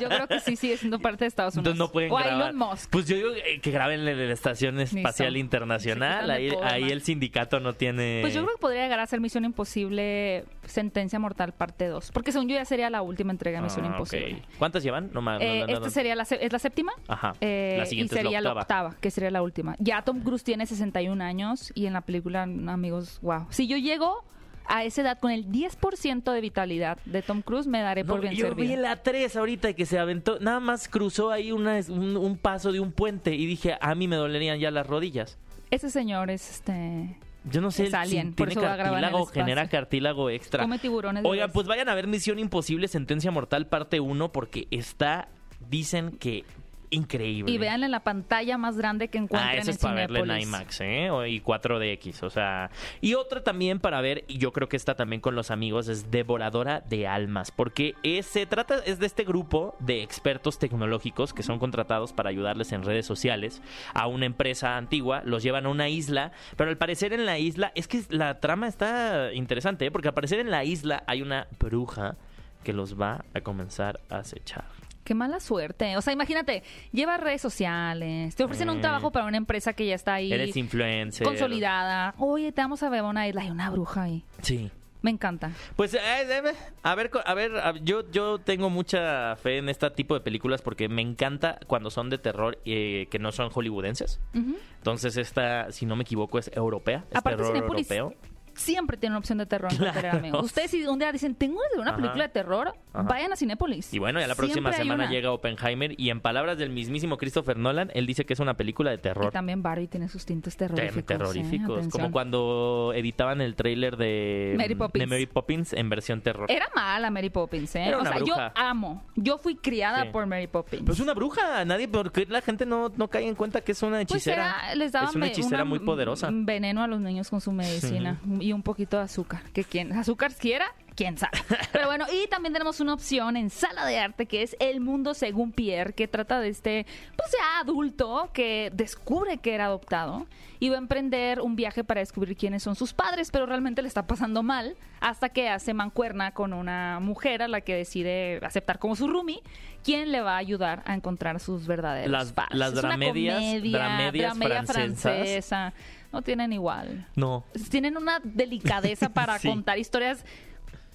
yo 0.00 0.08
creo 0.08 0.26
que 0.28 0.40
sí 0.40 0.56
sigue 0.56 0.76
siendo 0.76 0.98
parte 0.98 1.24
de 1.24 1.28
Estados 1.28 1.54
Unidos. 1.54 1.72
Entonces 1.74 1.78
no 1.78 1.92
pueden 1.92 2.12
o 2.12 2.16
grabar. 2.16 2.34
Elon 2.50 2.56
Musk. 2.56 2.90
Pues 2.90 3.06
yo 3.06 3.16
digo 3.16 3.30
eh, 3.32 3.60
que 3.60 3.70
graben 3.70 4.06
en 4.06 4.26
la 4.28 4.32
Estación 4.32 4.80
Espacial 4.80 5.32
Listo. 5.32 5.44
Internacional. 5.44 6.30
Ahí, 6.30 6.90
el 6.90 7.02
sindicato 7.02 7.60
no 7.60 7.74
tiene. 7.74 8.18
Pues 8.22 8.34
yo 8.34 8.42
creo 8.44 8.56
que 8.56 8.60
podría 8.60 8.82
llegar 8.82 9.00
a 9.00 9.06
ser 9.06 9.20
Misión 9.20 9.44
Imposible 9.44 10.44
Sentencia 10.64 11.18
Mortal 11.18 11.52
parte 11.52 11.86
2. 11.86 12.10
Porque 12.12 12.32
según 12.32 12.48
yo 12.48 12.54
ya 12.56 12.64
sería 12.64 12.90
la 12.90 13.02
última 13.02 13.32
entrega 13.32 13.58
de 13.58 13.64
Misión 13.64 13.84
Ah, 13.86 13.88
Imposible. 13.88 14.42
¿Cuántas 14.58 14.82
llevan? 14.82 15.10
No. 15.12 15.20
Eh, 15.40 15.64
esta 15.68 15.90
sería 15.90 16.14
la, 16.14 16.22
es 16.24 16.52
la 16.52 16.58
séptima. 16.58 16.92
Ajá. 17.08 17.34
Eh, 17.40 17.76
La 17.78 17.86
siguiente 17.86 18.14
y 18.14 18.18
es 18.18 18.24
la 18.24 18.30
sería 18.30 18.52
octava. 18.52 18.96
que 19.00 19.10
sería 19.10 19.30
la 19.30 19.42
última. 19.42 19.76
Ya 19.78 20.02
Tom 20.02 20.20
Cruise 20.22 20.44
tiene 20.44 20.66
61 20.66 21.22
años 21.22 21.72
y 21.74 21.86
en 21.86 21.92
la 21.92 22.00
película, 22.02 22.42
amigos, 22.42 23.18
wow. 23.22 23.46
Si 23.50 23.66
yo 23.66 23.76
llego 23.76 24.24
a 24.70 24.84
esa 24.84 25.02
edad 25.02 25.18
con 25.18 25.32
el 25.32 25.46
10% 25.50 26.32
de 26.32 26.40
vitalidad 26.40 26.98
de 27.04 27.22
Tom 27.22 27.42
Cruise, 27.42 27.66
me 27.66 27.80
daré 27.82 28.04
por 28.04 28.16
No, 28.16 28.22
bien 28.22 28.34
yo 28.34 28.54
vi 28.54 28.76
la 28.76 29.02
3 29.02 29.36
ahorita 29.36 29.72
que 29.74 29.84
se 29.84 29.98
aventó, 29.98 30.38
nada 30.38 30.60
más 30.60 30.88
cruzó 30.88 31.30
ahí 31.30 31.50
una, 31.50 31.80
un, 31.88 32.16
un 32.16 32.38
paso 32.38 32.70
de 32.70 32.78
un 32.78 32.92
puente 32.92 33.34
y 33.34 33.46
dije, 33.46 33.76
a 33.80 33.94
mí 33.96 34.06
me 34.06 34.16
dolerían 34.16 34.60
ya 34.60 34.70
las 34.70 34.86
rodillas. 34.86 35.38
Ese 35.70 35.90
señor 35.90 36.30
es 36.30 36.50
este. 36.50 37.16
Yo 37.44 37.60
no 37.60 37.70
sé 37.70 37.84
Es 37.84 37.90
si 37.90 37.96
alien, 37.96 38.34
por 38.34 38.48
tiene 38.48 38.62
cartílago, 38.62 39.26
genera 39.26 39.68
cartílago 39.68 40.30
extra. 40.30 40.62
Come 40.62 40.78
tiburones. 40.78 41.24
Oigan, 41.24 41.50
pues 41.50 41.66
vayan 41.66 41.88
a 41.88 41.94
ver 41.94 42.06
Misión 42.06 42.38
Imposible, 42.38 42.86
Sentencia 42.86 43.30
Mortal, 43.30 43.66
parte 43.66 43.98
1, 43.98 44.30
porque 44.30 44.68
está, 44.70 45.28
dicen 45.68 46.12
que 46.12 46.44
increíble. 46.90 47.52
Y 47.52 47.58
vean 47.58 47.84
en 47.84 47.90
la 47.90 48.00
pantalla 48.00 48.58
más 48.58 48.76
grande 48.76 49.08
que 49.08 49.18
encuentren 49.18 49.50
Ah, 49.50 49.54
eso 49.60 49.70
en 49.70 49.76
es 49.76 49.78
para 49.82 49.94
verla 49.94 50.36
en. 50.36 50.42
IMAX, 50.42 50.80
¿eh? 50.80 51.08
Y 51.28 51.40
4DX, 51.40 52.22
o 52.24 52.30
sea. 52.30 52.70
Y 53.00 53.14
otra 53.14 53.42
también 53.42 53.78
para 53.80 54.00
ver, 54.00 54.24
y 54.28 54.38
yo 54.38 54.52
creo 54.52 54.68
que 54.68 54.76
esta 54.76 54.94
también 54.94 55.20
con 55.20 55.34
los 55.34 55.50
amigos, 55.50 55.88
es 55.88 56.10
Devoradora 56.10 56.80
de 56.80 57.06
Almas. 57.06 57.50
Porque 57.50 57.94
es- 58.02 58.26
se 58.26 58.46
trata, 58.46 58.76
es 58.84 58.98
de 58.98 59.06
este 59.06 59.24
grupo 59.24 59.76
de 59.80 60.02
expertos 60.02 60.58
tecnológicos 60.58 61.32
que 61.32 61.42
son 61.42 61.58
contratados 61.58 62.12
para 62.12 62.30
ayudarles 62.30 62.72
en 62.72 62.82
redes 62.82 63.06
sociales 63.06 63.62
a 63.94 64.06
una 64.06 64.26
empresa 64.26 64.76
antigua. 64.76 65.22
Los 65.24 65.42
llevan 65.42 65.66
a 65.66 65.68
una 65.68 65.88
isla, 65.88 66.32
pero 66.56 66.70
al 66.70 66.76
parecer 66.78 67.12
en 67.12 67.26
la 67.26 67.38
isla, 67.38 67.72
es 67.74 67.86
que 67.88 68.02
la 68.10 68.40
trama 68.40 68.66
está 68.68 69.32
interesante, 69.32 69.86
¿eh? 69.86 69.90
Porque 69.90 70.08
al 70.08 70.14
parecer 70.14 70.38
en 70.40 70.50
la 70.50 70.64
isla 70.64 71.04
hay 71.06 71.22
una 71.22 71.46
bruja 71.58 72.16
que 72.64 72.72
los 72.72 73.00
va 73.00 73.24
a 73.32 73.40
comenzar 73.40 74.00
a 74.10 74.18
acechar. 74.18 74.64
Qué 75.04 75.14
mala 75.14 75.40
suerte. 75.40 75.96
O 75.96 76.02
sea, 76.02 76.12
imagínate, 76.12 76.62
llevas 76.92 77.20
redes 77.20 77.40
sociales, 77.40 78.34
te 78.36 78.44
ofrecen 78.44 78.70
un 78.70 78.78
Eh. 78.78 78.80
trabajo 78.80 79.10
para 79.10 79.26
una 79.26 79.36
empresa 79.38 79.72
que 79.72 79.86
ya 79.86 79.94
está 79.94 80.14
ahí 80.14 80.32
Eres 80.32 80.56
influencer. 80.56 81.26
consolidada. 81.26 82.14
Oye, 82.18 82.52
te 82.52 82.60
vamos 82.60 82.82
a 82.82 82.88
ver 82.90 83.00
a 83.00 83.04
una 83.04 83.26
isla. 83.26 83.42
Hay 83.42 83.50
una 83.50 83.70
bruja 83.70 84.02
ahí. 84.02 84.24
Sí. 84.42 84.70
Me 85.02 85.10
encanta. 85.10 85.50
Pues 85.76 85.94
eh, 85.94 85.98
eh, 86.28 86.42
a 86.82 86.94
ver, 86.94 87.10
a 87.24 87.32
ver, 87.34 87.50
yo, 87.82 88.02
yo 88.10 88.38
tengo 88.38 88.68
mucha 88.68 89.34
fe 89.36 89.56
en 89.56 89.70
este 89.70 89.88
tipo 89.92 90.12
de 90.12 90.20
películas 90.20 90.60
porque 90.60 90.90
me 90.90 91.00
encanta 91.00 91.58
cuando 91.66 91.88
son 91.88 92.10
de 92.10 92.18
terror 92.18 92.58
eh, 92.66 93.06
que 93.10 93.18
no 93.18 93.32
son 93.32 93.48
hollywoodenses. 93.48 94.20
Entonces 94.34 95.16
esta, 95.16 95.72
si 95.72 95.86
no 95.86 95.96
me 95.96 96.02
equivoco, 96.02 96.38
es 96.38 96.50
europea, 96.54 97.04
es 97.10 97.16
Aparte, 97.16 97.42
terror 97.42 97.56
europeo. 97.56 98.14
Siempre 98.60 98.96
tiene 98.96 99.12
una 99.14 99.18
opción 99.18 99.38
de 99.38 99.46
terror 99.46 99.72
en 99.72 99.78
Claro. 99.78 100.40
Ustedes 100.40 100.70
si 100.70 100.84
un 100.86 100.98
día 100.98 101.10
dicen, 101.12 101.34
tengo 101.34 101.60
una 101.76 101.90
Ajá. 101.90 101.96
película 101.96 102.24
de 102.24 102.28
terror, 102.28 102.74
Ajá. 102.92 103.02
vayan 103.04 103.32
a 103.32 103.36
Cinépolis. 103.36 103.92
Y 103.94 103.98
bueno, 103.98 104.20
ya 104.20 104.26
la 104.26 104.34
próxima 104.34 104.70
Siempre 104.72 104.84
semana 104.96 105.10
llega 105.10 105.32
Oppenheimer 105.32 105.94
y 105.98 106.10
en 106.10 106.20
palabras 106.20 106.58
del 106.58 106.70
mismísimo 106.70 107.16
Christopher 107.16 107.56
Nolan, 107.56 107.90
él 107.94 108.06
dice 108.06 108.24
que 108.24 108.34
es 108.34 108.40
una 108.40 108.54
película 108.54 108.90
de 108.90 108.96
Y 108.96 109.00
terror. 109.00 109.32
también 109.32 109.62
Barbie 109.62 109.88
tiene 109.88 110.08
sus 110.08 110.24
tintes 110.26 110.56
terroríficos. 110.56 111.06
terroríficos, 111.06 111.68
¿eh? 111.68 111.72
Atención. 111.78 111.90
como 111.90 112.12
cuando 112.12 112.92
editaban 112.94 113.40
el 113.40 113.54
tráiler 113.56 113.96
de 113.96 114.54
Mary 114.56 114.74
Poppins. 114.74 115.00
de 115.02 115.06
Mary 115.06 115.26
Poppins 115.26 115.72
en 115.72 115.88
versión 115.88 116.20
terror. 116.20 116.50
Era 116.50 116.68
mala 116.74 117.10
Mary 117.10 117.30
Poppins, 117.30 117.74
¿eh? 117.76 117.84
Era 117.88 117.98
o 117.98 118.00
una 118.00 118.10
sea, 118.10 118.18
bruja. 118.20 118.52
yo 118.54 118.62
amo. 118.62 119.02
Yo 119.16 119.38
fui 119.38 119.56
criada 119.56 120.02
Sí. 120.04 120.08
por 120.12 120.26
Mary 120.26 120.46
Poppins. 120.46 120.82
Pues 120.84 121.00
una 121.00 121.14
bruja, 121.14 121.64
nadie, 121.64 121.88
porque 121.88 122.26
la 122.28 122.40
gente 122.42 122.66
no, 122.66 122.90
no 122.96 123.08
cae 123.08 123.26
en 123.26 123.34
cuenta 123.34 123.60
que 123.62 123.72
es 123.72 123.82
una 123.82 123.96
Pues 123.98 124.10
hechicera. 124.12 124.56
era- 124.66 124.74
les 124.74 124.92
daban 124.92 125.08
es 125.10 125.14
una 125.16 125.26
hechicera 125.28 125.56
una 125.56 125.64
muy 125.64 125.78
poderosa. 125.80 126.28
veneno 126.32 126.82
a 126.82 126.86
los 126.86 127.00
niños 127.00 127.30
con 127.30 127.40
su 127.40 127.52
medicina 127.52 128.20
y 128.40 128.49
un 128.52 128.62
poquito 128.62 128.96
de 128.98 129.04
azúcar. 129.04 129.42
Que 129.52 129.64
quien 129.64 129.92
azúcar 129.92 130.32
quiera, 130.34 130.66
quién 130.94 131.16
sabe. 131.18 131.38
Pero 131.72 131.86
bueno, 131.86 132.04
y 132.12 132.26
también 132.28 132.52
tenemos 132.52 132.80
una 132.80 132.94
opción 132.94 133.36
en 133.36 133.50
sala 133.50 133.86
de 133.86 133.98
arte 133.98 134.26
que 134.26 134.42
es 134.42 134.56
El 134.60 134.80
Mundo 134.80 135.14
según 135.14 135.52
Pierre, 135.52 135.92
que 135.94 136.08
trata 136.08 136.40
de 136.40 136.48
este, 136.48 136.86
pues 137.16 137.30
ya 137.32 137.60
adulto 137.60 138.30
que 138.32 138.70
descubre 138.74 139.38
que 139.38 139.54
era 139.54 139.66
adoptado 139.66 140.26
y 140.58 140.68
va 140.68 140.74
a 140.76 140.78
emprender 140.78 141.40
un 141.40 141.56
viaje 141.56 141.84
para 141.84 142.00
descubrir 142.00 142.36
quiénes 142.36 142.62
son 142.62 142.74
sus 142.76 142.92
padres, 142.92 143.30
pero 143.30 143.46
realmente 143.46 143.80
le 143.80 143.88
está 143.88 144.06
pasando 144.06 144.42
mal 144.42 144.76
hasta 145.00 145.30
que 145.30 145.48
hace 145.48 145.72
mancuerna 145.72 146.32
con 146.32 146.52
una 146.52 147.00
mujer 147.00 147.42
a 147.42 147.48
la 147.48 147.62
que 147.62 147.74
decide 147.74 148.38
aceptar 148.42 148.78
como 148.78 148.94
su 148.94 149.08
roomie, 149.08 149.40
quien 149.82 150.12
le 150.12 150.20
va 150.20 150.34
a 150.34 150.36
ayudar 150.36 150.82
a 150.84 150.92
encontrar 150.94 151.40
sus 151.40 151.66
verdaderos 151.66 152.10
Las- 152.10 152.32
padres. 152.34 152.58
las 152.58 152.72
Es 152.74 152.78
una 152.80 152.88
dramedias- 152.90 153.36
comedia, 153.38 153.78
dramedias 153.78 154.38
dramedia 154.38 154.62
francesas. 154.66 155.02
francesa. 155.02 155.72
No 156.12 156.22
tienen 156.22 156.52
igual. 156.52 157.06
No. 157.16 157.44
Tienen 157.70 157.96
una 157.96 158.20
delicadeza 158.22 159.08
para 159.14 159.38
Sí. 159.38 159.48
contar 159.48 159.78
historias 159.78 160.24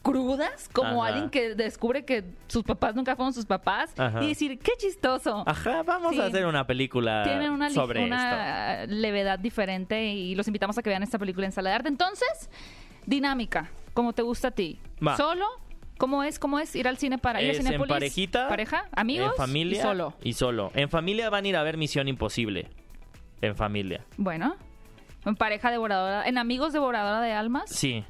crudas, 0.01 0.69
como 0.71 1.03
Ajá. 1.03 1.13
alguien 1.13 1.29
que 1.31 1.55
descubre 1.55 2.05
que 2.05 2.23
sus 2.47 2.63
papás 2.63 2.93
nunca 2.95 3.15
fueron 3.15 3.33
sus 3.33 3.45
papás 3.45 3.91
Ajá. 3.97 4.23
y 4.23 4.27
decir, 4.27 4.59
qué 4.59 4.73
chistoso. 4.77 5.43
Ajá, 5.47 5.81
vamos 5.81 6.13
Sí. 6.13 6.19
a 6.21 6.25
hacer 6.25 6.45
una 6.45 6.67
película 6.67 7.23
Tienen 7.23 7.49
una, 7.51 7.71
sobre 7.71 8.03
esto. 8.03 8.13
una 8.15 8.85
levedad 8.85 9.39
diferente 9.39 10.05
y 10.05 10.35
los 10.35 10.45
invitamos 10.47 10.77
a 10.77 10.83
que 10.83 10.89
vean 10.91 11.01
esta 11.01 11.17
película 11.17 11.47
en 11.47 11.51
sala 11.51 11.71
de 11.71 11.75
arte. 11.77 11.87
Entonces, 11.89 12.49
dinámica, 13.07 13.71
como 13.95 14.13
te 14.13 14.21
gusta 14.21 14.49
a 14.49 14.51
ti. 14.51 14.79
Va. 15.05 15.17
Solo, 15.17 15.45
¿cómo 15.97 16.21
es? 16.23 16.37
¿Cómo 16.37 16.59
es 16.59 16.75
ir 16.75 16.87
al 16.87 16.97
cine 16.97 17.17
para 17.17 17.41
ir 17.41 17.49
Es 17.51 17.57
en 17.57 17.63
Cinépolis? 17.65 17.89
parejita, 17.91 18.47
pareja, 18.47 18.85
amigos, 18.95 19.31
en 19.31 19.37
familia 19.37 19.79
y 19.79 19.81
solo. 19.81 20.13
y 20.23 20.33
solo. 20.33 20.71
En 20.75 20.89
familia 20.89 21.31
van 21.31 21.45
a 21.45 21.47
ir 21.47 21.55
a 21.57 21.63
ver 21.63 21.77
Misión 21.77 22.07
Imposible. 22.07 22.67
En 23.41 23.55
familia. 23.55 24.05
Bueno, 24.17 24.55
en 25.25 25.35
pareja 25.35 25.71
devoradora, 25.71 26.27
en 26.27 26.37
amigos 26.37 26.73
devoradora 26.73 27.21
de 27.21 27.31
almas, 27.33 27.69
Sí. 27.69 28.03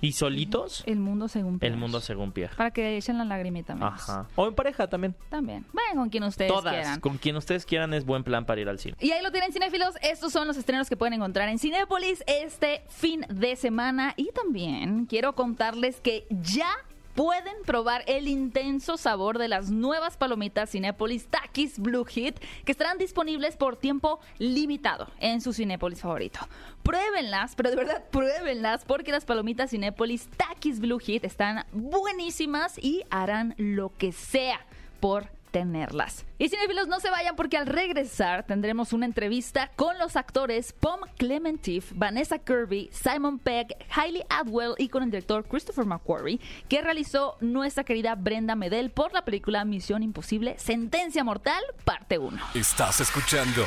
¿Y 0.00 0.12
solitos? 0.12 0.82
el 0.86 0.98
mundo 0.98 1.28
según 1.28 1.54
El 1.54 1.60
Pierre. 1.60 1.76
mundo 1.76 1.98
según 2.00 2.32
Pierre. 2.32 2.54
Para 2.56 2.72
que 2.72 2.98
echen 2.98 3.16
la 3.16 3.24
lagrimita, 3.24 3.72
amigos. 3.72 4.06
Ajá. 4.06 4.26
O 4.36 4.46
en 4.46 4.54
pareja 4.54 4.86
también. 4.86 5.16
También. 5.30 5.64
Vayan 5.72 5.96
con 5.96 6.10
quien 6.10 6.24
ustedes 6.24 6.52
Todas. 6.52 6.74
quieran. 6.74 7.00
Con 7.00 7.16
quien 7.16 7.36
ustedes 7.36 7.64
quieran 7.64 7.94
es 7.94 8.04
buen 8.04 8.22
plan 8.22 8.44
para 8.44 8.60
ir 8.60 8.68
al 8.68 8.78
cine. 8.78 8.96
Y 9.00 9.12
ahí 9.12 9.22
lo 9.22 9.32
tienen, 9.32 9.50
cinéfilos. 9.52 9.94
Estos 10.02 10.30
son 10.30 10.46
los 10.46 10.58
estrenos 10.58 10.90
que 10.90 10.96
pueden 10.98 11.14
encontrar 11.14 11.48
en 11.48 11.58
Cinépolis 11.58 12.22
este 12.26 12.84
fin 12.90 13.24
de 13.30 13.56
semana. 13.56 14.12
Y 14.18 14.30
también 14.32 15.06
quiero 15.06 15.34
contarles 15.34 16.02
que 16.02 16.26
ya 16.30 16.68
pueden 17.14 17.54
probar 17.64 18.02
el 18.06 18.28
intenso 18.28 18.96
sabor 18.96 19.38
de 19.38 19.48
las 19.48 19.70
nuevas 19.70 20.16
palomitas 20.16 20.70
Cinépolis 20.70 21.26
Takis 21.28 21.78
Blue 21.78 22.04
Hit 22.04 22.38
que 22.64 22.72
estarán 22.72 22.98
disponibles 22.98 23.56
por 23.56 23.76
tiempo 23.76 24.20
limitado 24.38 25.08
en 25.20 25.40
su 25.40 25.52
Cinépolis 25.52 26.00
favorito. 26.00 26.40
Pruébenlas, 26.82 27.54
pero 27.54 27.70
de 27.70 27.76
verdad 27.76 28.04
pruébenlas 28.10 28.84
porque 28.84 29.12
las 29.12 29.24
palomitas 29.24 29.70
Cinépolis 29.70 30.28
Takis 30.36 30.80
Blue 30.80 30.98
Hit 30.98 31.24
están 31.24 31.64
buenísimas 31.72 32.78
y 32.78 33.02
harán 33.10 33.54
lo 33.58 33.90
que 33.96 34.12
sea 34.12 34.60
por 35.00 35.33
tenerlas. 35.54 36.26
Y 36.36 36.48
cinéfilos, 36.48 36.88
no 36.88 36.98
se 36.98 37.10
vayan 37.10 37.36
porque 37.36 37.56
al 37.56 37.68
regresar 37.68 38.44
tendremos 38.44 38.92
una 38.92 39.06
entrevista 39.06 39.70
con 39.76 39.96
los 39.98 40.16
actores 40.16 40.72
Pom 40.72 40.98
Clementif, 41.16 41.92
Vanessa 41.94 42.40
Kirby, 42.40 42.90
Simon 42.90 43.38
Pegg, 43.38 43.68
Hailey 43.88 44.24
Atwell 44.28 44.74
y 44.78 44.88
con 44.88 45.04
el 45.04 45.12
director 45.12 45.46
Christopher 45.46 45.84
McQuarrie, 45.84 46.40
que 46.68 46.82
realizó 46.82 47.36
nuestra 47.40 47.84
querida 47.84 48.16
Brenda 48.16 48.56
Medel 48.56 48.90
por 48.90 49.12
la 49.12 49.24
película 49.24 49.64
Misión 49.64 50.02
Imposible, 50.02 50.58
Sentencia 50.58 51.22
Mortal, 51.22 51.62
parte 51.84 52.18
1. 52.18 52.36
Estás 52.54 53.00
escuchando 53.00 53.64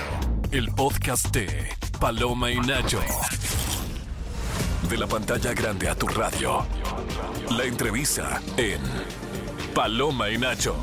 el 0.51 0.67
podcast 0.71 1.33
de 1.33 1.69
Paloma 2.01 2.51
y 2.51 2.59
Nacho. 2.59 2.99
De 4.89 4.97
la 4.97 5.07
pantalla 5.07 5.53
grande 5.53 5.87
a 5.87 5.95
tu 5.95 6.05
radio. 6.07 6.65
La 7.57 7.63
entrevista 7.63 8.41
en 8.57 8.81
Paloma 9.73 10.29
y 10.29 10.37
Nacho. 10.37 10.75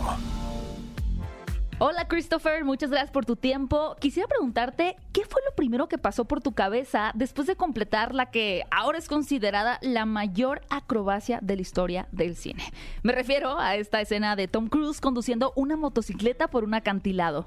Hola 1.87 2.09
Christopher, 2.09 2.65
muchas 2.65 2.89
gracias 2.89 3.11
por 3.11 3.27
tu 3.27 3.37
tiempo. 3.37 3.95
Quisiera 4.01 4.27
preguntarte, 4.27 4.97
¿qué 5.13 5.27
fue 5.29 5.43
lo 5.47 5.55
primero 5.55 5.87
que 5.87 5.99
pasó 5.99 6.25
por 6.25 6.41
tu 6.41 6.53
cabeza 6.55 7.13
después 7.15 7.47
de 7.47 7.57
completar 7.57 8.15
la 8.15 8.31
que 8.31 8.63
ahora 8.71 8.97
es 8.97 9.07
considerada 9.07 9.79
la 9.83 10.07
mayor 10.07 10.63
acrobacia 10.71 11.41
de 11.43 11.57
la 11.57 11.61
historia 11.61 12.09
del 12.11 12.37
cine? 12.37 12.63
Me 13.03 13.13
refiero 13.13 13.59
a 13.61 13.77
esta 13.77 14.01
escena 14.01 14.35
de 14.35 14.49
Tom 14.49 14.69
Cruise 14.69 15.03
conduciendo 15.03 15.53
una 15.57 15.77
motocicleta 15.77 16.49
por 16.49 16.65
un 16.65 16.73
acantilado. 16.73 17.45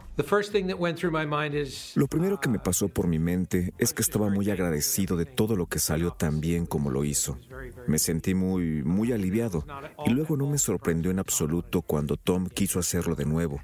Lo 1.95 2.07
primero 2.07 2.39
que 2.39 2.49
me 2.49 2.59
pasó 2.59 2.89
por 2.89 3.07
mi 3.07 3.17
mente 3.17 3.73
es 3.79 3.91
que 3.91 4.03
estaba 4.03 4.29
muy 4.29 4.51
agradecido 4.51 5.17
de 5.17 5.25
todo 5.25 5.55
lo 5.55 5.65
que 5.65 5.79
salió 5.79 6.11
tan 6.11 6.41
bien 6.41 6.67
como 6.67 6.91
lo 6.91 7.03
hizo. 7.05 7.39
Me 7.87 7.97
sentí 7.97 8.35
muy, 8.35 8.83
muy 8.83 9.13
aliviado 9.13 9.65
y 10.05 10.11
luego 10.11 10.37
no 10.37 10.45
me 10.45 10.59
sorprendió 10.59 11.09
en 11.09 11.17
absoluto 11.17 11.81
cuando 11.81 12.17
Tom 12.17 12.45
quiso 12.49 12.77
hacerlo 12.77 13.15
de 13.15 13.25
nuevo. 13.25 13.59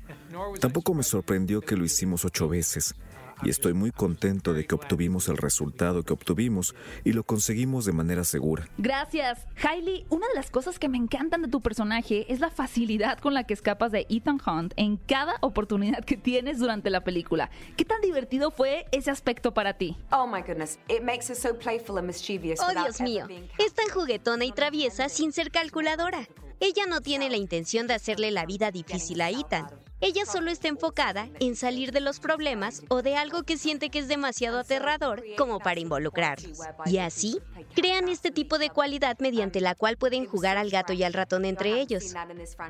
Tampoco 0.59 0.93
me 0.93 1.03
sorprendió 1.03 1.61
que 1.61 1.75
lo 1.75 1.85
hicimos 1.85 2.25
ocho 2.25 2.47
veces 2.47 2.95
y 3.41 3.49
estoy 3.49 3.73
muy 3.73 3.91
contento 3.91 4.53
de 4.53 4.65
que 4.65 4.75
obtuvimos 4.75 5.27
el 5.27 5.37
resultado 5.37 6.03
que 6.03 6.13
obtuvimos 6.13 6.75
y 7.03 7.13
lo 7.13 7.23
conseguimos 7.23 7.85
de 7.85 7.91
manera 7.91 8.23
segura. 8.23 8.67
Gracias. 8.77 9.45
Hailey, 9.61 10.05
una 10.09 10.27
de 10.27 10.35
las 10.35 10.49
cosas 10.49 10.79
que 10.79 10.89
me 10.89 10.97
encantan 10.97 11.41
de 11.41 11.47
tu 11.47 11.61
personaje 11.61 12.31
es 12.31 12.39
la 12.39 12.49
facilidad 12.49 13.19
con 13.19 13.33
la 13.33 13.43
que 13.43 13.53
escapas 13.53 13.91
de 13.91 14.05
Ethan 14.09 14.39
Hunt 14.45 14.73
en 14.77 14.97
cada 14.97 15.35
oportunidad 15.41 16.03
que 16.05 16.17
tienes 16.17 16.59
durante 16.59 16.89
la 16.89 17.03
película. 17.03 17.49
¿Qué 17.75 17.85
tan 17.85 18.01
divertido 18.01 18.51
fue 18.51 18.85
ese 18.91 19.11
aspecto 19.11 19.53
para 19.53 19.73
ti? 19.73 19.97
Oh 20.11 20.27
my 20.27 20.41
goodness, 20.41 20.79
it 20.87 21.01
makes 21.01 21.29
her 21.29 21.35
so 21.35 21.57
playful 21.57 21.97
and 21.97 22.07
mischievous. 22.07 22.59
Oh, 22.61 22.71
Dios 22.71 23.01
mío. 23.01 23.27
Es 23.57 23.73
tan 23.73 23.89
juguetona 23.89 24.45
y 24.45 24.51
traviesa 24.51 25.09
sin 25.09 25.31
ser 25.33 25.51
calculadora. 25.51 26.27
Ella 26.59 26.85
no 26.87 27.01
tiene 27.01 27.29
la 27.29 27.37
intención 27.37 27.87
de 27.87 27.95
hacerle 27.95 28.31
la 28.31 28.45
vida 28.45 28.71
difícil 28.71 29.21
a 29.21 29.29
Ethan. 29.29 29.67
Ella 30.05 30.25
solo 30.25 30.51
está 30.51 30.67
enfocada 30.67 31.29
en 31.39 31.55
salir 31.55 31.93
de 31.93 32.01
los 32.01 32.19
problemas 32.19 32.81
o 32.89 33.01
de 33.01 33.15
algo 33.15 33.43
que 33.43 33.57
siente 33.57 33.89
que 33.89 33.99
es 33.99 34.09
demasiado 34.09 34.59
aterrador 34.59 35.23
como 35.37 35.59
para 35.59 35.79
involucrarlos. 35.79 36.59
Y 36.85 36.97
así, 36.97 37.39
crean 37.73 38.09
este 38.09 38.29
tipo 38.29 38.59
de 38.59 38.69
cualidad 38.69 39.17
mediante 39.19 39.61
la 39.61 39.75
cual 39.75 39.95
pueden 39.95 40.25
jugar 40.25 40.57
al 40.57 40.69
gato 40.69 40.91
y 40.91 41.03
al 41.03 41.13
ratón 41.13 41.45
entre 41.45 41.79
ellos. 41.79 42.13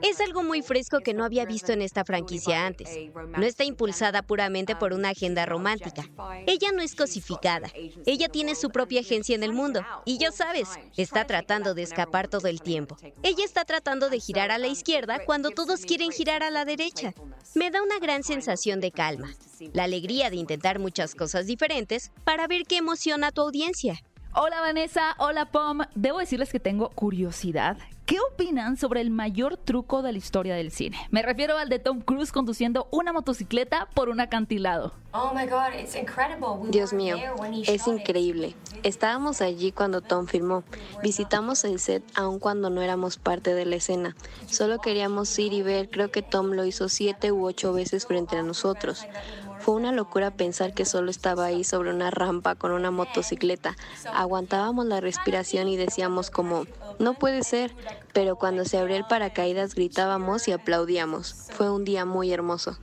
Es 0.03 0.21
algo 0.21 0.43
muy 0.43 0.61
fresco 0.61 0.99
que 0.99 1.15
no 1.15 1.25
había 1.25 1.45
visto 1.45 1.71
en 1.71 1.81
esta 1.81 2.05
franquicia 2.05 2.67
antes. 2.67 2.87
No 3.35 3.43
está 3.43 3.63
impulsada 3.63 4.21
puramente 4.21 4.75
por 4.75 4.93
una 4.93 5.09
agenda 5.09 5.47
romántica. 5.47 6.07
Ella 6.45 6.71
no 6.71 6.83
es 6.83 6.93
cosificada. 6.93 7.71
Ella 8.05 8.29
tiene 8.29 8.53
su 8.53 8.69
propia 8.69 9.01
agencia 9.01 9.33
en 9.33 9.41
el 9.41 9.53
mundo. 9.53 9.83
Y 10.05 10.19
ya 10.19 10.31
sabes, 10.31 10.69
está 10.97 11.25
tratando 11.25 11.73
de 11.73 11.81
escapar 11.81 12.27
todo 12.27 12.47
el 12.47 12.61
tiempo. 12.61 12.95
Ella 13.23 13.43
está 13.43 13.65
tratando 13.65 14.11
de 14.11 14.19
girar 14.19 14.51
a 14.51 14.59
la 14.59 14.67
izquierda 14.67 15.25
cuando 15.25 15.49
todos 15.49 15.81
quieren 15.81 16.11
girar 16.11 16.43
a 16.43 16.51
la 16.51 16.63
derecha. 16.63 17.11
Me 17.55 17.71
da 17.71 17.81
una 17.81 17.99
gran 17.99 18.23
sensación 18.23 18.79
de 18.79 18.91
calma, 18.91 19.33
la 19.73 19.83
alegría 19.83 20.29
de 20.29 20.37
intentar 20.37 20.79
muchas 20.79 21.15
cosas 21.15 21.45
diferentes 21.45 22.11
para 22.23 22.47
ver 22.47 22.63
qué 22.67 22.77
emociona 22.77 23.27
a 23.27 23.31
tu 23.31 23.41
audiencia. 23.41 23.99
Hola 24.35 24.61
Vanessa, 24.61 25.13
hola 25.19 25.45
Pom. 25.45 25.81
Debo 25.93 26.17
decirles 26.17 26.51
que 26.51 26.59
tengo 26.59 26.89
curiosidad. 26.89 27.77
¿Qué 28.07 28.17
opinan 28.19 28.77
sobre 28.77 28.99
el 28.99 29.11
mayor 29.11 29.57
truco 29.57 30.01
de 30.01 30.11
la 30.11 30.17
historia 30.17 30.55
del 30.55 30.71
cine? 30.71 30.97
Me 31.11 31.21
refiero 31.21 31.57
al 31.57 31.69
de 31.69 31.79
Tom 31.79 32.01
Cruise 32.01 32.33
conduciendo 32.33 32.87
una 32.91 33.13
motocicleta 33.13 33.87
por 33.93 34.09
un 34.09 34.19
acantilado. 34.19 34.91
Dios 36.67 36.91
mío, 36.91 37.15
es 37.65 37.87
increíble. 37.87 38.55
Estábamos 38.81 39.41
allí 39.41 39.71
cuando 39.71 40.01
Tom 40.01 40.25
filmó. 40.25 40.63
Visitamos 41.01 41.63
el 41.63 41.79
set 41.79 42.03
aun 42.15 42.39
cuando 42.39 42.69
no 42.69 42.81
éramos 42.81 43.17
parte 43.17 43.53
de 43.53 43.65
la 43.65 43.75
escena. 43.75 44.15
Solo 44.47 44.79
queríamos 44.79 45.37
ir 45.39 45.53
y 45.53 45.61
ver. 45.61 45.89
Creo 45.89 46.11
que 46.11 46.23
Tom 46.23 46.51
lo 46.51 46.65
hizo 46.65 46.89
siete 46.89 47.31
u 47.31 47.45
ocho 47.45 47.71
veces 47.71 48.05
frente 48.05 48.35
a 48.35 48.43
nosotros. 48.43 49.05
Fue 49.63 49.75
una 49.75 49.93
locura 49.93 50.29
pensar 50.29 50.73
que 50.73 50.83
solo 50.83 51.09
estaba 51.09 51.45
ahí 51.45 51.63
sobre 51.63 51.89
una 51.89 52.11
rampa 52.11 52.55
con 52.55 52.73
una 52.73 52.91
motocicleta. 52.91 53.77
Aguantábamos 54.13 54.85
la 54.87 54.99
respiración 54.99 55.69
y 55.69 55.77
decíamos 55.77 56.29
como, 56.29 56.65
no 56.99 57.13
puede 57.13 57.43
ser, 57.43 57.73
pero 58.11 58.35
cuando 58.35 58.65
se 58.65 58.77
abrió 58.77 58.97
el 58.97 59.05
paracaídas 59.05 59.73
gritábamos 59.73 60.49
y 60.49 60.51
aplaudíamos. 60.51 61.47
Fue 61.53 61.71
un 61.71 61.85
día 61.85 62.03
muy 62.03 62.33
hermoso. 62.33 62.77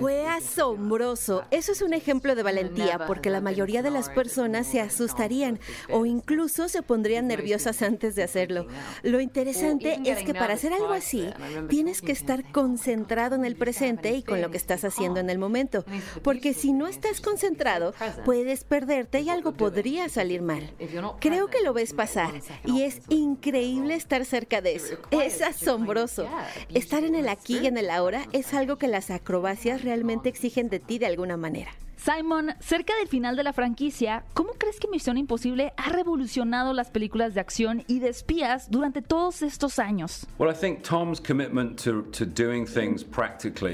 Fue 0.00 0.26
asombroso. 0.26 1.44
Eso 1.50 1.72
es 1.72 1.82
un 1.82 1.92
ejemplo 1.92 2.34
de 2.34 2.42
valentía, 2.42 3.06
porque 3.06 3.30
la 3.30 3.40
mayoría 3.40 3.82
de 3.82 3.90
las 3.90 4.08
personas 4.08 4.66
se 4.66 4.80
asustarían 4.80 5.60
o 5.90 6.06
incluso 6.06 6.68
se 6.68 6.82
pondrían 6.82 7.26
nerviosas 7.26 7.82
antes 7.82 8.14
de 8.14 8.22
hacerlo. 8.22 8.66
Lo 9.02 9.20
interesante 9.20 10.00
es 10.04 10.22
que 10.24 10.34
para 10.34 10.54
hacer 10.54 10.72
algo 10.72 10.92
así, 10.92 11.28
tienes 11.68 12.02
que 12.02 12.12
estar 12.12 12.50
concentrado 12.52 13.34
en 13.34 13.44
el 13.44 13.56
presente 13.56 14.12
y 14.12 14.22
con 14.22 14.40
lo 14.40 14.50
que 14.50 14.56
estás 14.56 14.84
haciendo 14.84 15.20
en 15.20 15.30
el 15.30 15.38
momento, 15.38 15.84
porque 16.22 16.54
si 16.54 16.72
no 16.72 16.86
estás 16.86 17.20
concentrado, 17.20 17.94
puedes 18.24 18.64
perderte 18.64 19.20
y 19.20 19.28
algo 19.28 19.52
podría 19.52 20.08
salir 20.08 20.42
mal. 20.42 20.72
Creo 21.20 21.48
que 21.48 21.62
lo 21.62 21.72
ves 21.72 21.92
pasar 21.92 22.32
y 22.64 22.82
es 22.82 23.02
increíble 23.08 23.94
estar 23.94 24.24
cerca 24.24 24.60
de 24.60 24.76
eso. 24.76 24.96
Es 25.10 25.42
asombroso. 25.42 26.26
Estar 26.72 27.04
en 27.04 27.14
el 27.14 27.28
aquí 27.28 27.58
y 27.58 27.66
en 27.66 27.76
el 27.76 27.81
ahora 27.90 28.26
es 28.32 28.54
algo 28.54 28.76
que 28.76 28.88
las 28.88 29.10
acrobacias 29.10 29.82
realmente 29.82 30.28
exigen 30.28 30.68
de 30.68 30.80
ti 30.80 30.98
de 30.98 31.06
alguna 31.06 31.36
manera. 31.36 31.72
Simon, 31.96 32.54
cerca 32.58 32.96
del 32.98 33.06
final 33.06 33.36
de 33.36 33.44
la 33.44 33.52
franquicia, 33.52 34.24
¿cómo 34.34 34.52
crees 34.58 34.80
que 34.80 34.88
Misión 34.88 35.16
Imposible 35.18 35.72
ha 35.76 35.90
revolucionado 35.90 36.72
las 36.72 36.90
películas 36.90 37.34
de 37.34 37.40
acción 37.40 37.84
y 37.86 38.00
de 38.00 38.08
espías 38.08 38.70
durante 38.70 39.02
todos 39.02 39.42
estos 39.42 39.78
años? 39.78 40.26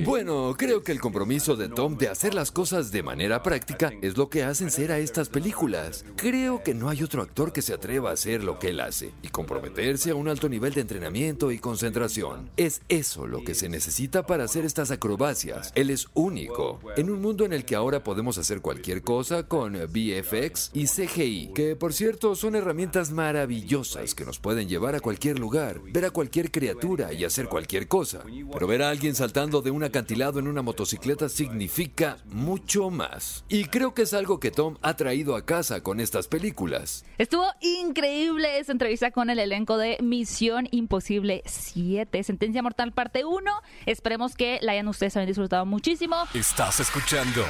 Bueno, 0.04 0.54
creo 0.58 0.82
que 0.82 0.92
el 0.92 1.00
compromiso 1.00 1.56
de 1.56 1.68
Tom 1.68 1.96
de 1.96 2.08
hacer 2.08 2.34
las 2.34 2.50
cosas 2.50 2.92
de 2.92 3.02
manera 3.02 3.42
práctica 3.42 3.92
es 4.02 4.18
lo 4.18 4.28
que 4.28 4.44
hacen 4.44 4.70
ser 4.70 4.92
a 4.92 4.98
estas 4.98 5.30
películas. 5.30 6.04
Creo 6.16 6.62
que 6.62 6.74
no 6.74 6.90
hay 6.90 7.02
otro 7.02 7.22
actor 7.22 7.52
que 7.52 7.62
se 7.62 7.72
atreva 7.72 8.10
a 8.10 8.14
hacer 8.14 8.44
lo 8.44 8.58
que 8.58 8.68
él 8.68 8.80
hace 8.80 9.14
y 9.22 9.28
comprometerse 9.28 10.10
a 10.10 10.14
un 10.14 10.28
alto 10.28 10.50
nivel 10.50 10.74
de 10.74 10.82
entrenamiento 10.82 11.50
y 11.50 11.58
concentración. 11.58 12.50
Es 12.58 12.82
eso 12.90 13.26
lo 13.26 13.42
que 13.42 13.54
se 13.54 13.70
necesita 13.70 14.26
para 14.26 14.44
hacer 14.44 14.66
estas 14.66 14.90
acrobacias. 14.90 15.72
Él 15.74 15.88
es 15.88 16.08
único. 16.12 16.80
En 16.96 17.08
un 17.08 17.22
mundo 17.22 17.46
en 17.46 17.54
el 17.54 17.64
que 17.64 17.74
ahora 17.74 18.04
podemos 18.04 18.17
podemos 18.18 18.38
hacer 18.38 18.60
cualquier 18.60 19.02
cosa 19.02 19.44
con 19.44 19.74
VFX 19.74 20.72
y 20.74 20.86
CGI, 20.86 21.52
que 21.54 21.76
por 21.76 21.92
cierto 21.92 22.34
son 22.34 22.56
herramientas 22.56 23.12
maravillosas 23.12 24.16
que 24.16 24.24
nos 24.24 24.40
pueden 24.40 24.68
llevar 24.68 24.96
a 24.96 25.00
cualquier 25.00 25.38
lugar, 25.38 25.78
ver 25.92 26.04
a 26.04 26.10
cualquier 26.10 26.50
criatura 26.50 27.12
y 27.12 27.24
hacer 27.24 27.46
cualquier 27.46 27.86
cosa. 27.86 28.24
Pero 28.52 28.66
ver 28.66 28.82
a 28.82 28.90
alguien 28.90 29.14
saltando 29.14 29.62
de 29.62 29.70
un 29.70 29.84
acantilado 29.84 30.40
en 30.40 30.48
una 30.48 30.62
motocicleta 30.62 31.28
significa 31.28 32.18
mucho 32.24 32.90
más. 32.90 33.44
Y 33.48 33.66
creo 33.66 33.94
que 33.94 34.02
es 34.02 34.12
algo 34.14 34.40
que 34.40 34.50
Tom 34.50 34.78
ha 34.82 34.96
traído 34.96 35.36
a 35.36 35.46
casa 35.46 35.84
con 35.84 36.00
estas 36.00 36.26
películas. 36.26 37.04
Estuvo 37.18 37.46
increíble 37.60 38.58
esa 38.58 38.72
entrevista 38.72 39.12
con 39.12 39.30
el 39.30 39.38
elenco 39.38 39.78
de 39.78 39.96
Misión 40.02 40.66
Imposible 40.72 41.44
7, 41.46 42.20
Sentencia 42.24 42.64
Mortal 42.64 42.90
parte 42.90 43.24
1. 43.24 43.48
Esperemos 43.86 44.34
que 44.34 44.58
la 44.60 44.72
hayan 44.72 44.88
ustedes 44.88 45.12
también 45.12 45.28
disfrutado 45.28 45.64
muchísimo. 45.66 46.16
Estás 46.34 46.80
escuchando 46.80 47.44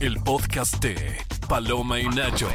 el 0.00 0.18
podcast 0.20 0.82
de 0.82 0.96
Paloma 1.46 2.00
y 2.00 2.08
Nacho. 2.08 2.48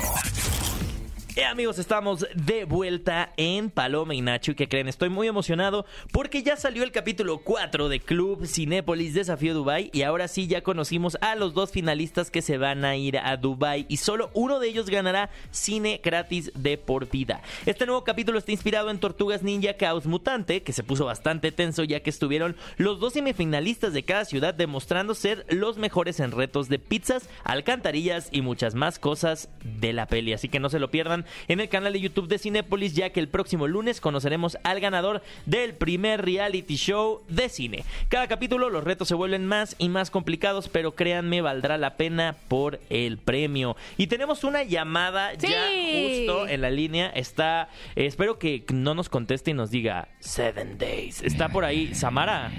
Eh, 1.37 1.43
amigos, 1.43 1.79
estamos 1.79 2.25
de 2.33 2.63
vuelta 2.63 3.33
en 3.35 3.69
Paloma 3.69 4.15
y 4.15 4.21
Nacho. 4.21 4.53
¿Y 4.53 4.55
que 4.55 4.69
creen? 4.69 4.87
Estoy 4.87 5.09
muy 5.09 5.27
emocionado 5.27 5.85
porque 6.13 6.43
ya 6.43 6.55
salió 6.55 6.81
el 6.81 6.93
capítulo 6.93 7.39
4 7.39 7.89
de 7.89 7.99
Club 7.99 8.45
Cinépolis 8.47 9.13
Desafío 9.13 9.53
Dubai 9.53 9.89
y 9.91 10.03
ahora 10.03 10.29
sí 10.29 10.47
ya 10.47 10.61
conocimos 10.61 11.17
a 11.19 11.35
los 11.35 11.53
dos 11.53 11.71
finalistas 11.71 12.31
que 12.31 12.41
se 12.41 12.57
van 12.57 12.85
a 12.85 12.95
ir 12.95 13.17
a 13.17 13.35
Dubai 13.35 13.85
y 13.89 13.97
solo 13.97 14.29
uno 14.33 14.61
de 14.61 14.69
ellos 14.69 14.89
ganará 14.89 15.29
cine 15.51 15.99
gratis 16.01 16.53
de 16.55 16.77
por 16.77 17.09
vida. 17.09 17.41
Este 17.65 17.85
nuevo 17.85 18.05
capítulo 18.05 18.39
está 18.39 18.53
inspirado 18.53 18.89
en 18.89 18.99
Tortugas 18.99 19.43
Ninja 19.43 19.73
Caos 19.73 20.05
Mutante, 20.05 20.63
que 20.63 20.71
se 20.71 20.83
puso 20.83 21.03
bastante 21.03 21.51
tenso 21.51 21.83
ya 21.83 21.99
que 21.99 22.11
estuvieron 22.11 22.55
los 22.77 23.01
dos 23.01 23.11
semifinalistas 23.11 23.91
de 23.91 24.03
cada 24.03 24.23
ciudad 24.23 24.53
demostrando 24.53 25.13
ser 25.13 25.45
los 25.49 25.77
mejores 25.77 26.21
en 26.21 26.31
retos 26.31 26.69
de 26.69 26.79
pizzas, 26.79 27.27
alcantarillas 27.43 28.29
y 28.31 28.41
muchas 28.41 28.73
más 28.73 28.99
cosas 28.99 29.49
de 29.65 29.91
la 29.91 30.07
peli. 30.07 30.31
Así 30.31 30.47
que 30.47 30.61
no 30.61 30.69
se 30.69 30.79
lo 30.79 30.89
pierdan 30.89 31.24
en 31.47 31.59
el 31.59 31.69
canal 31.69 31.93
de 31.93 32.01
YouTube 32.01 32.27
de 32.27 32.39
Cinépolis, 32.39 32.95
ya 32.95 33.09
que 33.09 33.19
el 33.19 33.27
próximo 33.27 33.67
lunes 33.67 34.01
conoceremos 34.01 34.57
al 34.63 34.79
ganador 34.79 35.21
del 35.45 35.73
primer 35.73 36.23
reality 36.23 36.75
show 36.75 37.21
de 37.27 37.49
cine. 37.49 37.83
Cada 38.09 38.27
capítulo 38.27 38.69
los 38.69 38.83
retos 38.83 39.07
se 39.07 39.15
vuelven 39.15 39.45
más 39.45 39.75
y 39.77 39.89
más 39.89 40.11
complicados, 40.11 40.69
pero 40.69 40.95
créanme, 40.95 41.41
valdrá 41.41 41.77
la 41.77 41.97
pena 41.97 42.35
por 42.47 42.79
el 42.89 43.17
premio. 43.17 43.75
Y 43.97 44.07
tenemos 44.07 44.43
una 44.43 44.63
llamada 44.63 45.33
ya 45.33 45.69
justo 45.69 46.47
en 46.47 46.61
la 46.61 46.69
línea. 46.69 47.09
Está, 47.09 47.69
eh, 47.95 48.05
espero 48.05 48.39
que 48.39 48.63
no 48.73 48.93
nos 48.93 49.09
conteste 49.09 49.51
y 49.51 49.53
nos 49.53 49.71
diga 49.71 50.07
Seven 50.19 50.77
Days. 50.77 51.21
Está 51.21 51.49
por 51.49 51.65
ahí, 51.65 51.93
Samara. 51.95 52.51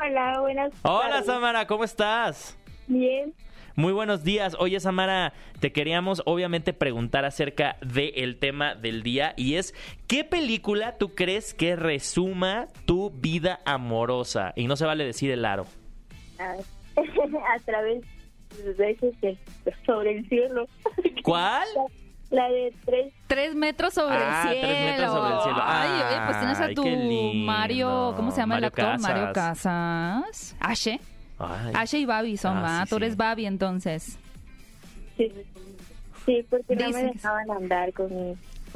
Hola, 0.00 0.40
buenas 0.40 0.72
Hola, 0.82 1.22
Samara, 1.22 1.66
¿cómo 1.66 1.82
estás? 1.82 2.56
Bien. 2.86 3.34
Muy 3.78 3.92
buenos 3.92 4.24
días. 4.24 4.56
Oye, 4.58 4.80
Samara, 4.80 5.32
te 5.60 5.70
queríamos 5.70 6.20
obviamente 6.26 6.72
preguntar 6.72 7.24
acerca 7.24 7.76
del 7.80 8.36
tema 8.36 8.74
del 8.74 9.04
día 9.04 9.34
y 9.36 9.54
es, 9.54 9.72
¿qué 10.08 10.24
película 10.24 10.98
tú 10.98 11.14
crees 11.14 11.54
que 11.54 11.76
resuma 11.76 12.66
tu 12.86 13.10
vida 13.10 13.60
amorosa? 13.64 14.52
Y 14.56 14.66
no 14.66 14.74
se 14.74 14.84
vale 14.84 15.04
decir 15.04 15.30
el 15.30 15.44
aro. 15.44 15.64
A, 16.40 16.54
a 17.54 17.58
través 17.64 18.02
de 18.76 18.90
ese 19.00 19.38
sobre 19.86 20.18
el 20.18 20.28
cielo. 20.28 20.66
¿Cuál? 21.22 21.68
La 22.30 22.48
de 22.48 22.74
tres. 22.84 23.14
Tres 23.28 23.54
metros 23.54 23.94
sobre 23.94 24.16
Ah, 24.18 24.42
el 24.50 24.58
cielo. 24.58 24.66
Tres 24.66 24.90
metros 24.90 25.12
sobre 25.12 25.34
el 25.36 25.40
cielo. 25.42 25.58
Ay, 25.62 25.90
oye, 26.02 26.20
pues 26.26 26.38
tienes 26.40 26.60
a 26.60 26.68
tu. 26.74 27.44
Mario, 27.46 28.12
¿cómo 28.16 28.32
se 28.32 28.38
llama 28.38 28.56
Mario 28.56 28.66
el 28.66 28.72
actor? 28.72 28.84
Casas. 28.84 29.00
Mario 29.02 29.32
Casas. 29.32 30.56
Ashe. 30.58 31.00
Ay. 31.38 31.72
Ashe 31.74 31.98
y 31.98 32.04
Babi 32.04 32.36
son, 32.36 32.56
Ah, 32.58 32.62
¿va? 32.62 32.84
sí, 32.84 32.90
Tú 32.90 32.96
eres 32.96 33.12
sí. 33.12 33.16
Babi 33.16 33.46
entonces. 33.46 34.18
Sí, 35.16 35.32
sí 36.26 36.46
porque 36.48 36.76
no 36.76 36.90
me 36.90 37.02
dejaban 37.04 37.50
andar 37.50 37.92
con, 37.92 38.10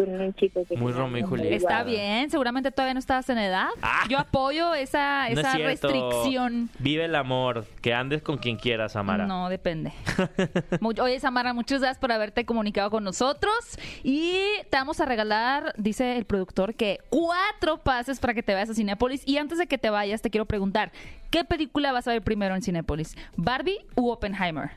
con 0.04 0.20
un 0.20 0.34
chico 0.34 0.64
que 0.64 0.76
Muy 0.76 0.92
Romeo 0.92 1.24
y 1.24 1.28
Julieta. 1.28 1.56
Está 1.56 1.84
bien, 1.84 2.30
seguramente 2.30 2.70
todavía 2.70 2.94
no 2.94 3.00
estabas 3.00 3.28
en 3.28 3.38
edad. 3.38 3.68
Ah. 3.82 4.04
Yo 4.08 4.18
apoyo 4.18 4.74
esa, 4.74 5.28
No 5.30 5.42
restricción. 5.42 6.70
Vive 6.78 7.04
el 7.04 7.14
amor. 7.14 7.66
Que 7.80 7.94
andes 7.94 8.22
con 8.22 8.38
quien 8.38 8.56
quieras, 8.56 8.92
Samara. 8.92 9.26
No, 9.26 9.48
depende. 9.48 9.92
Oye, 11.00 11.20
Samara, 11.20 11.52
muchas 11.52 11.80
gracias 11.80 11.98
por 11.98 12.12
haberte 12.12 12.44
comunicado 12.44 12.90
con 12.90 13.04
nosotros. 13.04 13.54
Y 14.02 14.40
te 14.70 14.76
vamos 14.76 15.00
a 15.00 15.04
regalar, 15.04 15.74
dice 15.76 16.16
el 16.16 16.24
productor, 16.24 16.74
que 16.74 17.00
cuatro 17.08 17.78
pases 17.78 18.20
para 18.20 18.34
que 18.34 18.42
te 18.42 18.54
vayas 18.54 18.70
a 18.70 18.74
Cinépolis. 18.74 19.22
Y 19.26 19.38
antes 19.38 19.58
de 19.58 19.66
que 19.66 19.78
te 19.78 19.90
vayas, 19.90 20.22
te 20.22 20.30
quiero 20.30 20.46
preguntar, 20.46 20.92
¿qué 21.30 21.44
película 21.44 21.92
vas 21.92 22.08
a 22.08 22.12
ver 22.12 22.22
primero 22.22 22.54
en 22.54 22.62
Cinépolis? 22.62 23.16
¿Barbie 23.36 23.78
u 23.96 24.10
Oppenheimer? 24.10 24.70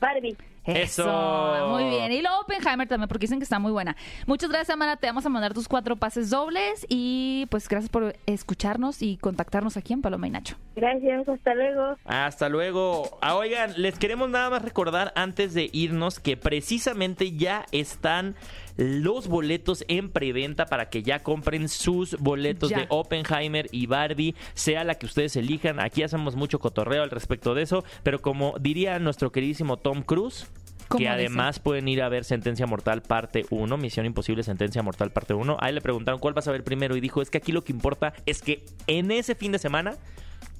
Barbie. 0.00 0.36
Eso. 0.76 1.68
Muy 1.70 1.84
bien. 1.84 2.12
Y 2.12 2.20
luego 2.22 2.40
Oppenheimer 2.40 2.88
también, 2.88 3.08
porque 3.08 3.24
dicen 3.24 3.38
que 3.38 3.44
está 3.44 3.58
muy 3.58 3.72
buena. 3.72 3.96
Muchas 4.26 4.48
gracias, 4.50 4.68
Samara. 4.68 4.96
Te 4.96 5.06
vamos 5.06 5.24
a 5.26 5.28
mandar 5.28 5.54
tus 5.54 5.68
cuatro 5.68 5.96
pases 5.96 6.30
dobles. 6.30 6.86
Y 6.88 7.46
pues 7.50 7.68
gracias 7.68 7.90
por 7.90 8.14
escucharnos 8.26 9.02
y 9.02 9.16
contactarnos 9.16 9.76
aquí 9.76 9.92
en 9.92 10.02
Paloma 10.02 10.26
y 10.26 10.30
Nacho. 10.30 10.56
Gracias, 10.76 11.28
hasta 11.28 11.54
luego. 11.54 11.96
Hasta 12.04 12.48
luego. 12.48 13.18
Ah, 13.22 13.36
oigan, 13.36 13.74
les 13.76 13.98
queremos 13.98 14.28
nada 14.30 14.50
más 14.50 14.62
recordar 14.62 15.12
antes 15.16 15.54
de 15.54 15.68
irnos 15.72 16.20
que 16.20 16.36
precisamente 16.36 17.32
ya 17.32 17.66
están 17.72 18.34
los 18.76 19.28
boletos 19.28 19.84
en 19.88 20.10
preventa 20.10 20.64
para 20.66 20.88
que 20.88 21.02
ya 21.02 21.22
compren 21.22 21.68
sus 21.68 22.16
boletos 22.18 22.70
Ya. 22.70 22.78
de 22.78 22.86
Oppenheimer 22.88 23.66
y 23.72 23.86
Barbie, 23.86 24.34
sea 24.54 24.84
la 24.84 24.94
que 24.94 25.04
ustedes 25.04 25.36
elijan. 25.36 25.80
Aquí 25.80 26.02
hacemos 26.02 26.34
mucho 26.34 26.58
cotorreo 26.60 27.02
al 27.02 27.10
respecto 27.10 27.54
de 27.54 27.62
eso, 27.62 27.84
pero 28.02 28.22
como 28.22 28.54
diría 28.58 28.98
nuestro 28.98 29.32
queridísimo 29.32 29.76
Tom 29.76 30.02
Cruise, 30.02 30.50
¿Cómo 30.90 30.98
que 30.98 31.04
dice? 31.04 31.14
además 31.14 31.60
pueden 31.60 31.86
ir 31.88 32.02
a 32.02 32.08
ver 32.08 32.24
Sentencia 32.24 32.66
Mortal 32.66 33.00
parte 33.02 33.46
1, 33.50 33.76
Misión 33.76 34.06
Imposible 34.06 34.42
Sentencia 34.42 34.82
Mortal 34.82 35.12
parte 35.12 35.34
1. 35.34 35.56
A 35.60 35.68
él 35.68 35.76
le 35.76 35.80
preguntaron 35.80 36.18
cuál 36.20 36.34
vas 36.34 36.48
a 36.48 36.52
ver 36.52 36.64
primero 36.64 36.96
y 36.96 37.00
dijo, 37.00 37.22
es 37.22 37.30
que 37.30 37.38
aquí 37.38 37.52
lo 37.52 37.62
que 37.62 37.72
importa 37.72 38.12
es 38.26 38.42
que 38.42 38.64
en 38.88 39.10
ese 39.12 39.34
fin 39.36 39.52
de 39.52 39.58
semana 39.58 39.96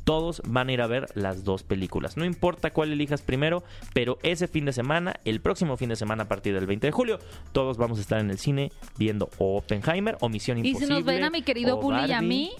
todos 0.04 0.40
van 0.46 0.68
a 0.68 0.72
ir 0.72 0.80
a 0.82 0.86
ver 0.86 1.08
las 1.14 1.44
dos 1.44 1.62
películas. 1.62 2.16
No 2.16 2.24
importa 2.24 2.70
cuál 2.70 2.92
elijas 2.92 3.22
primero, 3.22 3.62
pero 3.92 4.18
ese 4.22 4.48
fin 4.48 4.64
de 4.64 4.72
semana, 4.72 5.14
el 5.24 5.40
próximo 5.40 5.76
fin 5.76 5.88
de 5.88 5.96
semana 5.96 6.24
a 6.24 6.28
partir 6.28 6.54
del 6.54 6.66
20 6.66 6.86
de 6.86 6.90
julio, 6.92 7.18
todos 7.52 7.76
vamos 7.76 7.98
a 7.98 8.00
estar 8.02 8.20
en 8.20 8.30
el 8.30 8.38
cine 8.38 8.72
viendo 8.98 9.30
o 9.38 9.58
Oppenheimer 9.58 10.16
o 10.20 10.28
Misión 10.28 10.58
Y 10.58 10.68
Imposible. 10.68 10.86
si 10.86 10.92
nos 10.92 11.04
ven 11.04 11.24
a 11.24 11.30
mi 11.30 11.42
querido 11.42 11.76
Bully 11.76 12.06
y 12.08 12.12
a 12.12 12.22
mí, 12.22 12.52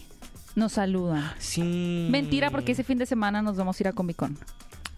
nos 0.54 0.72
saludan. 0.72 1.32
Sí. 1.38 2.08
Mentira, 2.10 2.50
porque 2.50 2.72
ese 2.72 2.84
fin 2.84 2.98
de 2.98 3.06
semana 3.06 3.42
nos 3.42 3.56
vamos 3.56 3.78
a 3.78 3.82
ir 3.82 3.88
a 3.88 3.92
Comic 3.92 4.16
Con. 4.16 4.36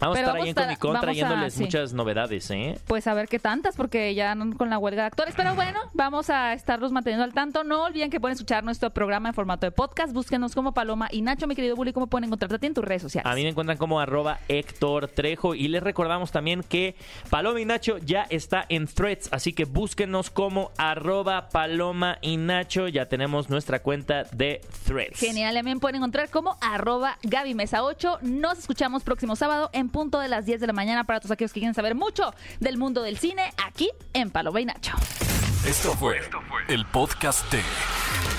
Vamos 0.03 0.17
a 0.17 0.21
Pero 0.21 0.27
estar 0.29 0.41
ahí 0.43 0.49
en 0.49 0.57
a- 0.59 0.63
Comic 0.63 0.79
Con 0.79 0.97
a- 0.97 1.01
trayéndoles 1.01 1.53
sí. 1.53 1.63
muchas 1.63 1.93
novedades, 1.93 2.49
¿eh? 2.51 2.77
Pues 2.87 3.07
a 3.07 3.13
ver 3.13 3.27
qué 3.27 3.39
tantas, 3.39 3.75
porque 3.75 4.13
ya 4.15 4.35
no 4.35 4.55
con 4.57 4.69
la 4.69 4.77
huelga 4.77 5.03
de 5.03 5.07
actores. 5.07 5.33
Pero 5.35 5.55
bueno, 5.55 5.79
vamos 5.93 6.29
a 6.29 6.53
estarlos 6.53 6.91
manteniendo 6.91 7.23
al 7.23 7.33
tanto. 7.33 7.63
No 7.63 7.83
olviden 7.83 8.09
que 8.09 8.19
pueden 8.19 8.33
escuchar 8.33 8.63
nuestro 8.63 8.89
programa 8.91 9.29
en 9.29 9.35
formato 9.35 9.65
de 9.65 9.71
podcast. 9.71 10.13
Búsquenos 10.13 10.53
como 10.55 10.73
Paloma 10.73 11.07
y 11.11 11.21
Nacho, 11.21 11.47
mi 11.47 11.55
querido 11.55 11.75
Bully, 11.75 11.93
¿cómo 11.93 12.07
pueden 12.07 12.25
encontrarte 12.25 12.55
a 12.55 12.59
ti 12.59 12.67
en 12.67 12.73
tus 12.73 12.83
redes 12.83 13.01
sociales? 13.01 13.31
A 13.31 13.35
mí 13.35 13.43
me 13.43 13.49
encuentran 13.49 13.77
como 13.77 13.99
arroba 13.99 14.39
Héctor 14.47 15.07
Trejo 15.07 15.55
y 15.55 15.67
les 15.69 15.81
recordamos 15.83 16.31
también 16.31 16.63
que 16.63 16.95
Paloma 17.29 17.59
y 17.61 17.65
Nacho 17.65 17.97
ya 17.97 18.23
está 18.29 18.65
en 18.69 18.87
threads, 18.87 19.29
así 19.31 19.53
que 19.53 19.65
búsquenos 19.65 20.29
como 20.29 20.71
arroba 20.77 21.49
Paloma 21.49 22.17
y 22.21 22.37
Nacho, 22.37 22.87
ya 22.87 23.07
tenemos 23.07 23.49
nuestra 23.49 23.79
cuenta 23.81 24.23
de 24.33 24.61
threads. 24.85 25.19
Genial, 25.19 25.55
también 25.55 25.79
pueden 25.79 25.97
encontrar 25.97 26.29
como 26.29 26.57
arroba 26.61 27.17
Gaby 27.23 27.53
Mesa 27.55 27.83
8. 27.83 28.19
Nos 28.21 28.59
escuchamos 28.59 29.03
próximo 29.03 29.35
sábado 29.35 29.69
en 29.73 29.89
punto 29.93 30.19
de 30.19 30.27
las 30.27 30.45
10 30.45 30.59
de 30.59 30.67
la 30.67 30.73
mañana 30.73 31.05
para 31.05 31.21
todos 31.21 31.31
aquellos 31.31 31.53
que 31.53 31.61
quieren 31.61 31.73
saber 31.73 31.95
mucho 31.95 32.33
del 32.59 32.77
mundo 32.77 33.01
del 33.01 33.17
cine 33.17 33.53
aquí 33.65 33.89
en 34.11 34.29
Paloma 34.31 34.59
y 34.59 34.65
Nacho. 34.65 34.91
Esto 35.65 35.93
fue 35.93 36.19
el 36.67 36.85
podcast 36.87 37.49
de 37.49 37.61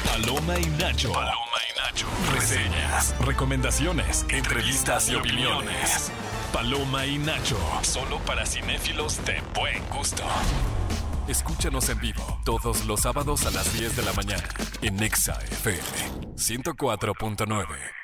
Paloma 0.04 0.58
y 0.58 0.66
Nacho. 0.78 1.10
Paloma 1.12 1.58
y 1.70 1.80
Nacho. 1.80 2.06
Reseñas, 2.34 3.14
recomendaciones, 3.24 4.26
entrevistas 4.28 5.08
y 5.08 5.14
opiniones. 5.14 6.12
Paloma 6.52 7.06
y 7.06 7.16
Nacho. 7.18 7.56
Solo 7.82 8.18
para 8.26 8.44
cinéfilos 8.44 9.24
de 9.24 9.40
buen 9.54 9.82
gusto. 9.88 10.24
Escúchanos 11.28 11.88
en 11.88 11.98
vivo 12.00 12.40
todos 12.44 12.84
los 12.84 13.00
sábados 13.00 13.46
a 13.46 13.50
las 13.50 13.72
10 13.72 13.96
de 13.96 14.02
la 14.02 14.12
mañana 14.12 14.48
en 14.82 14.96
Nexa 14.96 15.38
FM 15.50 15.80
104.9. 16.36 18.03